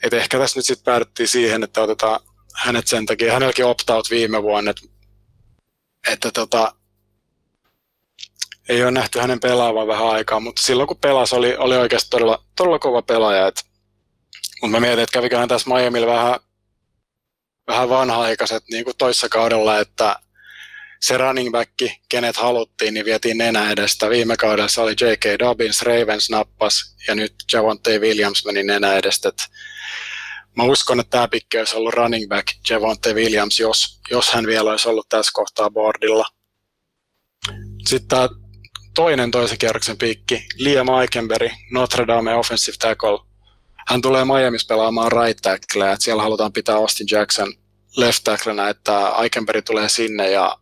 et 0.03 0.15
ehkä 0.15 0.39
tässä 0.39 0.59
nyt 0.59 0.67
sitten 0.67 0.85
päädyttiin 0.85 1.29
siihen, 1.29 1.63
että 1.63 1.81
otetaan 1.81 2.21
hänet 2.55 2.87
sen 2.87 3.07
takia, 3.07 3.33
hänelläkin 3.33 3.65
opt-out 3.65 4.11
viime 4.11 4.43
vuonna, 4.43 4.71
että, 4.71 4.83
että 6.13 6.31
tota, 6.31 6.75
ei 8.69 8.83
ole 8.83 8.91
nähty 8.91 9.19
hänen 9.19 9.41
pelaavan 9.41 9.87
vähän 9.87 10.09
aikaa, 10.09 10.41
mutta 10.41 10.63
silloin 10.63 10.87
kun 10.87 10.97
pelasi, 10.97 11.37
oli, 11.37 11.57
oli 11.57 11.77
oikeasti 11.77 12.11
todella, 12.11 12.45
todella 12.57 12.79
kova 12.79 13.03
pelaaja. 13.03 13.47
Et, 13.47 13.65
mutta 14.63 14.77
mä 14.77 14.81
mietin, 14.81 15.03
että 15.03 15.13
käviköhän 15.13 15.49
tässä 15.49 15.71
Miamilla 15.71 16.07
vähän, 16.07 16.41
vähän 17.67 17.89
vanha-aikaiset 17.89 18.65
niin 18.71 18.85
kuin 18.85 18.97
toissa 18.97 19.29
kaudella, 19.29 19.79
että 19.79 20.17
se 21.03 21.19
running 21.19 21.53
back, 21.53 21.71
kenet 22.09 22.37
haluttiin, 22.37 22.95
niin 22.95 23.05
vietiin 23.07 23.39
nenä 23.39 23.71
edestä. 23.71 24.11
Viime 24.11 24.37
kaudella 24.37 24.69
se 24.69 24.81
oli 24.81 24.95
J.K. 25.01 25.39
Dobbins, 25.39 25.83
Ravens 25.83 26.31
nappas 26.31 26.97
ja 27.09 27.15
nyt 27.15 27.35
Javonte 27.53 27.99
Williams 27.99 28.45
meni 28.45 28.63
nenä 28.63 28.95
edestä. 28.95 29.33
Mä 30.57 30.65
uskon, 30.65 31.01
että 31.01 31.11
tämä 31.11 31.29
pikki 31.29 31.59
olisi 31.59 31.77
ollut 31.77 31.95
running 31.95 32.29
back 32.29 32.47
Javonte 32.71 33.15
Williams, 33.15 33.61
jos, 33.61 34.01
jos 34.11 34.31
hän 34.31 34.47
vielä 34.47 34.71
olisi 34.71 34.89
ollut 34.89 35.09
tässä 35.09 35.31
kohtaa 35.35 35.71
boardilla. 35.71 36.27
Sitten 37.89 38.09
tämä 38.09 38.29
toinen 38.95 39.31
toisen 39.31 39.59
kierroksen 39.59 39.99
pikki, 39.99 40.47
Liam 40.59 40.89
Aikenberry, 40.89 41.51
Notre 41.71 42.07
Dame 42.07 42.35
offensive 42.35 42.77
tackle. 42.79 43.19
Hän 43.89 44.03
tulee 44.03 44.25
Miamiissa 44.25 44.75
pelaamaan 44.75 45.13
right 45.13 45.39
tackle, 45.43 45.93
että 45.93 46.05
siellä 46.05 46.23
halutaan 46.23 46.53
pitää 46.53 46.77
Austin 46.77 47.07
Jackson 47.11 47.55
left 47.97 48.25
tacklena, 48.25 48.69
että 48.69 49.09
Aikenberry 49.09 49.63
tulee 49.63 49.89
sinne 49.89 50.31
ja 50.31 50.57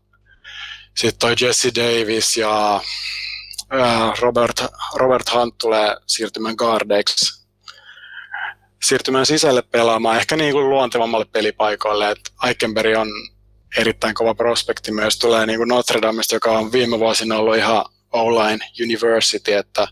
sitten 0.99 1.19
toi 1.19 1.35
Jesse 1.41 1.71
Davis 1.75 2.37
ja 2.37 2.81
Robert, 4.21 4.65
Robert 4.95 5.33
Hunt 5.35 5.59
tulee 5.59 5.97
siirtymään 6.07 6.55
guardeiksi. 6.59 7.45
Siirtymään 8.83 9.27
sisälle 9.27 9.63
pelaamaan 9.63 10.17
ehkä 10.17 10.37
niin 10.37 10.53
kuin 10.53 10.71
luontevammalle 10.71 11.27
pelipaikoille, 11.33 12.11
että 12.11 12.31
Aikenberry 12.39 12.95
on 12.95 13.09
erittäin 13.77 14.15
kova 14.15 14.35
prospekti 14.35 14.93
myös, 14.93 15.19
tulee 15.19 15.47
niin 15.47 15.59
kuin 15.59 15.69
Notre 15.69 16.03
Damesta, 16.03 16.35
joka 16.35 16.51
on 16.51 16.73
viime 16.73 16.99
vuosina 16.99 17.37
ollut 17.37 17.57
ihan 17.57 17.85
online 18.13 18.69
university, 18.83 19.55
että 19.55 19.89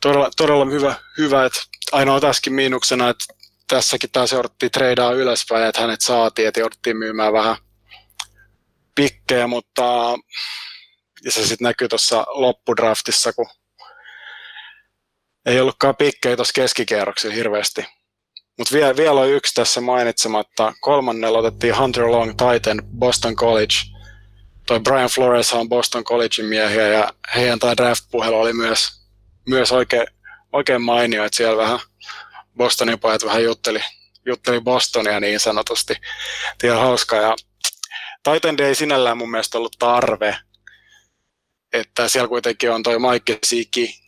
todella, 0.00 0.30
todella 0.36 0.64
hyvä, 0.64 0.94
hyvä, 1.18 1.44
että 1.44 1.60
ainoa 1.92 2.20
tässäkin 2.20 2.52
miinuksena, 2.52 3.08
että 3.08 3.24
tässäkin 3.68 4.10
taas 4.10 4.32
jouduttiin 4.32 4.72
treidaa 4.72 5.12
ylöspäin, 5.12 5.66
että 5.66 5.80
hänet 5.80 6.00
saatiin, 6.00 6.48
että 6.48 6.60
jouduttiin 6.60 6.96
myymään 6.96 7.32
vähän 7.32 7.56
pikkejä, 9.02 9.46
mutta 9.46 10.14
ja 11.24 11.32
se 11.32 11.46
sitten 11.46 11.64
näkyy 11.64 11.88
tuossa 11.88 12.26
loppudraftissa, 12.28 13.32
kun 13.32 13.46
ei 15.46 15.60
ollutkaan 15.60 15.96
pikkejä 15.96 16.36
tuossa 16.36 16.52
keskikierroksilla 16.54 17.34
hirveästi. 17.34 17.86
Mutta 18.58 18.74
vielä, 18.74 18.96
vielä 18.96 19.20
on 19.20 19.30
yksi 19.30 19.54
tässä 19.54 19.80
mainitsematta. 19.80 20.72
Kolmannella 20.80 21.38
otettiin 21.38 21.78
Hunter 21.78 22.10
Long 22.10 22.30
Titan 22.30 22.82
Boston 22.98 23.36
College– 23.36 23.74
toi 24.70 24.80
Brian 24.80 25.08
Flores 25.08 25.52
on 25.52 25.68
Boston 25.68 26.04
Collegein 26.04 26.48
miehiä 26.48 26.88
ja 26.88 27.12
heidän 27.36 27.58
tämä 27.58 27.76
draft-puhelu 27.76 28.40
oli 28.40 28.52
myös, 28.52 28.88
myös 29.48 29.72
oikein, 29.72 30.06
oikein 30.52 30.82
mainio, 30.82 31.24
että 31.24 31.36
siellä 31.36 31.56
vähän 31.56 31.78
Bostonin 32.56 32.98
pojat 32.98 33.24
vähän 33.24 33.44
jutteli, 33.44 33.80
jutteli 34.26 34.60
Bostonia 34.60 35.20
niin 35.20 35.40
sanotusti. 35.40 35.94
Tiedä 36.58 36.76
hauska 36.76 37.16
ja 37.16 37.36
Titan 38.22 38.60
ei 38.60 38.74
sinällään 38.74 39.18
mun 39.18 39.30
mielestä 39.30 39.58
ollut 39.58 39.76
tarve, 39.78 40.36
että 41.72 42.08
siellä 42.08 42.28
kuitenkin 42.28 42.70
on 42.70 42.82
toi 42.82 42.98
Mike 42.98 43.38
Siki, 43.46 44.00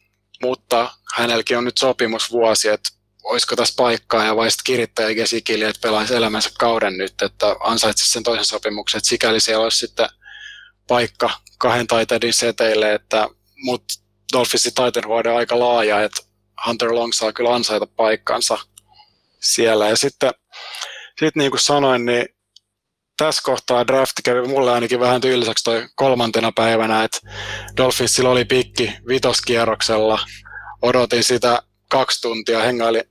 mutta 0.43 0.95
hänelläkin 1.15 1.59
on 1.59 1.65
nyt 1.65 1.79
sopimusvuosi, 1.79 2.69
että 2.69 2.91
olisiko 3.23 3.57
tässä 3.57 3.75
paikkaa 3.77 4.25
ja 4.25 4.37
vai 4.37 4.51
sitten 4.51 4.65
kirittäjä 4.65 5.15
Gesikille, 5.15 5.69
että 5.69 5.81
pelaisi 5.81 6.15
elämänsä 6.15 6.51
kauden 6.59 6.99
nyt, 6.99 7.23
että 7.23 7.57
ansaitsisi 7.61 8.11
sen 8.11 8.23
toisen 8.23 8.45
sopimuksen, 8.45 8.99
että 8.99 9.09
sikäli 9.09 9.41
siellä 9.41 9.65
olisi 9.65 9.79
sitten 9.79 10.09
paikka 10.89 11.31
kahden 11.59 11.87
taiteiden 11.87 12.33
seteille, 12.33 12.95
että 12.95 13.29
mut 13.57 13.85
Dolphinsin 14.33 14.75
taiteenhuode 14.75 15.31
on 15.31 15.37
aika 15.37 15.59
laaja, 15.59 16.03
että 16.03 16.23
Hunter 16.67 16.95
Long 16.95 17.13
saa 17.13 17.33
kyllä 17.33 17.55
ansaita 17.55 17.87
paikkansa 17.87 18.59
siellä. 19.41 19.89
Ja 19.89 19.97
sitten 19.97 20.31
sit 21.21 21.37
niin 21.37 21.51
kuin 21.51 21.61
sanoin, 21.61 22.05
niin 22.05 22.27
tässä 23.23 23.43
kohtaa 23.45 23.87
draft 23.87 24.13
kävi 24.25 24.49
mulle 24.49 24.73
ainakin 24.73 25.01
vähän 25.01 25.21
tyyliseksi 25.21 25.65
toi 25.65 25.87
kolmantena 25.95 26.53
päivänä, 26.53 27.05
että 27.05 27.19
Dolphinsilla 27.77 28.31
oli 28.31 28.45
pikki 28.45 28.93
vitoskierroksella. 29.09 30.19
Odotin 30.83 31.25
sitä 31.25 31.63
kaksi 31.89 32.21
tuntia, 32.21 32.63
hengaili 32.63 33.03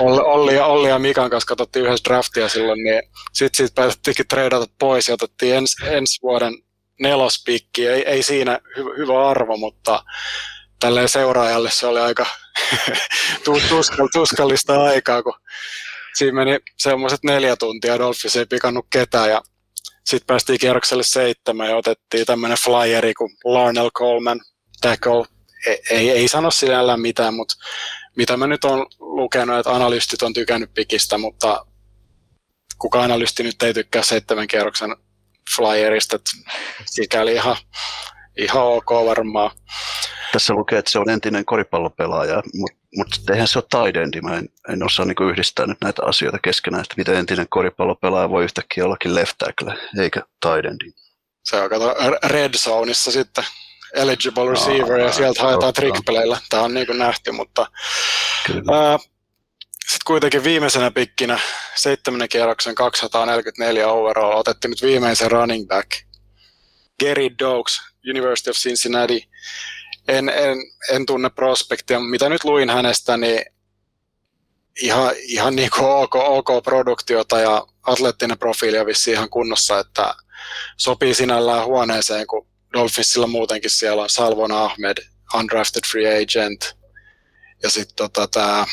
Olli, 0.00 0.20
Olli, 0.20 0.54
ja, 0.54 0.66
Olli 0.66 0.88
ja 0.88 0.98
Mikan 0.98 1.30
kanssa 1.30 1.48
katsottiin 1.48 1.84
yhdessä 1.84 2.04
draftia 2.04 2.48
silloin, 2.48 2.82
niin 2.84 3.02
sitten 3.32 3.56
siitä 3.56 3.74
päätettiinkin 3.74 4.28
treidata 4.28 4.66
pois 4.78 5.08
ja 5.08 5.14
otettiin 5.14 5.54
ens, 5.54 5.76
ensi 5.84 6.22
vuoden 6.22 6.54
nelospikki, 7.00 7.86
ei, 7.86 8.02
ei 8.02 8.22
siinä 8.22 8.58
hy, 8.76 8.84
hyvä 8.98 9.28
arvo, 9.28 9.56
mutta 9.56 10.04
tälle 10.80 11.08
seuraajalle 11.08 11.70
se 11.70 11.86
oli 11.86 12.00
aika 12.00 12.26
tuskallista 14.12 14.82
aikaa, 14.82 15.22
kun 15.22 15.34
siinä 16.14 16.44
meni 16.44 16.58
semmoiset 16.78 17.24
neljä 17.24 17.56
tuntia, 17.56 17.98
Dolphins 17.98 18.36
ei 18.36 18.46
pikannut 18.46 18.86
ketään 18.90 19.30
ja 19.30 19.42
sitten 20.04 20.26
päästiin 20.26 20.58
kierrokselle 20.58 21.02
seitsemän 21.02 21.68
ja 21.68 21.76
otettiin 21.76 22.26
tämmöinen 22.26 22.58
flyeri 22.64 23.14
kuin 23.14 23.30
Larnell 23.44 23.90
Coleman 23.90 24.40
tackle. 24.80 25.26
Ei, 25.66 25.82
ei, 25.90 26.10
ei 26.10 26.28
sano 26.28 26.50
sinällään 26.50 27.00
mitään, 27.00 27.34
mutta 27.34 27.54
mitä 28.16 28.36
mä 28.36 28.46
nyt 28.46 28.64
on 28.64 28.86
lukenut, 28.98 29.58
että 29.58 29.74
analystit 29.74 30.22
on 30.22 30.32
tykännyt 30.32 30.74
pikistä, 30.74 31.18
mutta 31.18 31.66
kuka 32.78 33.02
analysti 33.02 33.42
nyt 33.42 33.62
ei 33.62 33.74
tykkää 33.74 34.02
seitsemän 34.02 34.48
kierroksen 34.48 34.96
flyerista, 35.56 36.16
että 36.16 36.30
sikäli 36.84 37.32
ihan, 37.32 37.56
ihan 38.36 38.62
ok 38.62 38.90
varmaan. 38.90 39.50
Tässä 40.32 40.54
lukee, 40.54 40.78
että 40.78 40.90
se 40.90 40.98
on 40.98 41.10
entinen 41.10 41.44
koripallopelaaja, 41.44 42.42
mutta 42.54 42.78
mut 42.96 43.30
eihän 43.30 43.48
se 43.48 43.58
ole 43.58 43.64
taidendi. 43.70 44.20
Mä 44.20 44.36
en, 44.36 44.48
en 44.68 44.82
osaa 44.82 45.06
niinku 45.06 45.24
yhdistää 45.24 45.66
nyt 45.66 45.78
näitä 45.80 46.02
asioita 46.04 46.38
keskenään, 46.38 46.82
että 46.82 46.94
miten 46.96 47.14
entinen 47.14 47.46
koripallopelaaja 47.48 48.30
voi 48.30 48.44
yhtäkkiä 48.44 48.84
ollakin 48.84 49.14
left 49.14 49.34
tackle, 49.38 49.74
eikä 50.00 50.22
taidendi. 50.40 50.92
Se 51.44 51.60
on 51.60 51.70
kato 51.70 51.94
red 52.24 52.54
zoneissa 52.54 53.12
sitten 53.12 53.44
eligible 53.94 54.50
receiver 54.50 55.00
ja 55.00 55.12
sieltä 55.12 55.42
haetaan 55.42 55.74
trickpeleillä. 55.74 56.38
Tämä 56.48 56.62
on 56.62 56.74
niin 56.74 56.86
kuin 56.86 56.98
nähty, 56.98 57.32
mutta 57.32 57.66
sitten 59.88 60.04
kuitenkin 60.06 60.44
viimeisenä 60.44 60.90
pikkinä 60.90 61.40
seitsemännen 61.74 62.28
kierroksen 62.28 62.74
244 62.74 63.88
overall 63.88 64.38
otettiin 64.38 64.70
nyt 64.70 64.82
viimeisen 64.82 65.30
running 65.30 65.68
back. 65.68 65.90
Gary 67.04 67.28
Dogs, 67.38 67.80
University 68.10 68.50
of 68.50 68.56
Cincinnati. 68.56 69.28
En, 70.08 70.28
en, 70.28 70.58
en 70.90 71.06
tunne 71.06 71.30
prospektia, 71.30 72.00
mitä 72.00 72.28
nyt 72.28 72.44
luin 72.44 72.70
hänestä, 72.70 73.16
niin 73.16 73.44
ihan, 74.82 75.14
ihan 75.18 75.56
niin 75.56 75.70
kuin 75.76 75.86
OK, 75.86 76.14
OK 76.14 76.48
produktiota 76.64 77.40
ja 77.40 77.66
atleettinen 77.82 78.38
profiili 78.38 78.78
on 78.78 78.86
vissi 78.86 79.10
ihan 79.10 79.30
kunnossa, 79.30 79.78
että 79.78 80.14
sopii 80.76 81.14
sinällään 81.14 81.64
huoneeseen, 81.64 82.26
kun 82.26 82.46
Dolphinsilla 82.72 83.26
muutenkin 83.26 83.70
siellä 83.70 84.02
on 84.02 84.10
Salvon 84.10 84.52
Ahmed, 84.52 84.96
undrafted 85.34 85.86
free 85.90 86.22
agent, 86.22 86.76
ja 87.62 87.70
sitten 87.70 87.96
tota, 87.96 88.28
tämä, 88.28 88.66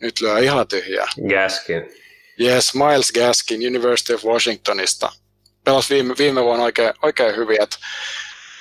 nyt 0.00 0.20
lyö 0.20 0.38
ihan 0.38 0.68
tyhjää. 0.68 1.06
Gaskin. 1.28 1.82
Yes, 2.40 2.74
Miles 2.74 3.12
Gaskin 3.12 3.60
University 3.60 4.14
of 4.14 4.24
Washingtonista. 4.24 5.12
Pelasi 5.64 5.94
viime, 5.94 6.14
viime 6.18 6.44
vuonna 6.44 6.64
oikein, 6.64 6.94
oikein 7.02 7.36
hyvin, 7.36 7.62
että 7.62 7.76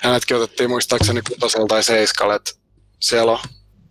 hänetkin 0.06 0.38
otettiin 0.38 0.70
muistaakseni 0.70 1.22
kutosella 1.22 1.68
tai 1.68 1.84
seiskalle, 1.84 2.36
että 2.36 2.51
siellä 3.01 3.32
on, 3.32 3.39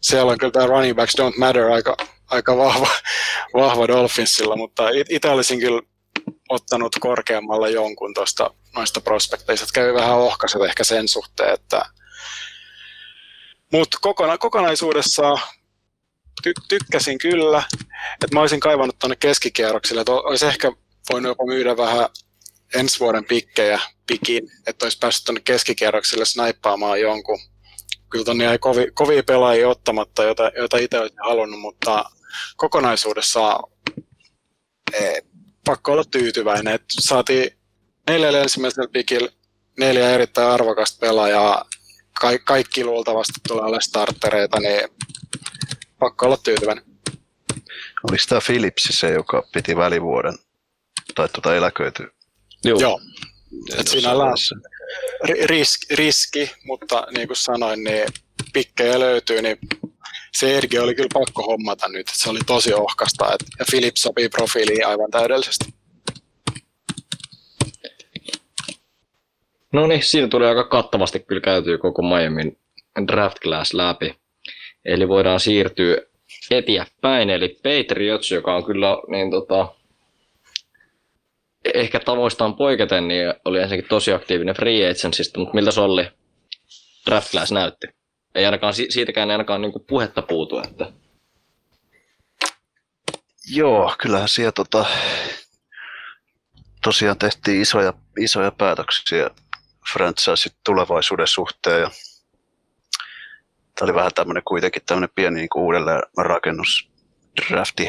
siellä 0.02 0.32
on 0.32 0.38
kyllä 0.38 0.52
tämä 0.52 0.66
running 0.66 0.96
backs 0.96 1.14
don't 1.20 1.38
matter 1.38 1.64
aika, 1.64 1.96
aika 2.26 2.56
vahva, 2.56 2.88
vahva 3.54 3.88
Dolphinsilla, 3.88 4.56
mutta 4.56 4.82
itse 5.10 5.28
olisin 5.28 5.60
kyllä 5.60 5.82
ottanut 6.48 6.96
korkeammalla 7.00 7.68
jonkun 7.68 8.14
tuosta 8.14 8.50
noista 8.76 9.00
prospekteista. 9.00 9.66
Kävi 9.74 9.94
vähän 9.94 10.16
ohkaiset 10.16 10.62
ehkä 10.62 10.84
sen 10.84 11.08
suhteen, 11.08 11.54
että 11.54 11.86
mutta 13.72 13.98
kokona- 14.00 14.38
kokonaisuudessaan 14.38 15.38
ty- 16.42 16.66
tykkäsin 16.68 17.18
kyllä, 17.18 17.62
että 18.12 18.34
mä 18.34 18.40
olisin 18.40 18.60
kaivannut 18.60 18.98
tuonne 18.98 19.16
keskikierroksille, 19.16 20.00
että 20.00 20.12
olisi 20.12 20.46
ehkä 20.46 20.72
voinut 21.12 21.30
jopa 21.30 21.46
myydä 21.46 21.76
vähän 21.76 22.08
ensi 22.74 23.00
vuoden 23.00 23.24
pikkejä 23.24 23.80
pikin, 24.06 24.48
että 24.66 24.86
olisi 24.86 24.98
päässyt 24.98 25.24
tuonne 25.24 25.40
keskikierroksille 25.44 26.24
snaippaamaan 26.24 27.00
jonkun. 27.00 27.38
Kyllä 28.10 28.24
tuonne 28.24 28.44
jäi 28.44 28.58
kovi, 28.58 28.86
kovia 28.94 29.22
pelaajia 29.22 29.68
ottamatta, 29.68 30.22
joita, 30.22 30.50
joita 30.56 30.78
itse 30.78 30.98
olisin 30.98 31.18
halunnut, 31.24 31.60
mutta 31.60 32.04
kokonaisuudessaan 32.56 33.70
ee, 34.92 35.20
pakko 35.64 35.92
olla 35.92 36.04
tyytyväinen, 36.04 36.74
että 36.74 36.94
saatiin 37.00 37.50
neljällä 38.10 38.40
ensimmäisellä 38.40 38.88
pikillä 38.92 39.28
neljä 39.78 40.10
erittäin 40.10 40.50
arvokasta 40.50 40.98
pelaajaa, 41.06 41.64
Ka- 42.20 42.38
kaikki 42.44 42.84
luultavasti 42.84 43.40
tulee 43.48 43.62
olemaan 43.62 43.82
startereita, 43.82 44.60
niin 44.60 44.88
pakko 45.98 46.26
olla 46.26 46.36
tyytyväinen. 46.36 46.84
Oliko 48.10 48.24
tämä 48.28 48.40
Philipsi 48.46 48.92
se, 48.92 49.12
joka 49.12 49.42
piti 49.52 49.76
välivuoden 49.76 50.34
tai 51.14 51.28
tuota 51.28 51.56
eläköity? 51.56 52.02
Joo. 52.64 52.78
Joo. 52.80 53.00
Et 53.78 53.88
sinällään 53.88 54.36
riski, 55.44 55.94
riski, 55.94 56.50
mutta 56.64 57.06
niin 57.16 57.26
kuin 57.26 57.36
sanoin, 57.36 57.84
niin 57.84 58.06
pikkejä 58.52 58.98
löytyy, 59.00 59.42
niin 59.42 59.58
se 60.32 60.56
Ergi 60.56 60.78
oli 60.78 60.94
kyllä 60.94 61.08
pakko 61.12 61.42
hommata 61.42 61.88
nyt. 61.88 62.06
Se 62.12 62.30
oli 62.30 62.38
tosi 62.46 62.74
ohkasta, 62.74 63.32
et, 63.34 63.44
ja 63.58 63.64
Philips 63.70 64.02
sopii 64.02 64.28
profiiliin 64.28 64.86
aivan 64.86 65.10
täydellisesti. 65.10 65.74
No 69.72 69.86
niin, 69.86 70.02
siinä 70.02 70.28
tuli 70.28 70.46
aika 70.46 70.64
kattavasti 70.64 71.20
kyllä 71.20 71.40
käytyy 71.40 71.78
koko 71.78 72.02
Miamin 72.02 72.58
draft 73.06 73.38
class 73.42 73.74
läpi. 73.74 74.14
Eli 74.84 75.08
voidaan 75.08 75.40
siirtyä 75.40 75.96
eteenpäin, 76.50 77.30
eli 77.30 77.48
Patriots, 77.48 78.30
joka 78.30 78.56
on 78.56 78.64
kyllä 78.64 78.96
niin 79.08 79.30
tota, 79.30 79.74
ehkä 81.74 82.00
tavoistaan 82.00 82.56
poiketen, 82.56 83.08
niin 83.08 83.34
oli 83.44 83.58
ensinnäkin 83.58 83.88
tosi 83.88 84.12
aktiivinen 84.12 84.54
free 84.54 84.90
agentsista, 84.90 85.40
mutta 85.40 85.54
miltä 85.54 85.70
se 85.70 85.80
oli 85.80 86.08
draft 87.06 87.30
class 87.30 87.52
näytti? 87.52 87.86
Ei 88.34 88.44
ainakaan, 88.44 88.74
siitäkään 88.74 89.30
ei 89.30 89.34
ainakaan 89.34 89.62
niin 89.62 89.72
puhetta 89.88 90.22
puutu, 90.22 90.58
että 90.58 90.92
Joo, 93.46 93.94
kyllähän 93.98 94.28
siellä 94.28 94.52
tota, 94.52 94.86
tosiaan 96.82 97.18
tehtiin 97.18 97.62
isoja, 97.62 97.92
isoja 98.20 98.50
päätöksiä 98.50 99.30
franchise 99.92 100.50
tulevaisuuden 100.64 101.26
suhteen. 101.26 101.80
Ja 101.80 101.90
tämä 103.74 103.86
oli 103.86 103.94
vähän 103.94 104.12
tämmöinen 104.14 104.42
kuitenkin 104.44 104.82
tämmöinen 104.86 105.10
pieni 105.14 105.36
niin 105.36 105.48
uudelleen 105.54 106.02
rakennus 106.16 106.90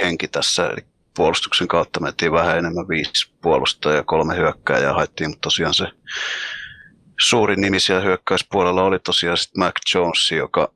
henki 0.01 0.27
tässä, 0.27 0.67
eli 0.69 0.94
puolustuksen 1.15 1.67
kautta 1.67 1.99
mentiin 1.99 2.31
vähän 2.31 2.57
enemmän 2.57 2.87
viisi 2.87 3.31
puolustajaa 3.41 3.95
ja 3.95 4.03
kolme 4.03 4.37
hyökkääjää 4.37 4.93
haettiin, 4.93 5.29
mutta 5.29 5.41
tosiaan 5.41 5.73
se 5.73 5.85
suurin 7.19 7.61
nimi 7.61 7.79
siellä 7.79 8.03
hyökkäyspuolella 8.03 8.83
oli 8.83 8.99
tosiaan 8.99 9.37
sitten 9.37 9.63
Mac 9.63 9.95
Jones, 9.95 10.31
joka 10.31 10.73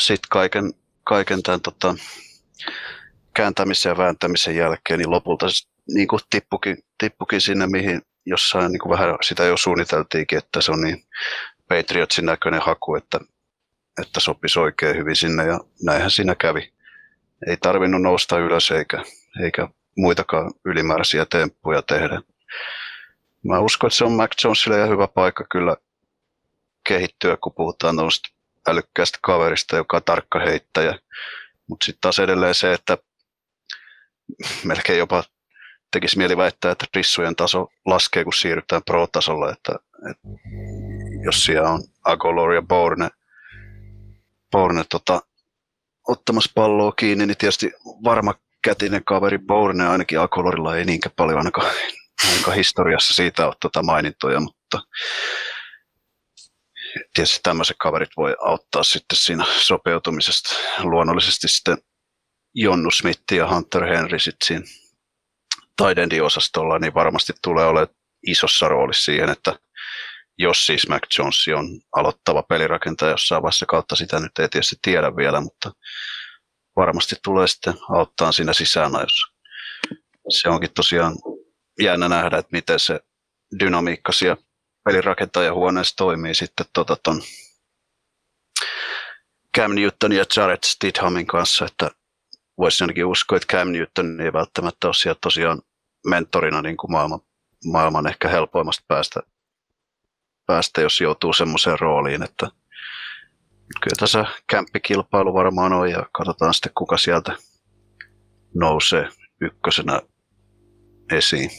sitten 0.00 0.28
kaiken, 0.30 0.72
kaiken 1.04 1.42
tämän 1.42 1.60
tota, 1.60 1.94
kääntämisen 3.34 3.90
ja 3.90 3.96
vääntämisen 3.96 4.56
jälkeen 4.56 4.98
niin 4.98 5.10
lopulta 5.10 5.46
niin 5.88 6.08
kuin 6.08 6.20
tippukin, 6.30 6.78
tippukin 6.98 7.40
sinne, 7.40 7.66
mihin 7.66 8.02
jossain 8.26 8.72
niin 8.72 8.80
kuin 8.80 8.90
vähän 8.90 9.16
sitä 9.22 9.44
jo 9.44 9.56
suunniteltiinkin, 9.56 10.38
että 10.38 10.60
se 10.60 10.72
on 10.72 10.80
niin 10.80 11.04
Patriotsin 11.68 12.26
näköinen 12.26 12.62
haku, 12.62 12.94
että, 12.94 13.20
että 14.02 14.20
sopisi 14.20 14.58
oikein 14.58 14.96
hyvin 14.96 15.16
sinne 15.16 15.44
ja 15.44 15.60
näinhän 15.82 16.10
siinä 16.10 16.34
kävi. 16.34 16.72
Ei 17.46 17.56
tarvinnut 17.56 18.02
nousta 18.02 18.38
ylös 18.38 18.70
eikä, 18.70 19.02
eikä 19.42 19.68
muitakaan 19.96 20.50
ylimääräisiä 20.64 21.26
temppuja 21.26 21.82
tehdä. 21.82 22.20
Mä 23.44 23.58
uskon, 23.58 23.88
että 23.88 23.96
se 23.96 24.04
on 24.04 24.12
Mac 24.12 24.44
Jonesille 24.44 24.78
ja 24.78 24.86
hyvä 24.86 25.08
paikka 25.08 25.44
kyllä 25.50 25.76
kehittyä, 26.88 27.36
kun 27.36 27.54
puhutaan 27.54 27.96
noista 27.96 28.28
älykkäästä 28.68 29.18
kaverista, 29.22 29.76
joka 29.76 29.96
on 29.96 30.02
tarkka 30.04 30.38
heittäjä. 30.38 30.98
Mutta 31.68 31.86
sitten 31.86 32.00
taas 32.00 32.18
edelleen 32.18 32.54
se, 32.54 32.72
että 32.72 32.98
melkein 34.64 34.98
jopa 34.98 35.24
tekisi 35.92 36.18
mieli 36.18 36.36
väittää, 36.36 36.72
että 36.72 36.86
rissujen 36.94 37.36
taso 37.36 37.68
laskee, 37.86 38.24
kun 38.24 38.32
siirrytään 38.32 38.82
pro-tasolle, 38.86 39.50
että, 39.50 39.72
että 40.10 40.28
jos 41.24 41.44
siellä 41.44 41.70
on 41.70 41.82
Agolor 42.04 42.52
ja 42.52 42.62
Bourne, 42.62 43.08
Bourne 44.50 44.84
tota, 44.90 45.22
ottamassa 46.08 46.52
palloa 46.54 46.92
kiinni, 46.92 47.26
niin 47.26 47.36
tietysti 47.36 47.72
varma 48.04 48.34
kätinen 48.62 49.04
kaveri 49.04 49.38
Bourne 49.38 49.88
ainakin 49.88 50.20
Agolorilla 50.20 50.76
ei 50.76 50.84
niinkään 50.84 51.14
paljon 51.16 51.38
ainakaan, 51.38 51.72
ainakaan 52.30 52.56
historiassa 52.56 53.14
siitä 53.14 53.46
ole 53.46 53.54
tuota 53.60 53.82
mainintoja, 53.82 54.40
mutta 54.40 54.80
tietysti 57.14 57.40
tämmöiset 57.42 57.76
kaverit 57.80 58.10
voi 58.16 58.36
auttaa 58.40 58.82
sitten 58.82 59.18
siinä 59.18 59.44
sopeutumisesta. 59.58 60.54
Luonnollisesti 60.82 61.48
sitten 61.48 61.78
Jonnu 62.54 62.90
Smith 62.90 63.32
ja 63.32 63.48
Hunter 63.48 63.84
Henry 63.84 64.18
sitten 64.18 64.46
siinä 64.46 64.66
Tidendi-osastolla, 65.76 66.78
niin 66.78 66.94
varmasti 66.94 67.32
tulee 67.42 67.66
olemaan 67.66 67.94
isossa 68.26 68.68
roolissa 68.68 69.04
siihen, 69.04 69.30
että 69.30 69.58
jos 70.38 70.66
siis 70.66 70.88
Mac 70.88 71.18
Jones 71.18 71.46
on 71.56 71.80
aloittava 71.96 72.42
pelirakentaja 72.42 73.10
jossain 73.10 73.42
vaiheessa 73.42 73.66
kautta, 73.66 73.96
sitä 73.96 74.20
nyt 74.20 74.38
ei 74.38 74.48
tietysti 74.48 74.76
tiedä 74.82 75.16
vielä, 75.16 75.40
mutta 75.40 75.72
varmasti 76.76 77.16
tulee 77.24 77.46
sitten 77.46 77.74
auttaa 77.88 78.32
siinä 78.32 78.52
sisään 78.52 78.92
jos 80.24 80.40
se 80.40 80.48
onkin 80.48 80.74
tosiaan 80.74 81.16
jännä 81.80 82.08
nähdä, 82.08 82.38
että 82.38 82.52
miten 82.52 82.80
se 82.80 83.00
dynamiikka 83.58 84.12
siellä 84.12 84.42
pelirakentajahuoneessa 84.84 85.96
toimii 85.96 86.34
sitten 86.34 86.66
tota 86.72 86.96
ton 87.02 87.22
Cam 89.56 89.74
Newton 89.74 90.12
ja 90.12 90.24
Jared 90.36 90.58
Stidhamin 90.64 91.26
kanssa, 91.26 91.64
että 91.64 91.90
voisi 92.58 92.84
ainakin 92.84 93.06
uskoa, 93.06 93.36
että 93.36 93.56
Cam 93.56 93.68
Newton 93.68 94.20
ei 94.20 94.32
välttämättä 94.32 94.86
ole 94.86 94.94
siellä 94.94 95.18
tosiaan 95.20 95.62
mentorina 96.06 96.62
niin 96.62 96.76
kuin 96.76 96.92
maailman, 96.92 97.20
maailman 97.64 98.06
ehkä 98.06 98.28
helpoimmasta 98.28 98.84
päästä, 98.88 99.20
päästä, 100.46 100.80
jos 100.80 101.00
joutuu 101.00 101.32
semmoiseen 101.32 101.78
rooliin, 101.78 102.22
että 102.22 102.50
kyllä 103.80 103.96
tässä 103.98 104.24
kämppikilpailu 104.46 105.34
varmaan 105.34 105.72
on 105.72 105.90
ja 105.90 106.06
katsotaan 106.12 106.54
sitten 106.54 106.72
kuka 106.74 106.96
sieltä 106.96 107.36
nousee 108.54 109.08
ykkösenä 109.40 110.00
esiin. 111.12 111.50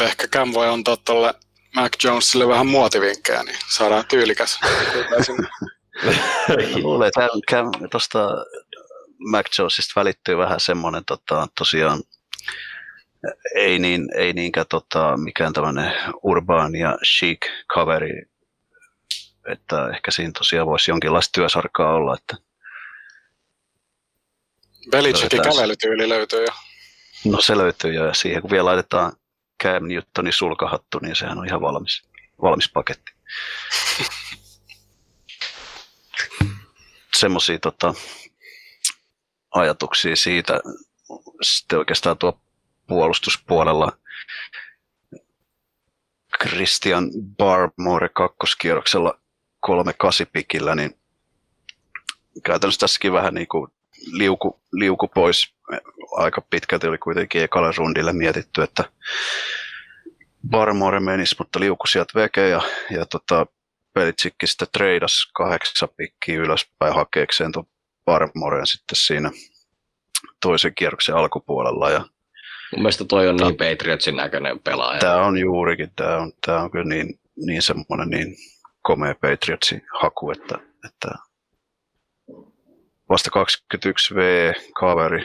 Ehkä 0.00 0.28
Cam 0.28 0.52
voi 0.52 0.68
antaa 0.68 0.96
tuolle 0.96 1.34
Mac 1.74 2.04
Jonesille 2.04 2.48
vähän 2.48 2.66
muotivinkkejä, 2.66 3.42
niin 3.42 3.58
saadaan 3.68 4.04
tyylikäs. 4.08 4.60
Luulen, 6.82 7.08
että 7.08 7.28
tuosta 7.90 8.28
Mac 9.18 9.58
Jonesista 9.58 10.00
välittyy 10.00 10.36
vähän 10.36 10.60
semmoinen 10.60 11.04
tota, 11.04 11.46
tosiaan 11.58 12.02
ei, 13.54 13.78
niin, 13.78 14.08
ei 14.14 14.32
niinkään 14.32 14.66
tota, 14.68 15.16
mikään 15.16 15.52
tämmöinen 15.52 15.92
urbaani 16.22 16.78
ja 16.78 16.98
chic 17.04 17.38
kaveri, 17.74 18.22
että 19.48 19.88
ehkä 19.88 20.10
siinä 20.10 20.32
tosiaan 20.38 20.66
voisi 20.66 20.90
jonkinlaista 20.90 21.32
työsarkaa 21.32 21.94
olla. 21.94 22.14
Että 22.14 22.36
Belichickin 24.90 25.42
kävelytyyli 25.42 26.08
löytyy 26.08 26.40
jo. 26.40 26.52
No 27.24 27.40
se 27.40 27.56
löytyy 27.56 27.92
jo 27.92 28.06
ja 28.06 28.14
siihen 28.14 28.42
kun 28.42 28.50
vielä 28.50 28.64
laitetaan 28.64 29.12
Cam 29.62 29.84
Newtonin 29.88 30.32
sulkahattu, 30.32 30.98
niin 31.02 31.16
sehän 31.16 31.38
on 31.38 31.46
ihan 31.46 31.60
valmis, 31.60 32.02
valmis 32.42 32.68
paketti. 32.68 33.12
Semmoisia 37.14 37.58
tota, 37.58 37.94
ajatuksia 39.54 40.16
siitä. 40.16 40.60
Sitten 41.42 41.78
oikeastaan 41.78 42.18
tuo 42.18 42.40
puolustuspuolella 42.86 43.98
Christian 46.42 47.10
Barmore 47.36 48.08
kakkoskierroksella 48.08 49.21
kolme 49.62 49.92
kasipikillä, 49.98 50.74
niin 50.74 50.98
käytännössä 52.44 52.80
tässäkin 52.80 53.12
vähän 53.12 53.34
niin 53.34 53.48
kuin 53.48 53.70
liuku, 54.12 54.60
liuku 54.72 55.08
pois. 55.08 55.54
Aika 56.16 56.40
pitkälti 56.40 56.86
oli 56.86 56.98
kuitenkin 56.98 57.42
ekalla 57.42 57.72
rundille 57.76 58.12
mietitty, 58.12 58.62
että 58.62 58.84
Barmore 60.50 61.00
menisi, 61.00 61.36
mutta 61.38 61.60
liuku 61.60 61.86
sieltä 61.86 62.12
veke 62.14 62.48
ja, 62.48 62.62
ja 62.90 63.06
tota, 63.06 63.46
Pelitsikki 63.92 64.46
sitten 64.46 64.68
treidas 64.72 65.30
kahdeksan 65.34 65.88
pikkiä 65.96 66.38
ylöspäin 66.38 66.94
hakeekseen 66.94 67.52
tuon 67.52 67.66
Barmoren 68.04 68.66
sitten 68.66 68.96
siinä 68.96 69.30
toisen 70.40 70.74
kierroksen 70.74 71.14
alkupuolella. 71.14 71.90
Ja 71.90 71.98
Mun 72.72 72.82
mielestä 72.82 73.04
toi 73.04 73.28
on 73.28 73.36
niin 73.36 73.56
Patriotsin 73.56 74.16
näköinen 74.16 74.60
pelaaja. 74.60 75.00
Tämä 75.00 75.24
on 75.24 75.38
juurikin, 75.38 75.90
tämä 75.96 76.16
on, 76.16 76.32
tämä 76.46 76.60
on 76.60 76.70
kyllä 76.70 76.84
niin, 76.84 77.20
niin 77.36 77.62
semmoinen 77.62 78.08
niin 78.08 78.36
komea 78.82 79.14
Patriotsin 79.14 79.82
haku, 80.00 80.30
että, 80.30 80.58
että 80.86 81.08
vasta 83.08 83.30
21 83.30 84.14
V 84.14 84.52
kaveri. 84.74 85.24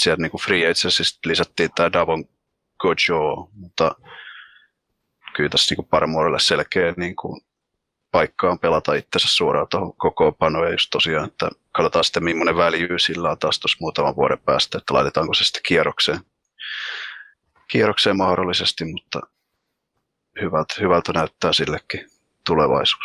Sieltä 0.00 0.22
niin 0.22 0.30
kuin 0.30 0.40
free 0.40 0.62
agentsista 0.64 1.28
lisättiin 1.28 1.70
tämä 1.74 1.92
Davon 1.92 2.24
Gojo, 2.78 3.48
mutta 3.52 3.94
kyllä 5.36 5.48
tässä 5.48 5.74
niin 5.74 5.88
Parmorelle 5.88 6.38
selkeä 6.38 6.94
niin 6.96 7.16
kuin 7.16 7.40
paikka 8.10 8.50
on 8.50 8.58
pelata 8.58 8.94
itsensä 8.94 9.28
suoraan 9.30 9.66
tuohon 9.70 9.96
kokoonpanoon 9.96 10.66
ja 10.66 10.72
just 10.72 10.88
tosiaan, 10.90 11.28
että 11.28 11.50
katsotaan 11.72 12.04
sitten 12.04 12.24
millainen 12.24 12.56
väljyys 12.56 13.04
sillä 13.04 13.30
on 13.30 13.38
taas 13.38 13.60
tuossa 13.60 13.78
muutaman 13.80 14.16
vuoden 14.16 14.38
päästä, 14.38 14.78
että 14.78 14.94
laitetaanko 14.94 15.34
se 15.34 15.44
sitten 15.44 15.62
kierrokseen, 15.66 16.20
kierrokseen 17.68 18.16
mahdollisesti, 18.16 18.84
mutta 18.84 19.20
hyvältä, 20.40 20.74
hyvältä 20.80 21.12
näyttää 21.12 21.52
sillekin 21.52 22.15
tulevaisuus. 22.46 23.04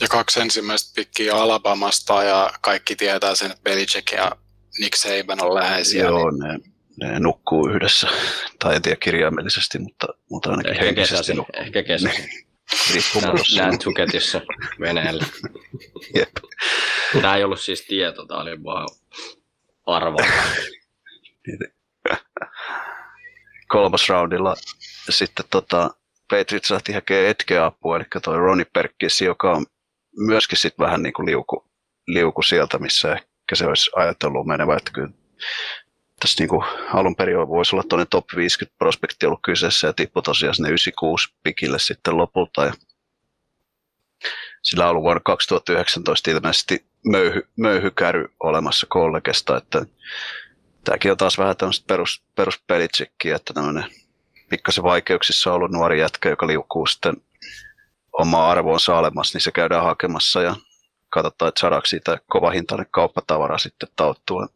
Ja 0.00 0.08
kaksi 0.08 0.40
ensimmäistä 0.40 0.92
pikkiä 0.94 1.34
Alabamasta 1.34 2.22
ja 2.22 2.50
kaikki 2.60 2.96
tietää 2.96 3.34
sen, 3.34 3.50
että 3.50 3.62
Belichick 3.62 4.12
ja 4.12 4.32
Nick 4.78 4.94
Saban 4.94 5.44
on 5.44 5.54
läheisiä. 5.54 6.04
Joo, 6.04 6.30
niin... 6.30 6.74
ne, 7.00 7.12
ne 7.12 7.20
nukkuu 7.20 7.68
yhdessä, 7.68 8.08
tai 8.58 8.76
en 8.76 8.82
tiedä 8.82 8.96
kirjaimellisesti, 8.96 9.78
mutta, 9.78 10.06
mutta 10.30 10.50
ainakin 10.50 10.72
Ehkä 10.72 10.84
henkisesti 10.84 11.16
kesäsi, 11.16 11.34
nukkuu. 11.34 11.62
ehkä 11.62 11.82
Nantucketissa 13.56 14.40
veneellä. 14.80 15.24
Jep. 16.18 16.30
Tämä 17.12 17.36
ei 17.36 17.44
ollut 17.44 17.60
siis 17.60 17.86
tieto, 17.86 18.26
tämä 18.26 18.40
oli 18.40 18.64
vaan 18.64 18.88
arvo. 19.86 20.18
kolmas 23.68 24.08
roundilla 24.08 24.54
sitten 25.10 25.44
tota, 25.50 25.90
Patriots 26.30 26.70
lähti 26.70 26.92
etkeä 27.28 27.64
apua, 27.64 27.96
eli 27.96 28.04
toi 28.22 28.38
Ronnie 28.38 28.66
Perkins, 28.72 29.20
joka 29.20 29.52
on 29.52 29.66
myöskin 30.16 30.58
sitten 30.58 30.84
vähän 30.84 31.02
niin 31.02 31.12
kuin 31.12 31.26
liuku, 31.26 31.70
liuku 32.06 32.42
sieltä, 32.42 32.78
missä 32.78 33.12
ehkä 33.12 33.54
se 33.54 33.66
olisi 33.66 33.90
ajatellut 33.96 34.46
menevä, 34.46 34.76
että 34.76 34.90
kyllä 34.94 35.08
tässä 36.20 36.42
niin 36.42 36.48
kuin 36.48 36.64
alun 36.92 37.16
perin 37.16 37.36
voisi 37.36 37.76
olla 37.76 37.84
tuonne 37.88 38.06
top 38.10 38.24
50 38.36 38.78
prospekti 38.78 39.26
ollut 39.26 39.40
kyseessä 39.44 39.86
ja 39.86 39.92
tippui 39.92 40.22
tosiaan 40.22 40.54
sinne 40.54 40.68
96 40.68 41.28
pikille 41.42 41.78
sitten 41.78 42.16
lopulta. 42.16 42.64
Ja 42.64 42.72
sillä 44.62 44.84
on 44.84 44.90
ollut 44.90 45.02
vuonna 45.02 45.20
2019 45.24 46.30
ilmeisesti 46.30 46.86
möyhy, 47.06 47.48
möyhykäry 47.56 48.28
olemassa 48.40 48.86
kollegesta, 48.90 49.56
että 49.56 49.86
tämäkin 50.84 51.10
on 51.10 51.16
taas 51.16 51.38
vähän 51.38 51.56
tämmöistä 51.56 51.84
perus, 51.86 52.24
peruspelitsikkiä, 52.36 53.36
että 53.36 53.52
tämmöinen 53.52 53.84
pikkasen 54.54 54.84
vaikeuksissa 54.84 55.52
ollut 55.52 55.70
nuori 55.70 56.00
jätkä, 56.00 56.28
joka 56.28 56.46
liukuu 56.46 56.86
sitten 56.86 57.14
omaa 58.12 58.50
arvoonsa 58.50 58.98
alemmas, 58.98 59.34
niin 59.34 59.40
se 59.40 59.52
käydään 59.52 59.84
hakemassa 59.84 60.42
ja 60.42 60.56
katsotaan, 61.10 61.48
että 61.48 61.60
saadaanko 61.60 61.86
siitä 61.86 62.18
kova 62.26 62.50
hintainen 62.50 62.86
kauppatavara 62.90 63.58
sitten 63.58 63.88
tauttua, 63.96 64.46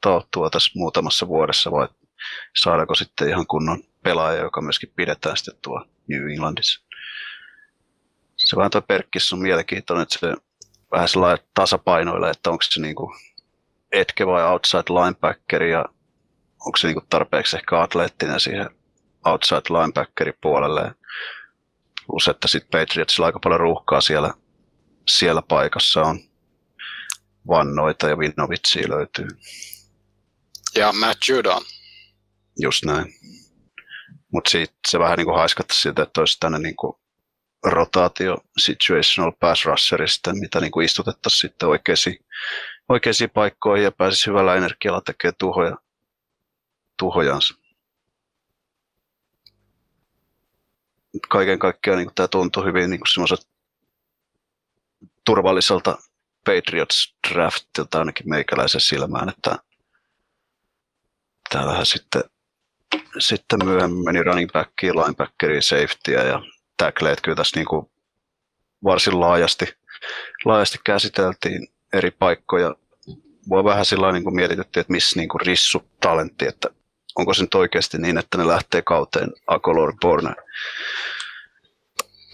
tauttua 0.00 0.50
tässä 0.50 0.72
muutamassa 0.74 1.28
vuodessa 1.28 1.70
vai 1.70 1.88
saadaanko 2.62 2.94
sitten 2.94 3.28
ihan 3.28 3.46
kunnon 3.46 3.82
pelaaja, 4.02 4.42
joka 4.42 4.60
myöskin 4.60 4.92
pidetään 4.96 5.36
sitten 5.36 5.54
tuo 5.62 5.84
New 6.08 6.30
Englandissa. 6.30 6.84
Se 8.36 8.56
vähän 8.56 8.70
tuo 8.70 8.82
Perkkis 8.82 9.32
on 9.32 9.38
mielenkiintoinen, 9.38 10.02
että 10.02 10.18
se 10.18 10.34
vähän 10.92 11.08
sellainen 11.08 11.46
tasapainoille, 11.54 12.30
että 12.30 12.50
onko 12.50 12.62
se 12.62 12.80
niinku 12.80 13.14
etke 13.92 14.26
vai 14.26 14.44
outside 14.44 14.84
linebacker 14.88 15.62
ja 15.62 15.84
onko 16.66 16.76
se 16.76 16.86
niinku 16.86 17.06
tarpeeksi 17.10 17.56
ehkä 17.56 17.82
atleettinen 17.82 18.40
siihen 18.40 18.70
outside 19.24 19.62
linebackerin 19.70 20.34
puolelle. 20.40 20.94
Plus, 22.06 22.28
että 22.28 22.48
sitten 22.48 22.80
Patriotsilla 22.80 23.26
aika 23.26 23.38
paljon 23.42 23.60
ruuhkaa 23.60 24.00
siellä, 24.00 24.34
siellä 25.08 25.42
paikassa 25.42 26.02
on. 26.02 26.20
Vannoita 27.48 28.08
ja 28.08 28.18
Vinovitsia 28.18 28.88
löytyy. 28.88 29.28
Ja 30.76 30.92
Matt 30.92 31.20
Judon. 31.28 31.62
Just 32.58 32.84
näin. 32.84 33.14
Mutta 34.32 34.50
se 34.88 34.98
vähän 34.98 35.18
niin 35.18 35.26
kuin 35.26 35.36
haiskattaisi 35.36 35.80
siltä, 35.80 36.02
että 36.02 36.20
olisi 36.20 36.40
tänne 36.40 36.58
niin 36.58 36.76
kuin 36.76 36.92
rotaatio 37.64 38.36
situational 38.58 39.32
pass 39.40 39.64
rusherista, 39.64 40.32
mitä 40.34 40.60
niin 40.60 40.70
kuin 40.70 40.84
istutettaisiin 40.84 41.40
sitten 41.40 41.68
oikeisiin, 41.68 42.16
oikeisiin 42.88 43.30
paikkoihin 43.30 43.84
ja 43.84 43.92
pääsisi 43.92 44.26
hyvällä 44.26 44.54
energialla 44.54 45.00
tekemään 45.00 45.34
tuhoja, 45.38 45.76
tuhojansa. 46.98 47.54
Kaiken 51.28 51.58
kaikkiaan 51.58 51.98
niin 51.98 52.14
tämä 52.14 52.28
tuntuu 52.28 52.64
hyvin 52.64 52.90
niin 52.90 53.00
semmoiselta 53.12 53.46
turvalliselta 55.24 55.98
Patriots 56.44 57.14
draftilta 57.28 57.98
ainakin 57.98 58.28
meikäläisen 58.28 58.80
silmään, 58.80 59.28
että 59.28 59.58
täällähän 61.50 61.86
sitten, 61.86 62.22
sitten 63.18 63.64
myöhemmin 63.64 64.04
meni 64.04 64.22
running 64.22 64.52
backiin, 64.52 64.96
linebackeriin, 64.96 65.62
safetyä 65.62 66.22
ja 66.22 66.42
tackleet 66.76 67.20
kyllä 67.20 67.36
tässä 67.36 67.60
niin 67.60 67.66
kuin 67.66 67.90
varsin 68.84 69.20
laajasti, 69.20 69.66
laajasti 70.44 70.78
käsiteltiin 70.84 71.68
eri 71.92 72.10
paikkoja. 72.10 72.74
Voi 73.48 73.64
vähän 73.64 73.84
sillä 73.84 74.12
niin 74.12 74.24
kuin 74.24 74.40
että 74.40 74.84
missä 74.88 75.20
niin 75.20 75.28
kuin 75.28 75.40
rissu 75.40 75.90
talentti, 76.00 76.46
että 76.46 76.68
onko 77.18 77.34
se 77.34 77.42
nyt 77.42 77.54
oikeasti 77.54 77.98
niin, 77.98 78.18
että 78.18 78.38
ne 78.38 78.46
lähtee 78.46 78.82
kauteen 78.82 79.32
Akolor 79.46 79.94
Borne. 80.00 80.34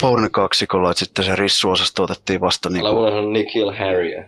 Borne 0.01 0.29
kaksikolla, 0.29 0.91
että 0.91 0.99
sitten 0.99 1.25
se 1.25 1.37
rissuosasto 1.37 2.03
otettiin 2.03 2.41
vasta 2.41 2.69
niin 2.69 2.81
kuin, 2.81 2.95
unohda 2.95 3.23
Nikhil 3.23 3.71
Harrier. 3.71 4.25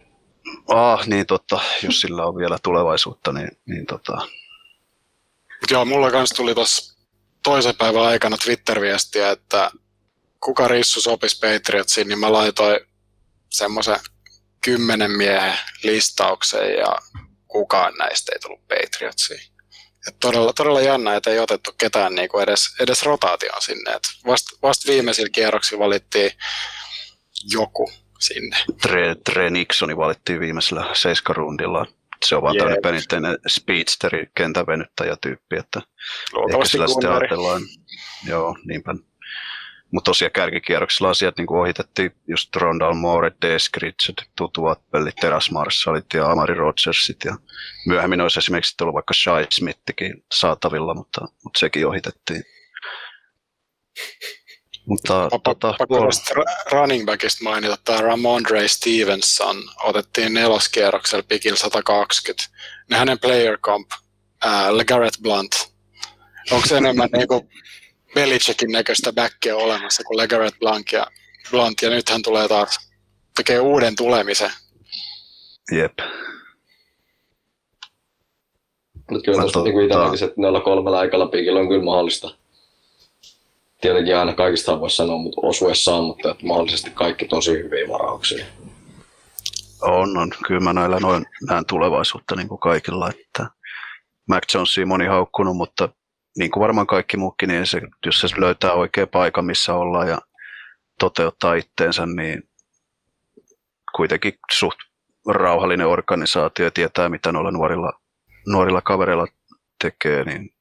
ah, 0.68 1.06
niin 1.06 1.26
totta, 1.26 1.60
jos 1.82 2.00
sillä 2.00 2.24
on 2.24 2.36
vielä 2.36 2.58
tulevaisuutta, 2.62 3.32
niin, 3.32 3.48
niin 3.66 3.86
tota, 3.86 4.18
Mut 5.62 5.70
joo, 5.70 5.84
mulla 5.84 6.10
kans 6.10 6.30
tuli 6.30 6.54
tuossa 6.54 6.96
toisen 7.42 7.76
päivän 7.76 8.02
aikana 8.02 8.36
Twitter-viestiä, 8.36 9.30
että 9.30 9.70
kuka 10.40 10.68
rissu 10.68 11.00
sopisi 11.00 11.38
Patriotsiin, 11.40 12.08
niin 12.08 12.18
mä 12.18 12.32
laitoin 12.32 12.80
semmoisen 13.50 13.96
kymmenen 14.64 15.10
miehen 15.10 15.58
listaukseen 15.82 16.78
ja 16.78 16.96
kukaan 17.48 17.94
näistä 17.94 18.32
ei 18.32 18.38
tullut 18.38 18.68
Patriotsiin. 18.68 19.51
Et 20.08 20.16
todella, 20.20 20.52
todella 20.52 20.80
jännä, 20.80 21.16
että 21.16 21.30
ei 21.30 21.38
otettu 21.38 21.70
ketään 21.78 22.14
niinku 22.14 22.38
edes, 22.38 22.60
edes 22.80 23.02
rotaation 23.02 23.62
sinne. 23.62 23.92
Et 23.92 24.02
vasta 24.26 24.56
vast 24.62 24.86
viimeisillä 24.86 25.30
kierroksilla 25.32 25.84
valittiin 25.84 26.30
joku 27.52 27.92
sinne. 28.18 28.56
Tre, 28.82 29.16
Tre 29.24 29.50
Nixoni 29.50 29.96
valittiin 29.96 30.40
viimeisellä 30.40 30.90
seiskarundilla. 30.94 31.86
Se 32.24 32.36
on 32.36 32.42
vaan 32.42 32.56
tämmöinen 32.56 32.82
perinteinen 32.82 33.38
speedsteri, 33.46 34.26
kentävenyttäjä 34.34 35.16
tyyppi, 35.20 35.56
että 35.56 35.78
ehkä 35.78 35.90
Luultavasti 36.32 36.72
sillä 36.72 36.86
sitten 36.86 37.10
ajatellaan. 37.10 37.62
Joo, 38.26 38.56
niinpä. 38.64 38.94
Mutta 39.92 40.08
tosiaan 40.08 40.32
kärkikierroksilla 40.32 41.10
asiat 41.10 41.36
niin 41.38 41.52
ohitettiin 41.52 42.10
just 42.28 42.56
Rondal 42.56 42.94
Moore, 42.94 43.32
Des 43.42 43.70
Richard, 43.76 44.28
Tutu 44.36 44.66
Appelli, 44.66 45.10
Teras 45.20 45.50
Marshallit 45.50 46.06
ja 46.14 46.30
Amari 46.30 46.54
Rogersit. 46.54 47.24
Ja 47.24 47.36
myöhemmin 47.86 48.20
olisi 48.20 48.38
esimerkiksi 48.38 48.76
tullut 48.76 48.94
vaikka 48.94 49.14
Shai 49.14 49.46
Smithikin 49.50 50.24
saatavilla, 50.32 50.94
mutta, 50.94 51.20
mutta 51.44 51.58
sekin 51.58 51.86
ohitettiin. 51.86 52.42
Mutta 54.86 55.28
tota, 55.44 55.74
pakko 55.78 55.96
puol- 55.98 56.36
ra- 56.36 56.72
running 56.72 57.06
backista 57.06 57.44
mainita, 57.44 57.76
tämä 57.84 58.00
Ramondre 58.00 58.68
Stevenson 58.68 59.56
otettiin 59.82 60.34
neloskierroksella 60.34 61.24
pikillä 61.28 61.56
120. 61.56 62.44
Ne 62.90 62.96
hänen 62.96 63.18
player 63.18 63.58
comp, 63.58 63.90
ää, 64.44 64.76
LeGarrette 64.76 65.22
Blunt. 65.22 65.72
Onko 66.50 66.66
se 66.66 66.76
enemmän 66.76 67.08
niinku 67.16 67.48
Belichickin 68.14 68.72
näköistä 68.72 69.12
backia 69.12 69.56
olemassa 69.56 70.02
kuin 70.04 70.16
LeGarrette 70.18 70.58
Blunt 70.58 70.92
ja, 70.92 71.06
Blunt, 71.50 71.82
ja 71.82 71.90
nyt 71.90 72.08
hän 72.10 72.22
tulee 72.22 72.48
taas 72.48 72.90
tekee 73.36 73.60
uuden 73.60 73.96
tulemisen. 73.96 74.50
jep. 75.72 75.98
Mutta 79.10 79.24
kyllä 79.24 79.40
tuossa 79.40 79.62
niin 79.62 79.82
itse 79.82 79.98
näkisin, 79.98 80.28
että 80.28 80.40
noilla 80.40 80.60
kolmella 80.60 80.98
aikalla 80.98 81.26
piikillä 81.26 81.60
on 81.60 81.68
kyllä 81.68 81.84
mahdollista. 81.84 82.34
Tietenkin 83.80 84.16
aina 84.16 84.34
kaikista 84.34 84.80
voi 84.80 84.90
sanoa, 84.90 85.18
mutta 85.18 85.40
osuessaan, 85.42 86.04
mutta 86.04 86.30
että 86.30 86.46
mahdollisesti 86.46 86.90
kaikki 86.90 87.28
tosi 87.28 87.50
hyviä 87.50 87.88
varauksia. 87.88 88.46
On, 89.80 90.16
on. 90.16 90.30
Kyllä 90.46 90.60
mä 90.60 90.72
näillä 90.72 91.00
noin 91.00 91.26
näen 91.48 91.66
tulevaisuutta 91.66 92.36
niin 92.36 92.48
kuin 92.48 92.58
kaikilla. 92.58 93.10
Että 93.10 93.46
Mac 94.28 94.54
Jonesia 94.54 94.86
moni 94.86 95.06
haukkunut, 95.06 95.56
mutta 95.56 95.88
niin 96.38 96.50
kuin 96.50 96.60
varmaan 96.60 96.86
kaikki 96.86 97.16
muukin, 97.16 97.48
niin 97.48 97.66
se, 97.66 97.80
jos 98.06 98.20
se 98.20 98.28
löytää 98.36 98.72
oikea 98.72 99.06
paikan, 99.06 99.44
missä 99.44 99.74
ollaan 99.74 100.08
ja 100.08 100.18
toteuttaa 100.98 101.54
itteensä, 101.54 102.06
niin 102.06 102.42
kuitenkin 103.96 104.38
suht 104.52 104.78
rauhallinen 105.28 105.86
organisaatio 105.86 106.64
ja 106.64 106.70
tietää, 106.70 107.08
mitä 107.08 107.32
noilla 107.32 107.50
nuorilla, 107.50 107.92
nuorilla 108.46 108.80
kavereilla 108.80 109.26
tekee, 109.82 110.24
niin 110.24 110.54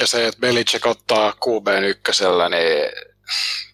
Ja 0.00 0.06
se, 0.06 0.26
että 0.26 0.40
Belichick 0.40 0.86
ottaa 0.86 1.32
QBn 1.32 1.84
ykkösellä, 1.84 2.48
niin 2.48 2.92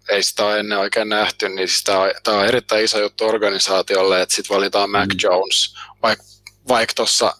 ei 0.09 0.23
sitä 0.23 0.45
ole 0.45 0.59
ennen 0.59 0.79
oikein 0.79 1.09
nähty, 1.09 1.49
niin 1.49 1.69
sitä 1.69 1.99
on, 1.99 2.11
tämä 2.23 2.39
on 2.39 2.47
erittäin 2.47 2.85
iso 2.85 3.01
juttu 3.01 3.25
organisaatiolle, 3.25 4.23
että 4.23 4.35
sitten 4.35 4.57
valitaan 4.57 4.91
Mac 4.91 5.09
Mm. 5.09 5.19
Jones, 5.23 5.75
vaikka 6.03 6.25
vaik 6.69 6.95
tuossa 6.95 7.37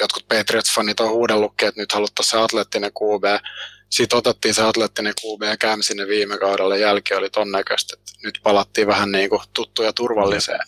jotkut 0.00 0.24
Patriots-fanit 0.28 1.00
on 1.00 1.08
huudellutkin, 1.10 1.68
että 1.68 1.80
nyt 1.80 1.92
haluttaisiin 1.92 2.30
se 2.30 2.44
atleettinen 2.44 2.90
QB, 2.92 3.24
sitten 3.90 4.18
otettiin 4.18 4.54
se 4.54 4.62
atleettinen 4.62 5.12
QB 5.24 5.42
ja 5.42 5.56
Cam 5.56 5.82
sinne 5.82 6.06
viime 6.06 6.38
kaudella, 6.38 6.76
jälki 6.76 7.14
oli 7.14 7.30
ton 7.30 7.50
näköistä, 7.52 7.96
että 7.98 8.12
nyt 8.24 8.40
palattiin 8.42 8.86
vähän 8.86 9.12
niin 9.12 9.30
kuin 9.30 9.42
tuttu 9.54 9.82
ja 9.82 9.92
turvalliseen. 9.92 10.60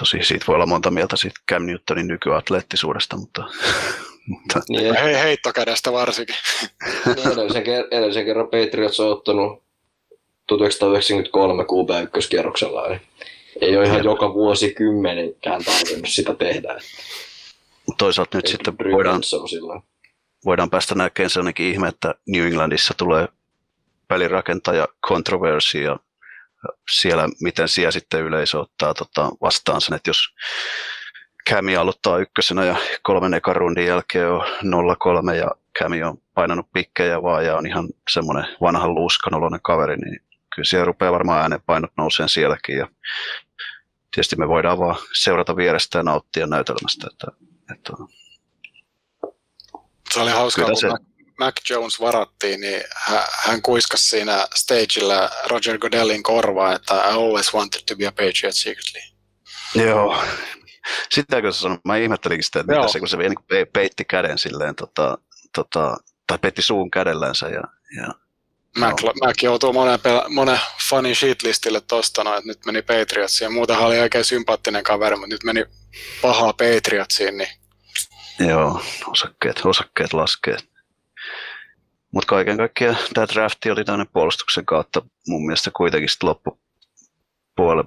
tosi 0.00 0.18
siitä 0.22 0.44
voi 0.46 0.54
olla 0.54 0.66
monta 0.66 0.90
mieltä 0.90 1.16
siitä 1.16 1.40
Cam 1.50 1.62
Newtonin 1.66 2.06
nykyatleettisuudesta, 2.08 3.16
mutta, 3.16 3.42
mutta 4.28 4.60
Niin, 4.68 4.94
Hei, 4.94 5.14
heittokädestä 5.14 5.92
varsinkin. 5.92 6.36
niin 7.06 7.32
edellisen, 7.32 7.62
ker- 7.62 7.88
edellisen 7.90 8.24
kerran 8.24 8.48
Patriots 8.48 9.00
on 9.00 9.12
ottanut 9.12 9.62
1993 10.46 11.62
QB 11.64 12.02
ykköskierroksella. 12.02 12.86
Eli 12.86 13.00
ei 13.60 13.76
ole 13.76 13.86
ihan 13.86 14.04
joka 14.04 14.34
vuosi 14.34 14.74
kymmenenkään 14.74 15.64
tarvinnut 15.64 16.08
sitä 16.08 16.34
tehdä. 16.34 16.78
toisaalta 17.98 18.38
nyt 18.38 18.46
sitten 18.46 18.74
voidaan, 18.92 19.20
voidaan 20.44 20.70
päästä 20.70 20.94
näkemään 20.94 21.30
sellainenkin 21.30 21.66
ihme, 21.66 21.88
että 21.88 22.14
New 22.28 22.46
Englandissa 22.46 22.94
tulee 22.96 23.28
pelirakentaja 24.08 24.88
kontroversi 25.08 25.82
ja 25.82 25.96
siellä, 26.90 27.28
miten 27.40 27.68
siellä 27.68 27.90
sitten 27.90 28.22
yleisö 28.22 28.60
ottaa 28.60 28.94
tota, 28.94 29.30
vastaan 29.40 29.80
sen, 29.80 29.94
että 29.94 30.10
jos 30.10 30.34
Kämi 31.46 31.76
aloittaa 31.76 32.18
ykkösenä 32.18 32.64
ja 32.64 32.76
kolmen 33.02 33.34
ekan 33.34 33.56
rundin 33.56 33.86
jälkeen 33.86 34.28
on 34.28 34.42
0-3 35.32 35.34
ja 35.34 35.50
Kämi 35.78 36.02
on 36.02 36.18
painanut 36.34 36.66
pikkejä 36.72 37.22
vaan 37.22 37.44
ja 37.44 37.56
on 37.56 37.66
ihan 37.66 37.88
semmoinen 38.10 38.44
vanhan 38.60 38.94
luuskanoloinen 38.94 39.60
kaveri, 39.62 39.96
niin 39.96 40.20
kyllä 40.54 40.66
siellä 40.66 40.84
rupeaa 40.84 41.12
varmaan 41.12 41.42
äänenpainot 41.42 41.90
nouseen 41.96 42.28
sielläkin 42.28 42.76
ja 42.76 42.88
tietysti 44.10 44.36
me 44.36 44.48
voidaan 44.48 44.78
vaan 44.78 44.96
seurata 45.12 45.56
vierestä 45.56 45.98
ja 45.98 46.02
nauttia 46.02 46.46
näytelmästä, 46.46 47.06
että, 47.12 47.26
että 47.72 47.92
Se 50.12 50.20
oli 50.20 50.30
hauskaa, 50.30 50.64
Kyllä 50.64 50.74
kun 50.74 50.80
se- 50.80 51.12
Mac, 51.38 51.70
Jones 51.70 52.00
varattiin, 52.00 52.60
niin 52.60 52.82
hän, 53.44 53.62
kuiskasi 53.62 54.08
siinä 54.08 54.46
stagella 54.54 55.30
Roger 55.46 55.78
Godellin 55.78 56.22
korvaa, 56.22 56.74
että 56.74 56.94
I 56.94 57.12
always 57.12 57.54
wanted 57.54 57.80
to 57.88 57.96
be 57.96 58.06
a 58.06 58.12
Patriot 58.12 58.54
secretly. 58.54 59.00
Joo. 59.74 60.24
Sitäkö 61.10 61.52
sä 61.52 61.60
sanoit? 61.60 61.80
Mä 61.84 61.96
ihmettelinkin 61.96 62.44
sitä, 62.44 62.60
että 62.60 62.72
Joo. 62.72 62.82
mitä 62.82 62.92
se, 62.92 62.98
kun 62.98 63.08
se 63.08 63.16
niin 63.16 63.34
pe- 63.48 63.66
peitti 63.72 64.04
käden 64.04 64.38
silleen, 64.38 64.74
tota, 64.74 65.18
tota, 65.54 65.96
tai 66.26 66.38
peitti 66.38 66.62
suun 66.62 66.90
kädellänsä 66.90 67.48
ja, 67.48 67.62
ja 67.96 68.14
Mac, 68.78 69.02
Mac 69.02 69.42
joutuu 69.42 69.72
monen, 69.72 69.98
monen 70.28 70.60
fanin 70.88 71.16
shitlistille 71.16 71.80
tosta 71.80 72.24
noin, 72.24 72.38
että 72.38 72.48
nyt 72.48 72.66
meni 72.66 72.82
Patriotsiin. 72.82 73.46
Ja 73.46 73.50
muutenhan 73.50 73.86
oli 73.86 73.98
oikein 73.98 74.24
sympaattinen 74.24 74.84
kaveri, 74.84 75.16
mutta 75.16 75.34
nyt 75.34 75.44
meni 75.44 75.64
pahaa 76.22 76.52
Patriotsiin, 76.52 77.36
niin 77.36 77.48
Joo, 78.38 78.80
osakkeet, 79.06 79.60
osakkeet 79.64 80.12
laskee. 80.12 80.56
Mutta 82.12 82.26
kaiken 82.26 82.56
kaikkiaan 82.56 82.96
tämä 83.14 83.28
drafti 83.28 83.70
oli 83.70 83.84
tämmöinen 83.84 84.12
puolustuksen 84.12 84.66
kautta 84.66 85.02
mun 85.28 85.46
mielestä 85.46 85.70
kuitenkin 85.76 86.08
sitten 86.08 86.28
loppu, 86.28 86.60
puole, 87.56 87.84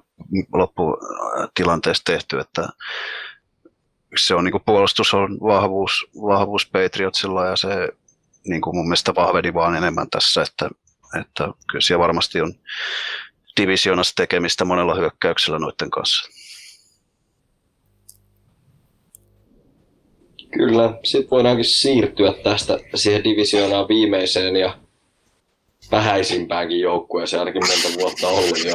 lopputilanteessa 0.52 2.04
tehty, 2.04 2.38
että 2.38 2.68
se 4.16 4.34
on 4.34 4.44
niinku 4.44 4.60
puolustus 4.66 5.14
on 5.14 5.38
vahvuus, 5.40 6.06
vahvuus 6.14 6.66
Patriotsilla 6.66 7.46
ja 7.46 7.56
se 7.56 7.68
niinku 8.46 8.72
mun 8.72 8.86
mielestä 8.86 9.14
vahveni 9.14 9.54
vaan 9.54 9.76
enemmän 9.76 10.10
tässä, 10.10 10.42
että, 10.42 10.70
että 11.20 11.44
kyllä 11.70 11.82
siellä 11.82 12.02
varmasti 12.02 12.40
on 12.40 12.54
divisioonassa 13.60 14.14
tekemistä 14.16 14.64
monella 14.64 14.94
hyökkäyksellä 14.94 15.58
noiden 15.58 15.90
kanssa. 15.90 16.30
Kyllä, 20.50 20.98
sitten 21.04 21.30
voidaankin 21.30 21.64
siirtyä 21.64 22.32
tästä 22.42 22.78
siihen 22.94 23.24
divisioonaan 23.24 23.88
viimeiseen 23.88 24.56
ja 24.56 24.78
vähäisimpäänkin 25.92 26.80
joukkueeseen 26.80 27.40
ainakin 27.40 27.62
monta 27.66 28.00
vuotta 28.00 28.28
ollut 28.28 28.64
jo. 28.64 28.74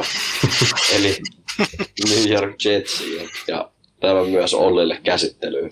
Eli 0.96 1.16
New 2.08 2.30
York 2.30 2.64
Jetsiin 2.64 3.28
ja 3.48 3.70
tämä 4.00 4.24
myös 4.24 4.54
Ollille 4.54 5.00
käsittelyyn. 5.02 5.70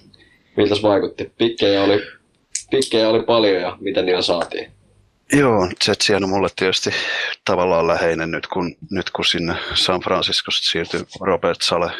Miltä 0.56 0.74
se 0.74 0.82
vaikutti? 0.82 1.32
Pikkejä 1.38 1.82
oli, 1.82 2.02
pikkejä 2.70 3.08
oli 3.08 3.22
paljon 3.22 3.62
ja 3.62 3.76
mitä 3.80 4.02
niillä 4.02 4.22
saatiin? 4.22 4.72
Joo, 5.32 5.68
Jetsihän 5.88 6.24
on 6.24 6.30
mulle 6.30 6.48
tietysti 6.56 6.90
tavallaan 7.44 7.86
läheinen 7.86 8.30
nyt, 8.30 8.46
kun, 8.46 8.76
nyt 8.90 9.10
kun 9.10 9.24
sinne 9.24 9.54
San 9.74 10.00
Franciscosta 10.00 10.70
siirtyi 10.70 11.00
Robert 11.20 11.58
Sale 11.62 11.92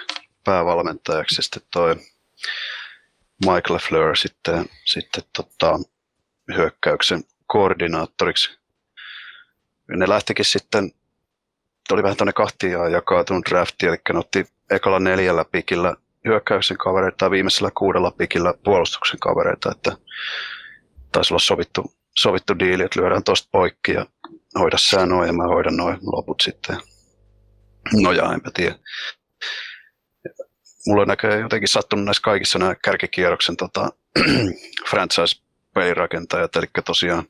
päävalmentajaksi 0.45 1.39
ja 1.39 1.43
sitten 1.43 1.62
toi 1.73 1.97
Mike 3.47 3.73
LeFleur 3.73 4.16
sitten, 4.16 4.64
sitten 4.85 5.25
tota, 5.37 5.79
hyökkäyksen 6.57 7.25
koordinaattoriksi. 7.47 8.59
Ne 9.89 10.09
lähtikin 10.09 10.45
sitten, 10.45 10.93
oli 11.93 12.03
vähän 12.03 12.16
tuonne 12.16 12.33
kahtia 12.33 12.89
jakautunut 12.89 13.47
drafti, 13.51 13.87
eli 13.87 13.97
ne 14.12 14.18
otti 14.18 14.47
ekalla 14.71 15.01
neljällä 15.01 15.45
pikillä 15.45 15.95
hyökkäyksen 16.25 16.77
kavereita 16.77 17.16
tai 17.16 17.31
viimeisellä 17.31 17.71
kuudella 17.79 18.11
pikillä 18.11 18.55
puolustuksen 18.64 19.21
kavereita, 19.21 19.73
että 19.73 19.97
taisi 21.13 21.35
olla 21.35 21.41
sovittu, 21.41 21.95
sovittu 22.19 22.59
diili, 22.59 22.83
että 22.83 23.01
lyödään 23.01 23.25
tosta 23.25 23.49
poikki 23.53 23.93
ja 23.93 24.07
hoida 24.59 24.79
sää 24.79 25.07
noin 25.07 25.27
ja 25.27 25.33
mä 25.33 25.45
hoidan 25.45 25.77
noin 25.77 25.99
loput 26.03 26.41
sitten. 26.41 26.77
No 27.93 28.13
ja 28.13 28.33
enpä 28.33 28.51
tiedä. 28.55 28.75
Mulla 30.87 31.03
on 31.03 31.09
näköjään 31.09 31.41
jotenkin 31.41 31.69
sattunut 31.69 32.05
näissä 32.05 32.23
kaikissa 32.23 32.59
nämä 32.59 32.75
kärkikierroksen 32.75 33.57
tota, 33.57 33.93
franchise-pelirakentajat, 34.91 36.57
eli 36.57 36.67
tosiaan 36.85 37.25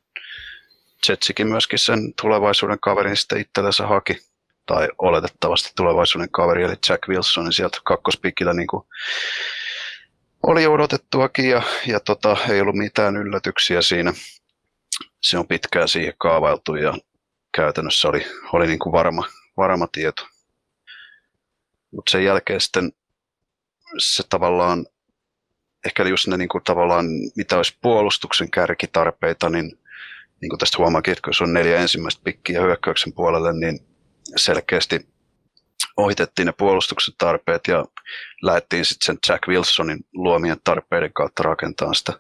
Jetsikin 1.08 1.46
myöskin 1.46 1.78
sen 1.78 2.14
tulevaisuuden 2.20 2.80
kaverin 2.80 3.16
sitten 3.16 3.40
itsellensä 3.40 3.86
haki, 3.86 4.18
tai 4.66 4.88
oletettavasti 4.98 5.72
tulevaisuuden 5.76 6.30
kaveri, 6.30 6.62
eli 6.62 6.74
Jack 6.88 7.08
Wilsonin 7.08 7.52
sieltä 7.52 7.78
kakkospikillä 7.84 8.54
niin 8.54 8.66
kuin 8.66 8.86
oli 10.42 10.66
odotettuakin 10.66 11.50
ja, 11.50 11.62
ja 11.86 12.00
tota, 12.00 12.36
ei 12.50 12.60
ollut 12.60 12.76
mitään 12.76 13.16
yllätyksiä 13.16 13.82
siinä. 13.82 14.12
Se 15.20 15.38
on 15.38 15.46
pitkään 15.46 15.88
siihen 15.88 16.14
kaavailtu 16.18 16.74
ja 16.74 16.94
käytännössä 17.56 18.08
oli, 18.08 18.26
oli 18.52 18.66
niin 18.66 18.78
kuin 18.78 18.92
varma, 18.92 19.24
varma 19.56 19.86
tieto. 19.92 20.26
Mutta 21.90 22.10
sen 22.10 22.24
jälkeen 22.24 22.60
sitten 22.60 22.92
se 23.98 24.22
tavallaan, 24.28 24.86
ehkä 25.86 26.08
just 26.08 26.26
ne 26.26 26.36
niin 26.36 26.48
kuin 26.48 26.64
tavallaan, 26.64 27.06
mitä 27.36 27.56
olisi 27.56 27.78
puolustuksen 27.82 28.50
kärkitarpeita, 28.50 29.50
niin, 29.50 29.78
niin 30.40 30.48
kuin 30.48 30.58
tästä 30.58 30.78
huomaakin, 30.78 31.12
että 31.12 31.22
kun 31.24 31.34
se 31.34 31.44
on 31.44 31.52
neljä 31.52 31.78
ensimmäistä 31.78 32.20
pikkiä 32.24 32.60
hyökkäyksen 32.60 33.12
puolelle, 33.12 33.52
niin 33.52 33.80
selkeästi 34.36 35.08
ohitettiin 35.96 36.46
ne 36.46 36.52
puolustuksen 36.52 37.14
tarpeet 37.18 37.66
ja 37.68 37.84
lähdettiin 38.42 38.84
sitten 38.84 39.06
sen 39.06 39.18
Jack 39.28 39.48
Wilsonin 39.48 39.98
luomien 40.12 40.56
tarpeiden 40.64 41.12
kautta 41.12 41.42
rakentamaan 41.42 41.94
sitä 41.94 42.12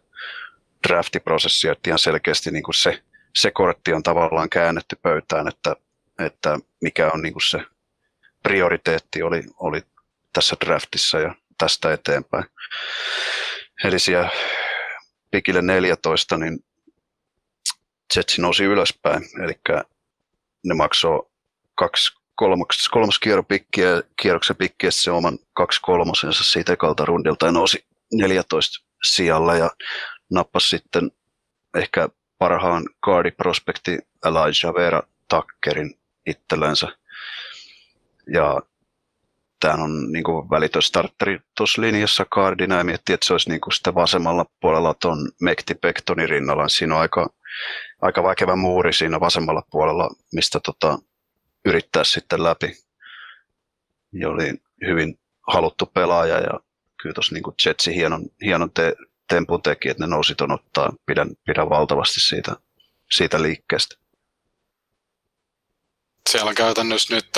draftiprosessia, 0.88 1.72
että 1.72 1.90
ihan 1.90 1.98
selkeästi 1.98 2.50
niin 2.50 2.62
kuin 2.62 2.74
se, 2.74 3.02
se 3.36 3.50
kortti 3.50 3.92
on 3.92 4.02
tavallaan 4.02 4.50
käännetty 4.50 4.96
pöytään, 5.02 5.48
että, 5.48 5.76
että 6.18 6.58
mikä 6.80 7.10
on 7.10 7.22
niin 7.22 7.32
kuin 7.32 7.42
se 7.42 7.62
prioriteetti 8.42 9.22
oli, 9.22 9.42
oli 9.58 9.82
tässä 10.32 10.56
draftissa 10.64 11.18
ja 11.18 11.34
tästä 11.58 11.92
eteenpäin. 11.92 12.44
Eli 13.84 13.98
siellä 13.98 14.30
pikille 15.30 15.62
14, 15.62 16.36
niin 16.36 16.64
Jetsi 18.16 18.42
nousi 18.42 18.64
ylöspäin, 18.64 19.22
eli 19.44 19.60
ne 20.64 20.74
maksoi 20.74 21.30
kaksi 21.74 22.19
kolmas, 22.40 22.88
kolmas 22.90 23.18
kierro 23.18 23.42
pikkiä, 23.42 24.02
kierroksen 24.22 24.56
pikkiä 24.56 24.90
se 24.90 25.10
oman 25.10 25.38
kaksi 25.52 25.80
kolmosensa 25.82 26.44
siitä 26.44 26.72
ekalta 26.72 27.04
rundilta 27.04 27.46
ja 27.46 27.52
nousi 27.52 27.84
14 28.12 28.86
sijalle 29.02 29.58
ja 29.58 29.70
nappasi 30.30 30.68
sitten 30.68 31.10
ehkä 31.74 32.08
parhaan 32.38 32.84
kaardiprospekti 33.00 33.98
Elijah 34.24 34.74
Vera 34.74 35.02
Takkerin 35.28 35.94
itsellensä. 36.26 36.88
Ja 38.34 38.60
tämä 39.60 39.74
on 39.74 40.12
niin 40.12 40.24
kuin 40.24 40.50
välitön 40.50 40.82
starteri 40.82 41.40
tuossa 41.56 41.82
linjassa 41.82 42.26
kaardina 42.30 42.78
ja 42.78 42.84
miettii, 42.84 43.14
että 43.14 43.26
se 43.26 43.34
olisi 43.34 43.48
niin 43.48 43.60
kuin 43.60 43.74
sitä 43.74 43.94
vasemmalla 43.94 44.46
puolella 44.60 44.94
tuon 44.94 45.18
Mekti 45.40 45.74
Pektonin 45.74 46.28
rinnalla. 46.28 46.68
Siinä 46.68 46.94
on 46.94 47.00
aika, 47.00 47.30
aika 48.02 48.22
vaikea 48.22 48.56
muuri 48.56 48.92
siinä 48.92 49.20
vasemmalla 49.20 49.62
puolella, 49.70 50.10
mistä 50.32 50.60
tota, 50.64 50.98
yrittää 51.64 52.04
sitten 52.04 52.42
läpi. 52.42 52.76
Ja 54.12 54.28
oli 54.28 54.52
hyvin 54.86 55.18
haluttu 55.52 55.86
pelaaja 55.86 56.38
ja 56.38 56.60
kyllä 57.02 57.14
tuossa 57.14 57.34
niin 57.34 57.42
Jetsi 57.66 57.94
hienon, 57.94 58.22
hienon 58.44 58.70
te, 58.72 58.94
tempun 59.28 59.62
teki, 59.62 59.88
että 59.88 60.02
ne 60.02 60.06
nousi 60.06 60.34
ton 60.34 60.52
ottaa. 60.52 60.92
Pidän, 61.06 61.30
pidän 61.46 61.70
valtavasti 61.70 62.20
siitä, 62.20 62.56
siitä 63.10 63.42
liikkeestä. 63.42 63.96
Siellä 66.30 66.48
on 66.48 66.54
käytännössä 66.54 67.14
nyt 67.14 67.30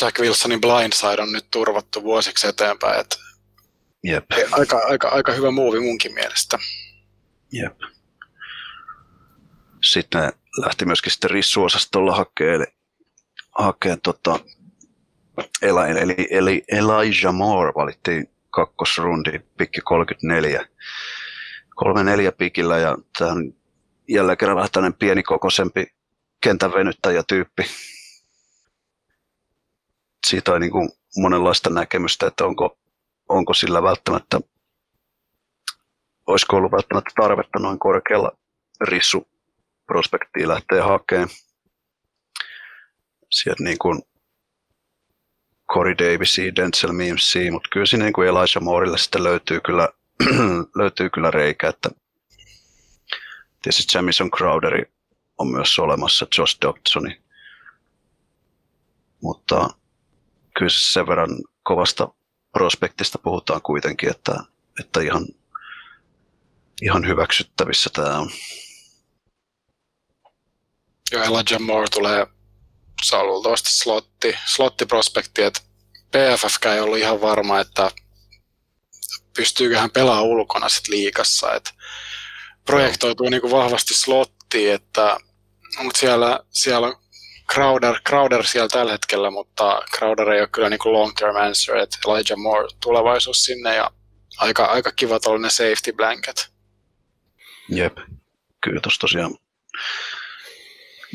Jack 0.00 0.18
Wilsonin 0.20 0.60
blindside 0.60 1.22
on 1.22 1.32
nyt 1.32 1.46
turvattu 1.50 2.02
vuosiksi 2.02 2.46
eteenpäin. 2.46 3.00
Että 3.00 3.16
Jep. 4.04 4.24
Aika, 4.52 4.78
aika, 4.78 5.08
aika 5.08 5.32
hyvä 5.32 5.50
muuvi 5.50 5.80
munkin 5.80 6.14
mielestä. 6.14 6.58
Jep. 7.52 7.80
Sitten 9.84 10.32
lähti 10.66 10.84
myöskin 10.84 11.12
sitten 11.12 11.30
rissuosastolla 11.30 12.16
hakemaan 12.16 12.66
hakea 13.62 13.96
tota, 13.96 14.38
eli, 15.62 16.00
eli, 16.00 16.28
eli 16.30 16.64
Elijah 16.68 17.34
Moore 17.34 17.72
valittiin 17.76 18.30
kakkosrundi, 18.50 19.40
pikki 19.58 19.80
34. 19.80 20.66
34 21.76 22.32
pikillä 22.32 22.78
ja 22.78 22.96
tämä 23.18 23.30
on 23.32 23.54
jälleen 24.08 24.38
kerran 24.38 24.56
vähän 24.56 24.70
tämmöinen 24.72 24.98
pienikokoisempi 24.98 25.86
kentän 26.40 26.72
venyttäjätyyppi. 26.72 27.62
Siitä 30.26 30.52
on 30.52 30.60
niin 30.60 30.72
kuin 30.72 30.88
monenlaista 31.16 31.70
näkemystä, 31.70 32.26
että 32.26 32.44
onko, 32.44 32.78
onko 33.28 33.54
sillä 33.54 33.82
välttämättä, 33.82 34.40
olisiko 36.26 36.56
ollut 36.56 36.72
välttämättä 36.72 37.10
tarvetta 37.20 37.58
noin 37.58 37.78
korkealla 37.78 38.32
rissu 38.80 39.28
prospektiin 39.86 40.48
lähteä 40.48 40.84
hakemaan 40.84 41.28
sieltä 43.30 43.64
niin 43.64 43.78
kuin 43.78 44.02
Corey 45.72 45.94
Davisia, 45.98 46.56
Denzel 46.56 46.92
Mimesia, 46.92 47.52
mutta 47.52 47.68
kyllä 47.72 47.86
siinä 47.86 48.04
niin 48.04 48.12
kuin 48.12 48.28
Elijah 48.28 48.62
Moorille 48.62 48.98
sitten 48.98 49.24
löytyy 49.24 49.60
kyllä, 49.60 49.88
löytyy 50.80 51.10
kyllä 51.10 51.30
reikä, 51.30 51.68
että 51.68 51.90
tietysti 53.62 53.98
Jamison 53.98 54.30
Crowderi 54.30 54.82
on 55.38 55.48
myös 55.48 55.78
olemassa, 55.78 56.26
Josh 56.38 56.58
Dobsoni, 56.62 57.20
mutta 59.22 59.70
kyllä 60.58 60.70
sen 60.72 61.06
verran 61.06 61.30
kovasta 61.62 62.08
prospektista 62.52 63.18
puhutaan 63.18 63.62
kuitenkin, 63.62 64.10
että, 64.10 64.34
että 64.80 65.00
ihan, 65.00 65.26
ihan 66.82 67.06
hyväksyttävissä 67.06 67.90
tämä 67.92 68.18
on. 68.18 68.30
Joo, 71.12 71.22
Elijah 71.22 71.60
Moore 71.60 71.88
tulee 71.88 72.26
on 73.12 73.26
luultavasti 73.26 73.72
slotti, 73.72 74.36
slottiprospekti, 74.46 75.42
että 75.42 75.60
PFF 76.10 76.66
ei 76.74 76.80
ollut 76.80 76.98
ihan 76.98 77.20
varma, 77.20 77.60
että 77.60 77.90
pystyykö 79.36 79.78
hän 79.78 79.90
pelaamaan 79.90 80.26
ulkona 80.26 80.68
sit 80.68 80.88
liikassa, 80.88 81.54
että 81.54 81.70
projektoituu 82.64 83.28
niin 83.28 83.40
kuin 83.40 83.50
vahvasti 83.50 83.94
slottiin, 83.94 84.74
että 84.74 85.16
mutta 85.82 86.00
siellä, 86.00 86.40
siellä 86.50 86.86
on 86.86 86.96
Crowder, 87.52 88.00
Crowder 88.08 88.46
siellä 88.46 88.68
tällä 88.68 88.92
hetkellä, 88.92 89.30
mutta 89.30 89.82
Crowder 89.96 90.30
ei 90.30 90.40
ole 90.40 90.48
kyllä 90.48 90.70
niin 90.70 90.80
long 90.84 91.12
term 91.18 91.36
answer, 91.36 91.76
että 91.76 91.98
Elijah 92.06 92.38
Moore 92.38 92.68
tulevaisuus 92.82 93.44
sinne 93.44 93.74
ja 93.74 93.90
aika, 94.38 94.64
aika 94.64 94.92
kiva 94.92 95.20
tuollainen 95.20 95.50
safety 95.50 95.92
blanket. 95.92 96.50
Jep, 97.68 97.98
kyllä 98.60 98.80
tosiaan 99.00 99.38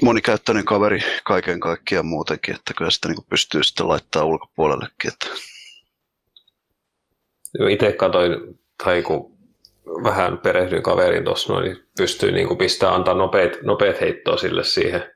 monikäyttöinen 0.01 0.65
kaveri 0.65 0.99
kaiken 1.23 1.59
kaikkiaan 1.59 2.05
muutenkin, 2.05 2.55
että 2.55 2.73
kyllä 2.73 2.91
sitä 2.91 3.07
niin 3.07 3.25
pystyy 3.29 3.63
sitten 3.63 3.87
laittaa 3.87 4.23
ulkopuolellekin. 4.23 5.11
Että... 5.13 5.27
Itse 7.69 7.91
katsoin, 7.91 8.59
tai 8.83 9.01
kun 9.01 9.37
vähän 10.03 10.37
perehdyin 10.37 10.83
kaverin 10.83 11.23
tuossa 11.23 11.59
niin 11.59 11.77
pystyy 11.97 12.31
niin 12.31 12.57
pistämään 12.57 12.95
antaa 12.95 13.13
nopeat, 13.13 13.61
nopeat 13.61 14.01
heittoa 14.01 14.37
sille 14.37 14.63
siihen 14.63 15.14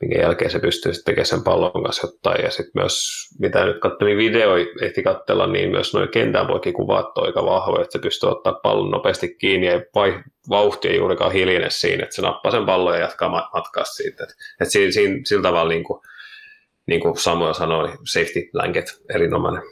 minkä 0.00 0.20
jälkeen 0.20 0.50
se 0.50 0.58
pystyy 0.58 0.94
sitten 0.94 1.12
tekemään 1.12 1.26
sen 1.26 1.44
pallon 1.44 1.84
kanssa 1.84 2.06
jotain. 2.06 2.44
Ja 2.44 2.50
sitten 2.50 2.72
myös, 2.74 3.08
mitä 3.38 3.64
nyt 3.64 3.80
katselin 3.80 4.16
video, 4.16 4.56
ehti 4.82 5.02
katsella, 5.02 5.46
niin 5.46 5.70
myös 5.70 5.94
noin 5.94 6.08
kentän 6.08 6.46
poikki 6.46 6.72
kuvat 6.72 7.18
aika 7.18 7.44
vahvoja, 7.44 7.82
että 7.82 7.92
se 7.92 7.98
pystyy 7.98 8.30
ottaa 8.30 8.52
pallon 8.52 8.90
nopeasti 8.90 9.36
kiinni 9.38 9.66
ja 9.66 9.80
vai, 9.94 10.22
vauhti 10.48 10.88
ei 10.88 10.96
juurikaan 10.96 11.32
hiljene 11.32 11.70
siinä, 11.70 12.02
että 12.02 12.16
se 12.16 12.22
nappaa 12.22 12.52
sen 12.52 12.66
pallon 12.66 12.94
ja 12.94 13.00
jatkaa 13.00 13.50
matkaa 13.54 13.84
siitä. 13.84 14.24
Että 14.24 14.34
et 14.60 14.70
siinä, 14.70 14.92
siinä, 14.92 15.20
sillä 15.24 15.42
tavalla 15.42 15.68
niin 15.68 15.84
kuin, 15.84 16.00
niin 16.86 17.00
kuin 17.00 17.16
Samuel 17.16 17.54
sanoi, 17.54 17.88
niin 17.88 17.98
safety 18.06 18.48
blanket 18.52 19.02
erinomainen. 19.14 19.62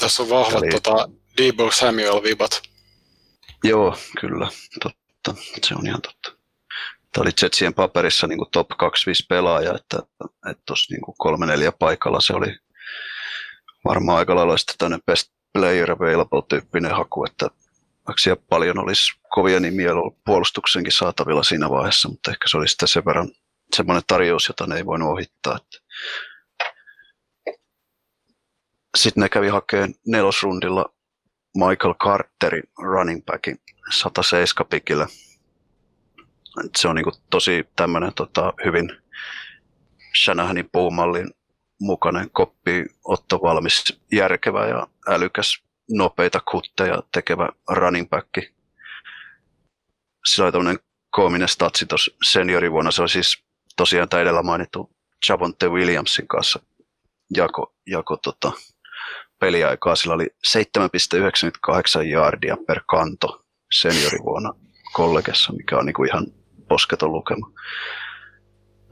Tässä 0.00 0.22
on 0.22 0.30
vahvat 0.30 0.62
Eli... 0.62 0.70
tota, 0.70 1.08
Debo 1.42 1.70
Samuel-vibat. 1.70 2.62
Joo, 3.64 3.96
kyllä, 4.20 4.48
totta. 4.82 5.42
Se 5.62 5.74
on 5.74 5.86
ihan 5.86 6.02
totta 6.02 6.33
tämä 7.14 7.22
oli 7.22 7.30
Jetsien 7.42 7.74
paperissa 7.74 8.26
niin 8.26 8.38
kuin 8.38 8.50
top 8.50 8.68
25 8.68 9.26
pelaaja, 9.28 9.74
että 9.74 9.98
tuossa 10.66 10.94
niin 10.94 11.14
kolme 11.18 11.46
neljä 11.46 11.72
paikalla 11.72 12.20
se 12.20 12.32
oli 12.32 12.56
varmaan 13.84 14.18
aika 14.18 14.34
lailla 14.34 14.56
sitten 14.56 15.00
best 15.06 15.32
player 15.52 15.90
available 15.90 16.42
tyyppinen 16.48 16.94
haku, 16.96 17.24
että 17.24 17.48
vaikka 18.08 18.46
paljon 18.48 18.78
olisi 18.78 19.20
kovia 19.30 19.60
nimiä 19.60 19.92
ollut 19.92 20.24
puolustuksenkin 20.24 20.92
saatavilla 20.92 21.42
siinä 21.42 21.70
vaiheessa, 21.70 22.08
mutta 22.08 22.30
ehkä 22.30 22.48
se 22.48 22.56
oli 22.56 22.68
sitten 22.68 22.88
sen 22.88 23.04
verran 23.04 23.30
semmoinen 23.76 24.02
tarjous, 24.06 24.48
jota 24.48 24.66
ne 24.66 24.76
ei 24.76 24.86
voinut 24.86 25.08
ohittaa. 25.08 25.56
Että 25.56 25.78
sitten 28.96 29.22
ne 29.22 29.28
kävi 29.28 29.48
hakemaan 29.48 29.94
nelosrundilla 30.06 30.94
Michael 31.56 31.94
Carterin 31.94 32.62
running 32.78 33.24
backin 33.24 33.60
107 33.90 34.66
pikillä 34.70 35.06
se 36.76 36.88
on 36.88 36.96
niin 36.96 37.04
kuin 37.04 37.14
tosi 37.30 37.68
tämmöinen 37.76 38.12
tota, 38.14 38.52
hyvin 38.64 38.90
Shanahanin 40.24 40.68
puumallin 40.72 41.30
mukainen 41.80 42.30
koppi, 42.30 42.86
otto 43.04 43.42
valmis, 43.42 44.00
järkevä 44.12 44.66
ja 44.66 44.86
älykäs, 45.08 45.62
nopeita 45.90 46.40
kutteja 46.50 47.02
tekevä 47.12 47.48
running 47.68 48.08
back. 48.10 48.28
Sillä 50.24 50.44
oli 50.44 50.52
tämmöinen 50.52 50.78
koominen 51.10 51.48
statsi 51.48 51.86
tuossa 51.86 52.16
seniorivuonna. 52.24 52.90
Se 52.90 53.02
on 53.02 53.08
siis 53.08 53.44
tosiaan 53.76 54.08
tämä 54.08 54.22
edellä 54.22 54.42
mainittu 54.42 54.90
Javonte 55.28 55.68
Williamsin 55.68 56.28
kanssa 56.28 56.60
jako, 57.36 57.74
jako 57.86 58.16
tota, 58.16 58.52
peliaikaa. 59.40 59.96
Sillä 59.96 60.14
oli 60.14 60.26
7,98 61.96 62.02
jardia 62.02 62.56
per 62.66 62.80
kanto 62.86 63.44
seniorivuonna 63.80 64.54
kollegessa, 64.92 65.52
mikä 65.52 65.78
on 65.78 65.86
niinku 65.86 66.04
ihan 66.04 66.26
posketon 66.68 67.12
lukema. 67.12 67.50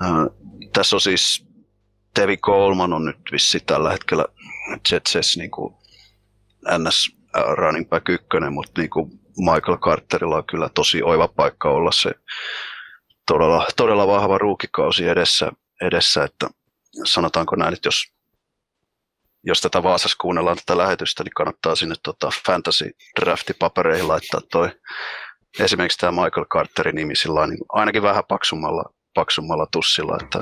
Ää, 0.01 0.27
tässä 0.73 0.97
on 0.97 1.01
siis 1.01 1.47
Tevi 2.15 2.37
Coleman 2.37 2.93
on 2.93 3.05
nyt 3.05 3.19
vissi 3.33 3.61
tällä 3.61 3.93
hetkellä 3.93 4.25
Jetsessä 4.93 5.41
niinku 5.41 5.83
NS 6.79 7.17
running 7.57 7.89
back 7.89 8.09
ykkönen, 8.09 8.53
mutta 8.53 8.81
niinku 8.81 9.11
Michael 9.39 9.79
Carterilla 9.79 10.37
on 10.37 10.47
kyllä 10.47 10.69
tosi 10.69 11.03
oiva 11.03 11.29
paikka 11.29 11.71
olla 11.71 11.93
se 11.93 12.11
todella, 13.27 13.67
todella 13.77 14.07
vahva 14.07 14.39
ruukikausi 14.39 15.09
edessä, 15.09 15.53
edessä, 15.81 16.25
että 16.25 16.51
sanotaanko 17.05 17.57
näin, 17.57 17.75
että 17.75 17.87
jos, 17.87 18.05
jos 19.45 19.61
tätä 19.61 19.83
Vaasassa 19.83 20.17
kuunnellaan 20.21 20.57
tätä 20.57 20.79
lähetystä, 20.79 21.25
niin 21.25 21.35
kannattaa 21.35 21.77
sinne 21.77 21.95
tota 22.03 22.31
fantasy 22.47 22.91
draftipapereihin 23.21 24.09
laittaa 24.09 24.41
toi 24.51 24.69
esimerkiksi 25.59 25.99
tämä 25.99 26.23
Michael 26.25 26.47
Carterin 26.47 26.95
nimi 26.95 27.17
sillä 27.17 27.47
niin 27.47 27.59
ainakin 27.69 28.03
vähän 28.03 28.25
paksummalla, 28.29 28.85
paksummalla 29.15 29.67
tussilla, 29.73 30.19
että 30.23 30.41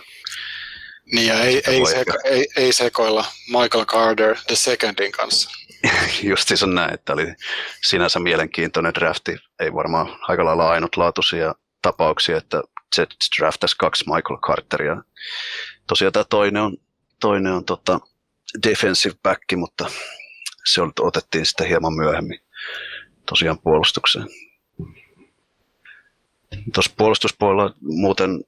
Niin 1.12 1.26
ja 1.26 1.40
ei, 1.40 1.62
ei, 1.66 1.86
seko, 1.86 2.12
ei, 2.24 2.48
ei 2.56 2.72
sekoilla 2.72 3.24
Michael 3.46 3.84
Carter 3.84 4.36
the 4.46 4.56
Secondin 4.56 5.12
kanssa. 5.12 5.50
justiinsa 6.22 6.66
näin, 6.66 6.94
että 6.94 7.12
oli 7.12 7.34
sinänsä 7.82 8.20
mielenkiintoinen 8.20 8.94
drafti. 8.94 9.36
Ei 9.61 9.74
varmaan 9.74 10.18
aika 10.28 10.44
lailla 10.44 10.70
ainutlaatuisia 10.70 11.54
tapauksia, 11.82 12.36
että 12.36 12.62
Jets 12.98 13.30
draftasi 13.38 13.76
kaksi 13.78 14.04
Michael 14.06 14.38
Carteria. 14.40 14.96
Tosiaan 15.86 16.12
tämä 16.12 16.24
toinen 16.24 16.62
on, 16.62 16.76
toinen 17.20 17.52
on 17.52 17.64
tota 17.64 18.00
defensive 18.68 19.14
back, 19.22 19.42
mutta 19.56 19.90
se 20.64 20.80
otettiin 21.00 21.46
sitten 21.46 21.66
hieman 21.66 21.94
myöhemmin 21.94 22.40
tosiaan 23.28 23.58
puolustukseen. 23.58 24.26
Tuossa 26.74 26.92
puolustuspuolella 26.96 27.74
muuten 27.80 28.44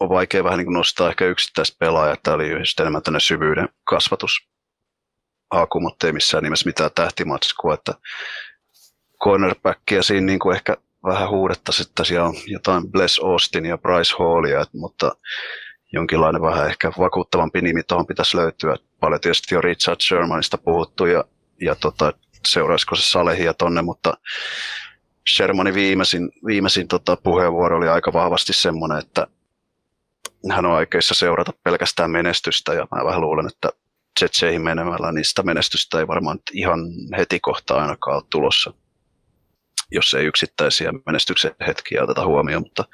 on 0.00 0.08
vaikea 0.08 0.44
vähän 0.44 0.58
niin 0.58 0.72
nostaa 0.72 1.08
ehkä 1.08 1.24
yksittäistä 1.24 1.76
pelaajaa. 1.78 2.16
Tämä 2.22 2.34
oli 2.34 2.50
just 2.50 2.80
enemmän 2.80 3.02
tänne 3.02 3.20
syvyyden 3.20 3.68
kasvatus 3.84 4.48
haku, 5.50 5.80
mutta 5.80 6.06
ei 6.06 6.12
missään 6.12 6.44
nimessä 6.44 6.68
mitään 6.68 6.90
tähtimatskua. 6.94 7.74
Että 7.74 7.94
cornerbackia 9.24 10.02
siinä 10.02 10.26
niin 10.26 10.38
kuin 10.38 10.56
ehkä 10.56 10.76
vähän 11.04 11.28
huudettaisiin, 11.28 11.88
että 11.88 12.04
siellä 12.04 12.28
on 12.28 12.34
jotain 12.46 12.90
Bless 12.90 13.18
Austin 13.18 13.66
ja 13.66 13.78
Bryce 13.78 14.14
Hallia, 14.18 14.64
mutta 14.72 15.16
jonkinlainen 15.92 16.42
vähän 16.42 16.66
ehkä 16.66 16.92
vakuuttavampi 16.98 17.60
nimi 17.60 17.82
tuohon 17.82 18.06
pitäisi 18.06 18.36
löytyä. 18.36 18.76
Paljon 19.00 19.20
tietysti 19.20 19.54
jo 19.54 19.60
Richard 19.60 20.00
Shermanista 20.00 20.58
puhuttu 20.58 21.06
ja, 21.06 21.24
ja 21.60 21.74
tota, 21.74 22.12
seuraisiko 22.46 22.96
se 22.96 23.10
Salehia 23.10 23.54
tonne, 23.54 23.82
mutta 23.82 24.14
Shermanin 25.28 25.74
viimeisin, 25.74 26.30
viimeisin 26.46 26.88
tota, 26.88 27.16
puheenvuoro 27.16 27.76
oli 27.76 27.88
aika 27.88 28.12
vahvasti 28.12 28.52
semmoinen, 28.52 28.98
että 28.98 29.26
hän 30.50 30.66
on 30.66 30.72
aikeissa 30.72 31.14
seurata 31.14 31.52
pelkästään 31.64 32.10
menestystä 32.10 32.74
ja 32.74 32.86
mä 32.96 33.04
vähän 33.04 33.20
luulen, 33.20 33.46
että 33.46 33.68
Jetseihin 34.20 34.62
menemällä 34.62 35.12
niistä 35.12 35.42
menestystä 35.42 35.98
ei 35.98 36.06
varmaan 36.06 36.38
ihan 36.52 36.80
heti 37.18 37.40
kohtaa 37.40 37.82
ainakaan 37.82 38.16
ole 38.16 38.24
tulossa, 38.30 38.72
jos 39.90 40.14
ei 40.14 40.26
yksittäisiä 40.26 40.92
menestyksen 41.06 41.54
hetkiä 41.66 42.02
oteta 42.02 42.26
huomioon, 42.26 42.62
mutta 42.62 42.84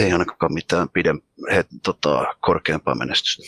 ei 0.00 0.12
ainakaan 0.12 0.54
mitään 0.54 0.88
pidem, 0.88 1.20
he, 1.52 1.64
tota, 1.82 2.34
korkeampaa 2.40 2.94
menestystä. 2.94 3.42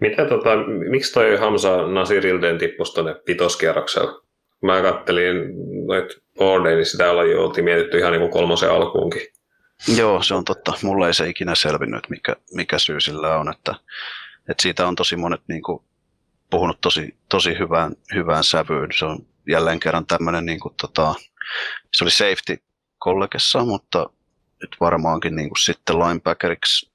Mitä 0.00 0.24
tota, 0.24 0.50
miksi 0.90 1.12
toi 1.12 1.36
Hamza 1.36 1.86
Nasirilden 1.86 2.58
tippusi 2.58 2.94
tuonne 2.94 3.14
vitoskierroksella? 3.26 4.23
Mä 4.66 4.82
kattelin 4.82 5.36
noit 5.86 6.24
boardeja, 6.38 6.76
niin 6.76 6.86
sitä 6.86 7.10
oltiin 7.10 7.64
mietitty 7.64 7.98
ihan 7.98 8.12
niin 8.12 8.20
kuin 8.20 8.30
kolmosen 8.30 8.70
alkuunkin. 8.70 9.22
Joo, 9.96 10.22
se 10.22 10.34
on 10.34 10.44
totta. 10.44 10.72
Mulle 10.82 11.06
ei 11.06 11.14
se 11.14 11.28
ikinä 11.28 11.54
selvinnyt, 11.54 12.08
mikä, 12.10 12.36
mikä 12.54 12.78
syy 12.78 13.00
sillä 13.00 13.36
on. 13.36 13.50
Että, 13.50 13.74
että 14.50 14.62
siitä 14.62 14.86
on 14.86 14.96
tosi 14.96 15.16
monet 15.16 15.40
niin 15.48 15.62
kuin, 15.62 15.84
puhunut 16.50 16.80
tosi, 16.80 17.16
tosi 17.28 17.58
hyvään, 17.58 17.94
hyvään 18.14 18.44
sävyyn. 18.44 18.88
Se 18.98 19.04
on 19.04 19.18
jälleen 19.48 19.80
kerran 19.80 20.06
tämmöinen, 20.06 20.46
niin 20.46 20.60
kuin, 20.60 20.74
tota, 20.80 21.14
se 21.92 22.04
oli 22.04 22.10
safety 22.10 22.62
kollegessa, 22.98 23.64
mutta 23.64 24.10
nyt 24.60 24.76
varmaankin 24.80 25.36
niin 25.36 25.48
kuin, 25.48 25.58
sitten 25.58 25.98
linebackeriksi 25.98 26.92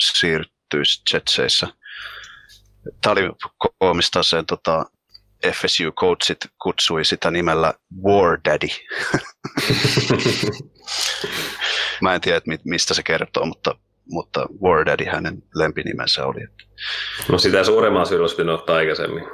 siirtyisi 0.00 1.02
Jetseissä. 1.12 1.68
Tämä 3.00 3.12
oli 3.12 3.22
koomista 3.78 4.22
sen 4.22 4.46
tota, 4.46 4.84
FSU-coachit 5.46 6.50
kutsui 6.62 7.04
sitä 7.04 7.30
nimellä 7.30 7.74
War 8.04 8.38
Daddy. 8.44 8.68
Mä 12.00 12.14
en 12.14 12.20
tiedä, 12.20 12.40
mistä 12.64 12.94
se 12.94 13.02
kertoo, 13.02 13.46
mutta, 13.46 13.74
mutta 14.10 14.46
War 14.62 14.86
Daddy 14.86 15.04
hänen 15.04 15.42
lempinimensä 15.54 16.26
oli. 16.26 16.40
No 17.28 17.38
sitä 17.38 17.64
suuremman 17.64 18.06
syyllä 18.06 18.22
olisi 18.22 18.42
ottaa 18.42 18.76
aikaisemmin. 18.76 19.24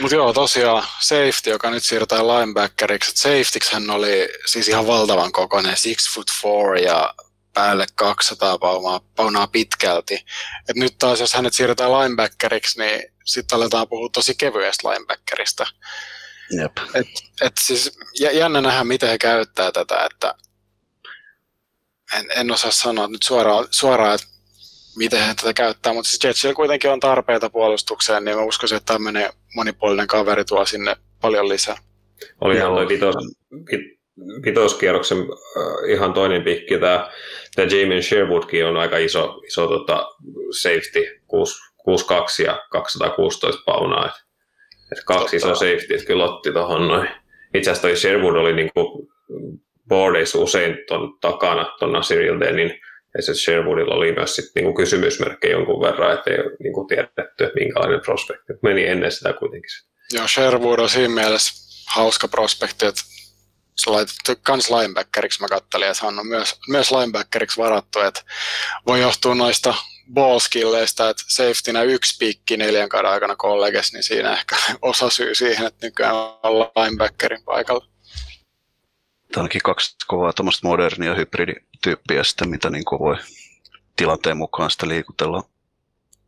Mutta 0.00 0.14
joo, 0.14 0.32
tosiaan 0.32 0.84
safety, 1.00 1.50
joka 1.50 1.70
nyt 1.70 1.84
siirtää 1.84 2.26
linebackeriksi. 2.26 3.12
Safetyksi 3.14 3.72
hän 3.72 3.90
oli 3.90 4.28
siis 4.46 4.68
ihan 4.68 4.86
valtavan 4.86 5.32
kokoinen, 5.32 5.72
6 5.72 5.96
foot 6.14 6.26
4 6.74 6.90
ja 6.90 7.14
päälle 7.54 7.86
200 7.94 8.58
paunaa, 8.58 9.00
paunaa 9.16 9.46
pitkälti. 9.46 10.14
Et 10.68 10.76
nyt 10.76 10.98
taas, 10.98 11.20
jos 11.20 11.34
hänet 11.34 11.54
siirretään 11.54 11.92
linebackeriksi, 11.92 12.78
niin 12.80 13.02
sitten 13.24 13.56
aletaan 13.56 13.88
puhua 13.88 14.08
tosi 14.12 14.34
kevyestä 14.34 14.88
linebackerista. 14.88 15.66
Jep. 16.60 16.72
Et, 16.94 17.06
et 17.40 17.52
siis 17.60 17.98
jännä 18.32 18.60
nähdä, 18.60 18.84
miten 18.84 19.08
he 19.08 19.18
käyttää 19.18 19.72
tätä, 19.72 20.08
että 20.10 20.34
en, 22.18 22.26
en 22.36 22.50
osaa 22.50 22.70
sanoa 22.70 23.08
nyt 23.08 23.22
suoraan, 23.22 23.66
suoraan 23.70 24.14
että 24.14 24.26
miten 24.96 25.26
he 25.26 25.34
tätä 25.34 25.52
käyttää, 25.52 25.92
mutta 25.92 26.10
siis 26.10 26.24
Jetsillä 26.24 26.54
kuitenkin 26.54 26.90
on 26.90 27.00
tarpeita 27.00 27.50
puolustukseen, 27.50 28.24
niin 28.24 28.36
mä 28.36 28.42
uskoisin, 28.42 28.76
että 28.76 28.92
tämmöinen 28.92 29.32
monipuolinen 29.54 30.06
kaveri 30.06 30.44
tuo 30.44 30.66
sinne 30.66 30.96
paljon 31.20 31.48
lisää. 31.48 31.76
Olihan 32.40 32.72
toi 32.72 32.88
vitos, 32.88 33.14
vit, 33.52 34.00
vitoskierroksen 34.44 35.18
äh, 35.18 35.90
ihan 35.90 36.12
toinen 36.12 36.42
pikki, 36.42 36.78
tämä, 36.78 37.10
tämä 37.54 37.68
Jamie 37.68 38.02
Sherwoodkin 38.02 38.66
on 38.66 38.76
aika 38.76 38.98
iso, 38.98 39.40
iso 39.46 39.66
tota, 39.66 40.08
safety, 40.62 41.20
62 41.76 42.42
ja 42.42 42.62
216 42.70 43.62
paunaa, 43.66 44.06
et, 44.06 44.12
et 44.92 45.04
kaksi 45.04 45.36
isoa 45.36 45.54
safety, 45.54 45.94
että 45.94 46.06
kyllä 46.06 46.24
otti 46.24 46.52
tuohon 46.52 46.88
noin. 46.88 47.08
Itse 47.54 47.70
asiassa 47.70 47.88
toi 47.88 47.96
Sherwood 47.96 48.36
oli 48.36 48.52
niinku 48.52 49.08
boardeissa 49.88 50.38
usein 50.38 50.78
ton 50.88 51.18
takana, 51.20 51.76
ton 51.78 51.92
Nasir 51.92 52.18
niin 52.52 52.80
ja 53.16 53.22
se 53.22 53.34
Sherwoodilla 53.34 53.94
oli 53.94 54.12
myös 54.12 54.36
sit 54.36 54.44
niinku 54.54 54.74
kysymysmerkkejä 54.74 55.52
jonkun 55.52 55.80
verran, 55.80 56.14
että 56.14 56.30
ei 56.30 56.40
ole 56.40 56.56
niinku 56.62 56.84
tiedetty, 56.84 57.44
että 57.44 57.50
minkälainen 57.54 58.00
prospekti. 58.00 58.52
Meni 58.62 58.86
ennen 58.86 59.12
sitä 59.12 59.32
kuitenkin. 59.32 59.70
Joo, 60.12 60.28
Sherwood 60.28 60.78
on 60.78 60.88
siinä 60.88 61.14
mielessä 61.14 61.52
hauska 61.94 62.28
prospekti, 62.28 62.86
että 62.86 63.02
se 63.76 63.90
laitettu 63.90 64.32
kans 64.42 64.70
linebackeriksi 64.70 65.40
mä 65.40 65.48
kattelin, 65.48 65.86
ja 65.86 65.94
se 65.94 66.06
on 66.06 66.26
myös, 66.26 66.54
myös 66.68 66.90
linebackeriksi 66.90 67.60
varattu, 67.60 68.00
että 68.00 68.20
voi 68.86 69.00
johtua 69.00 69.34
noista 69.34 69.74
ballskilleista, 70.12 71.10
että 71.10 71.22
safetynä 71.28 71.82
yksi 71.82 72.16
pikki 72.18 72.56
neljän 72.56 72.88
kauden 72.88 73.10
aikana 73.10 73.36
kolleges, 73.36 73.92
niin 73.92 74.02
siinä 74.02 74.32
ehkä 74.32 74.56
osa 74.82 75.10
syy 75.10 75.34
siihen, 75.34 75.66
että 75.66 75.86
nykyään 75.86 76.14
ollaan 76.14 76.70
linebackerin 76.76 77.44
paikalla. 77.44 77.86
Tämä 79.32 79.42
onkin 79.44 79.60
kaksi 79.64 79.96
kovaa 80.06 80.32
tuommoista 80.32 80.68
modernia 80.68 81.14
hybridityyppiä 81.14 82.24
sitten, 82.24 82.48
mitä 82.48 82.70
niin 82.70 82.84
voi 83.00 83.16
tilanteen 83.96 84.36
mukaan 84.36 84.70
sitä 84.70 84.88
liikutella, 84.88 85.44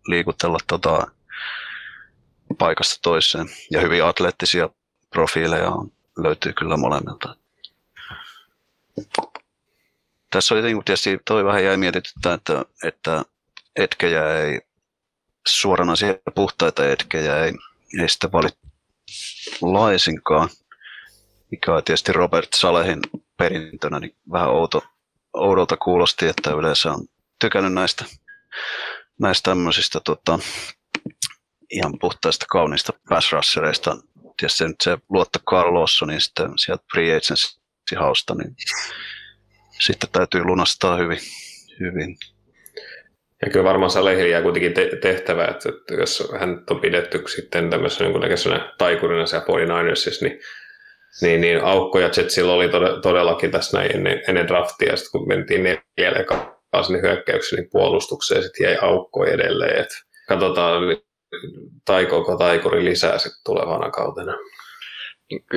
liikutella 0.07 0.59
tota, 0.66 1.07
paikasta 2.59 2.99
toiseen. 3.03 3.47
Ja 3.70 3.80
hyvin 3.80 4.05
atleettisia 4.05 4.68
profiileja 5.11 5.70
on, 5.70 5.92
löytyy 6.16 6.52
kyllä 6.52 6.76
molemmilta. 6.76 7.36
Tässä 10.30 10.54
oli 10.54 10.62
niin 10.62 10.84
tietysti, 10.84 11.18
toi 11.24 11.44
vähän 11.44 11.64
jäi 11.64 11.76
mietityttää, 11.76 12.34
että, 12.34 12.64
että 12.84 13.24
etkejä 13.76 14.40
ei, 14.40 14.60
suoranaisia 15.46 16.14
puhtaita 16.34 16.88
etkejä 16.88 17.44
ei, 17.44 17.52
ei 18.00 18.08
sitten 18.08 18.32
valit 18.32 18.58
laisinkaan 19.62 20.48
mikä 21.50 21.74
on 21.74 21.84
tietysti 21.84 22.12
Robert 22.12 22.48
Salehin 22.54 23.00
perintönä, 23.36 24.00
niin 24.00 24.16
vähän 24.32 24.50
outo, 24.50 24.84
oudolta 25.32 25.76
kuulosti, 25.76 26.26
että 26.26 26.50
yleensä 26.50 26.92
on 26.92 27.06
tykännyt 27.38 27.72
näistä, 27.72 28.04
näistä 29.20 29.50
tämmöisistä 29.50 30.00
tota, 30.00 30.38
ihan 31.70 31.98
puhtaista 32.00 32.46
kauniista 32.48 32.92
pass 33.08 33.32
Tietysti 34.37 34.64
nyt 34.64 34.80
se 34.82 34.99
luotto 35.09 35.39
Carl 35.51 35.74
Lawsonin 35.74 36.20
sitten 36.20 36.49
sieltä 36.57 36.84
free 36.93 37.20
hausta, 37.97 38.34
niin 38.34 38.57
sitten 39.87 40.11
täytyy 40.12 40.45
lunastaa 40.45 40.97
hyvin. 40.97 41.18
hyvin. 41.80 42.16
Ja 43.43 43.51
kyllä 43.51 43.64
varmaan 43.64 43.91
Salehille 43.91 44.28
jää 44.28 44.43
kuitenkin 44.43 44.74
te- 44.74 44.97
tehtävä, 45.03 45.45
että, 45.45 45.68
että 45.68 45.95
jos 45.95 46.32
hän 46.41 46.64
on 46.70 46.80
pidetty 46.80 47.24
sitten 47.37 47.70
tämmöisenä 47.70 48.07
jonkunnäköisenä 48.07 48.74
taikurina 48.78 49.26
siellä 49.26 49.47
49ersissa, 49.47 50.24
niin, 50.24 50.41
niin, 51.22 51.41
niin 51.41 51.64
aukkoja 51.64 52.11
Jetsillä 52.16 52.53
oli 52.53 52.66
tod- 52.66 53.01
todellakin 53.03 53.51
tässä 53.51 53.78
näin 53.78 53.97
ennen, 53.97 54.22
ennen 54.28 54.49
draftia, 54.49 54.97
sitten 54.97 55.11
kun 55.20 55.28
mentiin 55.28 55.62
neljälle 55.62 56.26
sinne 56.87 57.03
hyökkäykseen, 57.03 57.62
niin 57.62 57.70
puolustukseen 57.70 58.43
sitten 58.43 58.64
jäi 58.64 58.76
aukko 58.80 59.24
edelleen. 59.24 59.80
Et 59.80 59.89
katsotaan, 60.28 60.82
taikooko 61.85 62.37
taikuri 62.37 62.85
lisää 62.85 63.18
sitten 63.18 63.41
tulevana 63.45 63.91
kautena. 63.91 64.33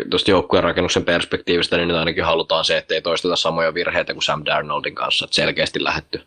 Tuosta 0.10 0.32
joukkueen 0.32 0.64
rakennuksen 0.64 1.06
perspektiivistä, 1.06 1.78
niin 1.78 1.88
nyt 1.88 1.98
ainakin 1.98 2.24
halutaan 2.24 2.66
se, 2.66 2.78
että 2.78 2.94
ei 2.96 3.02
toisteta 3.02 3.36
samoja 3.36 3.74
virheitä 3.74 4.14
kuin 4.14 4.24
Sam 4.24 4.42
Darnoldin 4.46 4.96
kanssa, 4.96 5.26
että 5.26 5.36
selkeästi 5.36 5.84
lähetty 5.84 6.22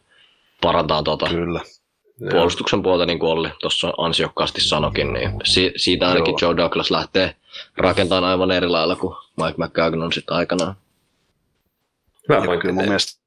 parantaa 0.61 1.03
tuota 1.03 1.29
Kyllä. 1.29 1.61
puolustuksen 2.31 2.83
puolta, 2.83 3.07
niin 3.07 3.19
kuin 3.19 3.31
Olli 3.31 3.49
tuossa 3.61 3.93
ansiokkaasti 3.99 4.61
sanokin, 4.61 5.13
niin 5.13 5.31
si- 5.45 5.73
siitä 5.77 6.09
ainakin 6.09 6.35
Joo. 6.43 6.51
Joe 6.51 6.57
Douglas 6.57 6.91
lähtee 6.91 7.35
rakentamaan 7.77 8.25
aivan 8.33 8.51
eri 8.51 8.69
lailla 8.69 8.97
kuin 8.97 9.17
Mike 9.37 9.55
McCagnon 9.65 10.13
sitten 10.13 10.37
aikanaan. 10.37 10.75
Hyvä 12.29 12.39
Ja 12.41 12.45
pointti. 12.45 12.63
kyllä 12.63 12.75
mun 12.75 12.85
mielestä 12.85 13.21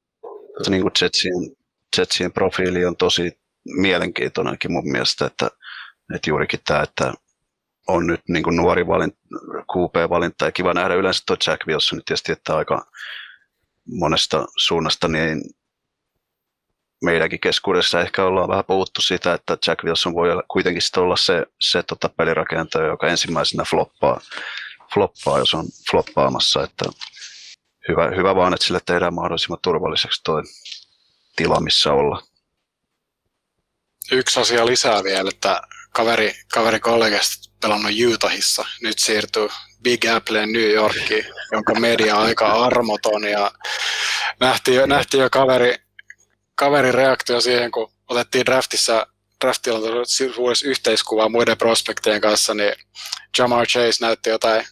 niin 0.68 0.82
kuin 0.82 0.92
Jetsien, 1.02 1.56
Jetsien 1.98 2.32
profiili 2.32 2.84
on 2.84 2.96
tosi 2.96 3.38
mielenkiintoinenkin 3.64 4.72
mun 4.72 4.90
mielestä, 4.90 5.26
että, 5.26 5.50
että 6.14 6.30
juurikin 6.30 6.60
tämä, 6.66 6.82
että 6.82 7.12
on 7.88 8.06
nyt 8.06 8.20
niin 8.28 8.42
kuin 8.42 8.56
nuori 8.56 8.86
valinta, 8.86 9.18
QP-valinta 9.72 10.44
ja 10.44 10.52
kiva 10.52 10.74
nähdä 10.74 10.94
yleensä 10.94 11.22
tuo 11.26 11.36
Jack 11.46 11.66
Wilson 11.66 12.02
tietysti, 12.06 12.32
että 12.32 12.56
aika 12.56 12.86
monesta 13.86 14.46
suunnasta 14.56 15.08
niin 15.08 15.42
meidänkin 17.04 17.40
keskuudessa 17.40 18.00
ehkä 18.00 18.24
ollaan 18.24 18.48
vähän 18.48 18.64
puhuttu 18.64 19.00
sitä, 19.00 19.34
että 19.34 19.58
Jack 19.66 19.84
Wilson 19.84 20.14
voi 20.14 20.28
kuitenkin 20.48 20.82
olla 20.96 21.16
se, 21.16 21.46
se 21.60 21.82
tota 21.82 22.08
pelirakentaja, 22.08 22.86
joka 22.86 23.08
ensimmäisenä 23.08 23.64
floppaa, 23.64 24.20
floppaa, 24.94 25.38
jos 25.38 25.54
on 25.54 25.64
floppaamassa, 25.90 26.64
että 26.64 26.84
hyvä, 27.88 28.10
hyvä 28.16 28.34
vaan, 28.34 28.54
että 28.54 28.66
sille 28.66 28.80
tehdään 28.86 29.14
mahdollisimman 29.14 29.58
turvalliseksi 29.62 30.20
tuo 30.24 30.42
tila, 31.36 31.60
missä 31.60 31.92
olla. 31.92 32.22
Yksi 34.12 34.40
asia 34.40 34.66
lisää 34.66 35.04
vielä, 35.04 35.30
että 35.30 35.62
kaveri, 35.96 36.34
kaveri 36.52 36.80
kollegasta 36.80 37.50
pelannut 37.60 37.92
Utahissa, 38.14 38.64
nyt 38.82 38.98
siirtyy 38.98 39.48
Big 39.82 40.04
Appleen 40.04 40.52
New 40.52 40.70
Yorkiin, 40.70 41.24
jonka 41.52 41.74
media 41.74 42.16
on 42.16 42.26
aika 42.26 42.52
armoton 42.64 43.24
ja 43.24 43.52
nähtiin 44.40 44.76
jo, 44.76 44.86
nähtiin 44.86 45.22
jo 45.22 45.30
kaveri, 45.30 45.74
kaverin 46.54 46.94
reaktio 46.94 47.40
siihen, 47.40 47.70
kun 47.70 47.92
otettiin 48.08 48.46
draftissa 48.46 49.06
draftilla 49.44 49.80
suuressa 50.04 50.68
yhteiskuvaa 50.68 51.28
muiden 51.28 51.58
prospektien 51.58 52.20
kanssa, 52.20 52.54
niin 52.54 52.72
Jamar 53.38 53.66
Chase 53.66 54.04
näytti 54.04 54.30
jotain 54.30 54.64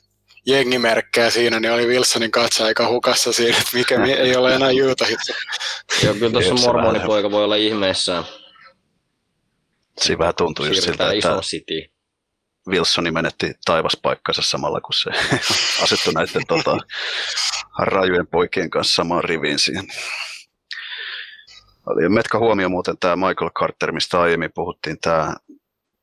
jengimerkkejä 0.46 1.30
siinä, 1.30 1.60
niin 1.60 1.72
oli 1.72 1.86
Wilsonin 1.86 2.30
katse 2.30 2.64
aika 2.64 2.88
hukassa 2.88 3.32
siinä, 3.32 3.58
että 3.58 3.70
mikä 3.74 3.98
mi- 3.98 4.12
ei 4.12 4.36
ole 4.36 4.54
enää 4.54 4.70
Utahissa. 4.90 5.34
Ja 6.02 6.14
kyllä 6.14 6.30
tuossa 6.30 6.54
mormonipoika 6.54 7.30
voi 7.30 7.44
olla 7.44 7.56
ihmeessään. 7.56 8.24
Siinä 10.00 10.18
vähän 10.18 10.34
tuntuu 10.34 10.66
just 10.66 10.82
siltä, 10.82 11.12
että 11.12 11.40
city. 11.40 11.94
Wilsoni 12.68 13.10
menetti 13.10 13.52
taivaspaikkansa 13.64 14.42
samalla, 14.42 14.80
kun 14.80 14.94
se 14.94 15.10
asettui 15.84 16.12
näiden 16.12 16.46
tota, 16.48 16.78
rajujen 17.78 18.26
poikien 18.26 18.70
kanssa 18.70 18.94
samaan 18.94 19.24
riviin 19.24 19.58
siihen. 19.58 19.84
Oli 21.86 22.08
metkä 22.08 22.38
huomio 22.38 22.68
muuten 22.68 22.98
tämä 22.98 23.16
Michael 23.16 23.50
Carter, 23.50 23.92
mistä 23.92 24.20
aiemmin 24.20 24.52
puhuttiin, 24.54 24.98
tämä 25.00 25.36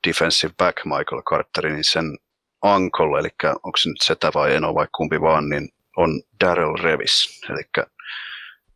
defensive 0.07 0.53
back 0.57 0.85
Michael 0.85 1.21
Carter, 1.29 1.69
niin 1.69 1.83
sen 1.83 2.17
uncle, 2.65 3.19
eli 3.19 3.29
onko 3.63 3.77
se 3.77 3.89
nyt 3.89 4.01
setä 4.01 4.31
vai 4.33 4.55
eno 4.55 4.75
vai 4.75 4.87
kumpi 4.95 5.21
vaan, 5.21 5.49
niin 5.49 5.69
on 5.97 6.21
Daryl 6.41 6.75
Revis, 6.83 7.41
eli 7.49 7.85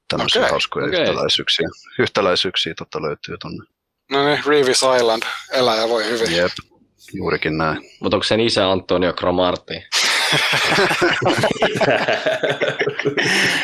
tämmöisiä 0.07 0.41
Okei, 0.41 0.51
hauskoja 0.51 0.85
okei. 0.87 1.01
yhtäläisyyksiä, 1.01 1.67
yhtäläisyyksiä 1.99 2.73
totta 2.77 3.01
löytyy 3.01 3.37
tuonne. 3.41 3.74
No 4.11 4.25
niin, 4.25 4.39
Reeves 4.45 4.81
Island, 4.97 5.23
eläjä 5.51 5.89
voi 5.89 6.05
hyvin. 6.09 6.35
Jep, 6.35 6.51
juurikin 7.13 7.57
näin. 7.57 7.77
Mutta 7.99 8.15
onko 8.17 8.23
sen 8.23 8.39
isä 8.39 8.71
Antonio 8.71 9.13
Cromarty? 9.13 9.73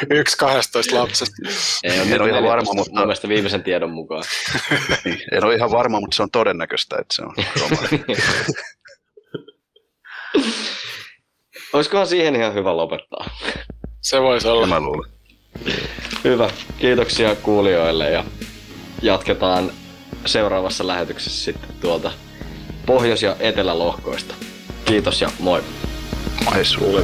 Yksi 0.09 0.37
12 0.37 0.95
lapsesta. 0.95 1.35
Ei 1.83 1.91
En 1.97 2.09
nyt 2.09 2.21
ole 2.21 2.29
ihan 2.29 2.43
14, 2.43 2.49
varma, 2.49 2.73
mutta- 2.73 2.91
Mun 2.91 2.99
mielestä 2.99 3.27
viimeisen 3.27 3.63
tiedon 3.63 3.91
mukaan. 3.91 4.23
Niin, 5.05 5.21
en 5.31 5.43
ole 5.45 5.55
ihan 5.55 5.71
varma, 5.71 5.99
mutta 5.99 6.15
se 6.15 6.23
on 6.23 6.31
todennäköistä, 6.31 6.95
että 6.99 7.15
se 7.15 7.21
on. 7.21 7.35
Olisikohan 11.73 12.07
siihen 12.13 12.35
ihan 12.35 12.53
hyvä 12.53 12.77
lopettaa? 12.77 13.29
Se 14.01 14.21
voisi 14.21 14.47
olla. 14.47 14.67
Mä 14.67 14.79
luulen. 14.79 15.11
Hyvä. 16.23 16.49
Kiitoksia 16.79 17.35
kuulijoille 17.35 18.09
ja 18.09 18.23
jatketaan 19.01 19.71
seuraavassa 20.25 20.87
lähetyksessä 20.87 21.43
sitten 21.43 21.69
tuolta 21.81 22.11
Pohjois- 22.85 23.23
ja 23.23 23.35
Etelälohkoista. 23.39 24.35
Kiitos 24.85 25.21
ja 25.21 25.31
moi. 25.39 25.63
Ai 26.45 26.65
sulle. 26.65 27.01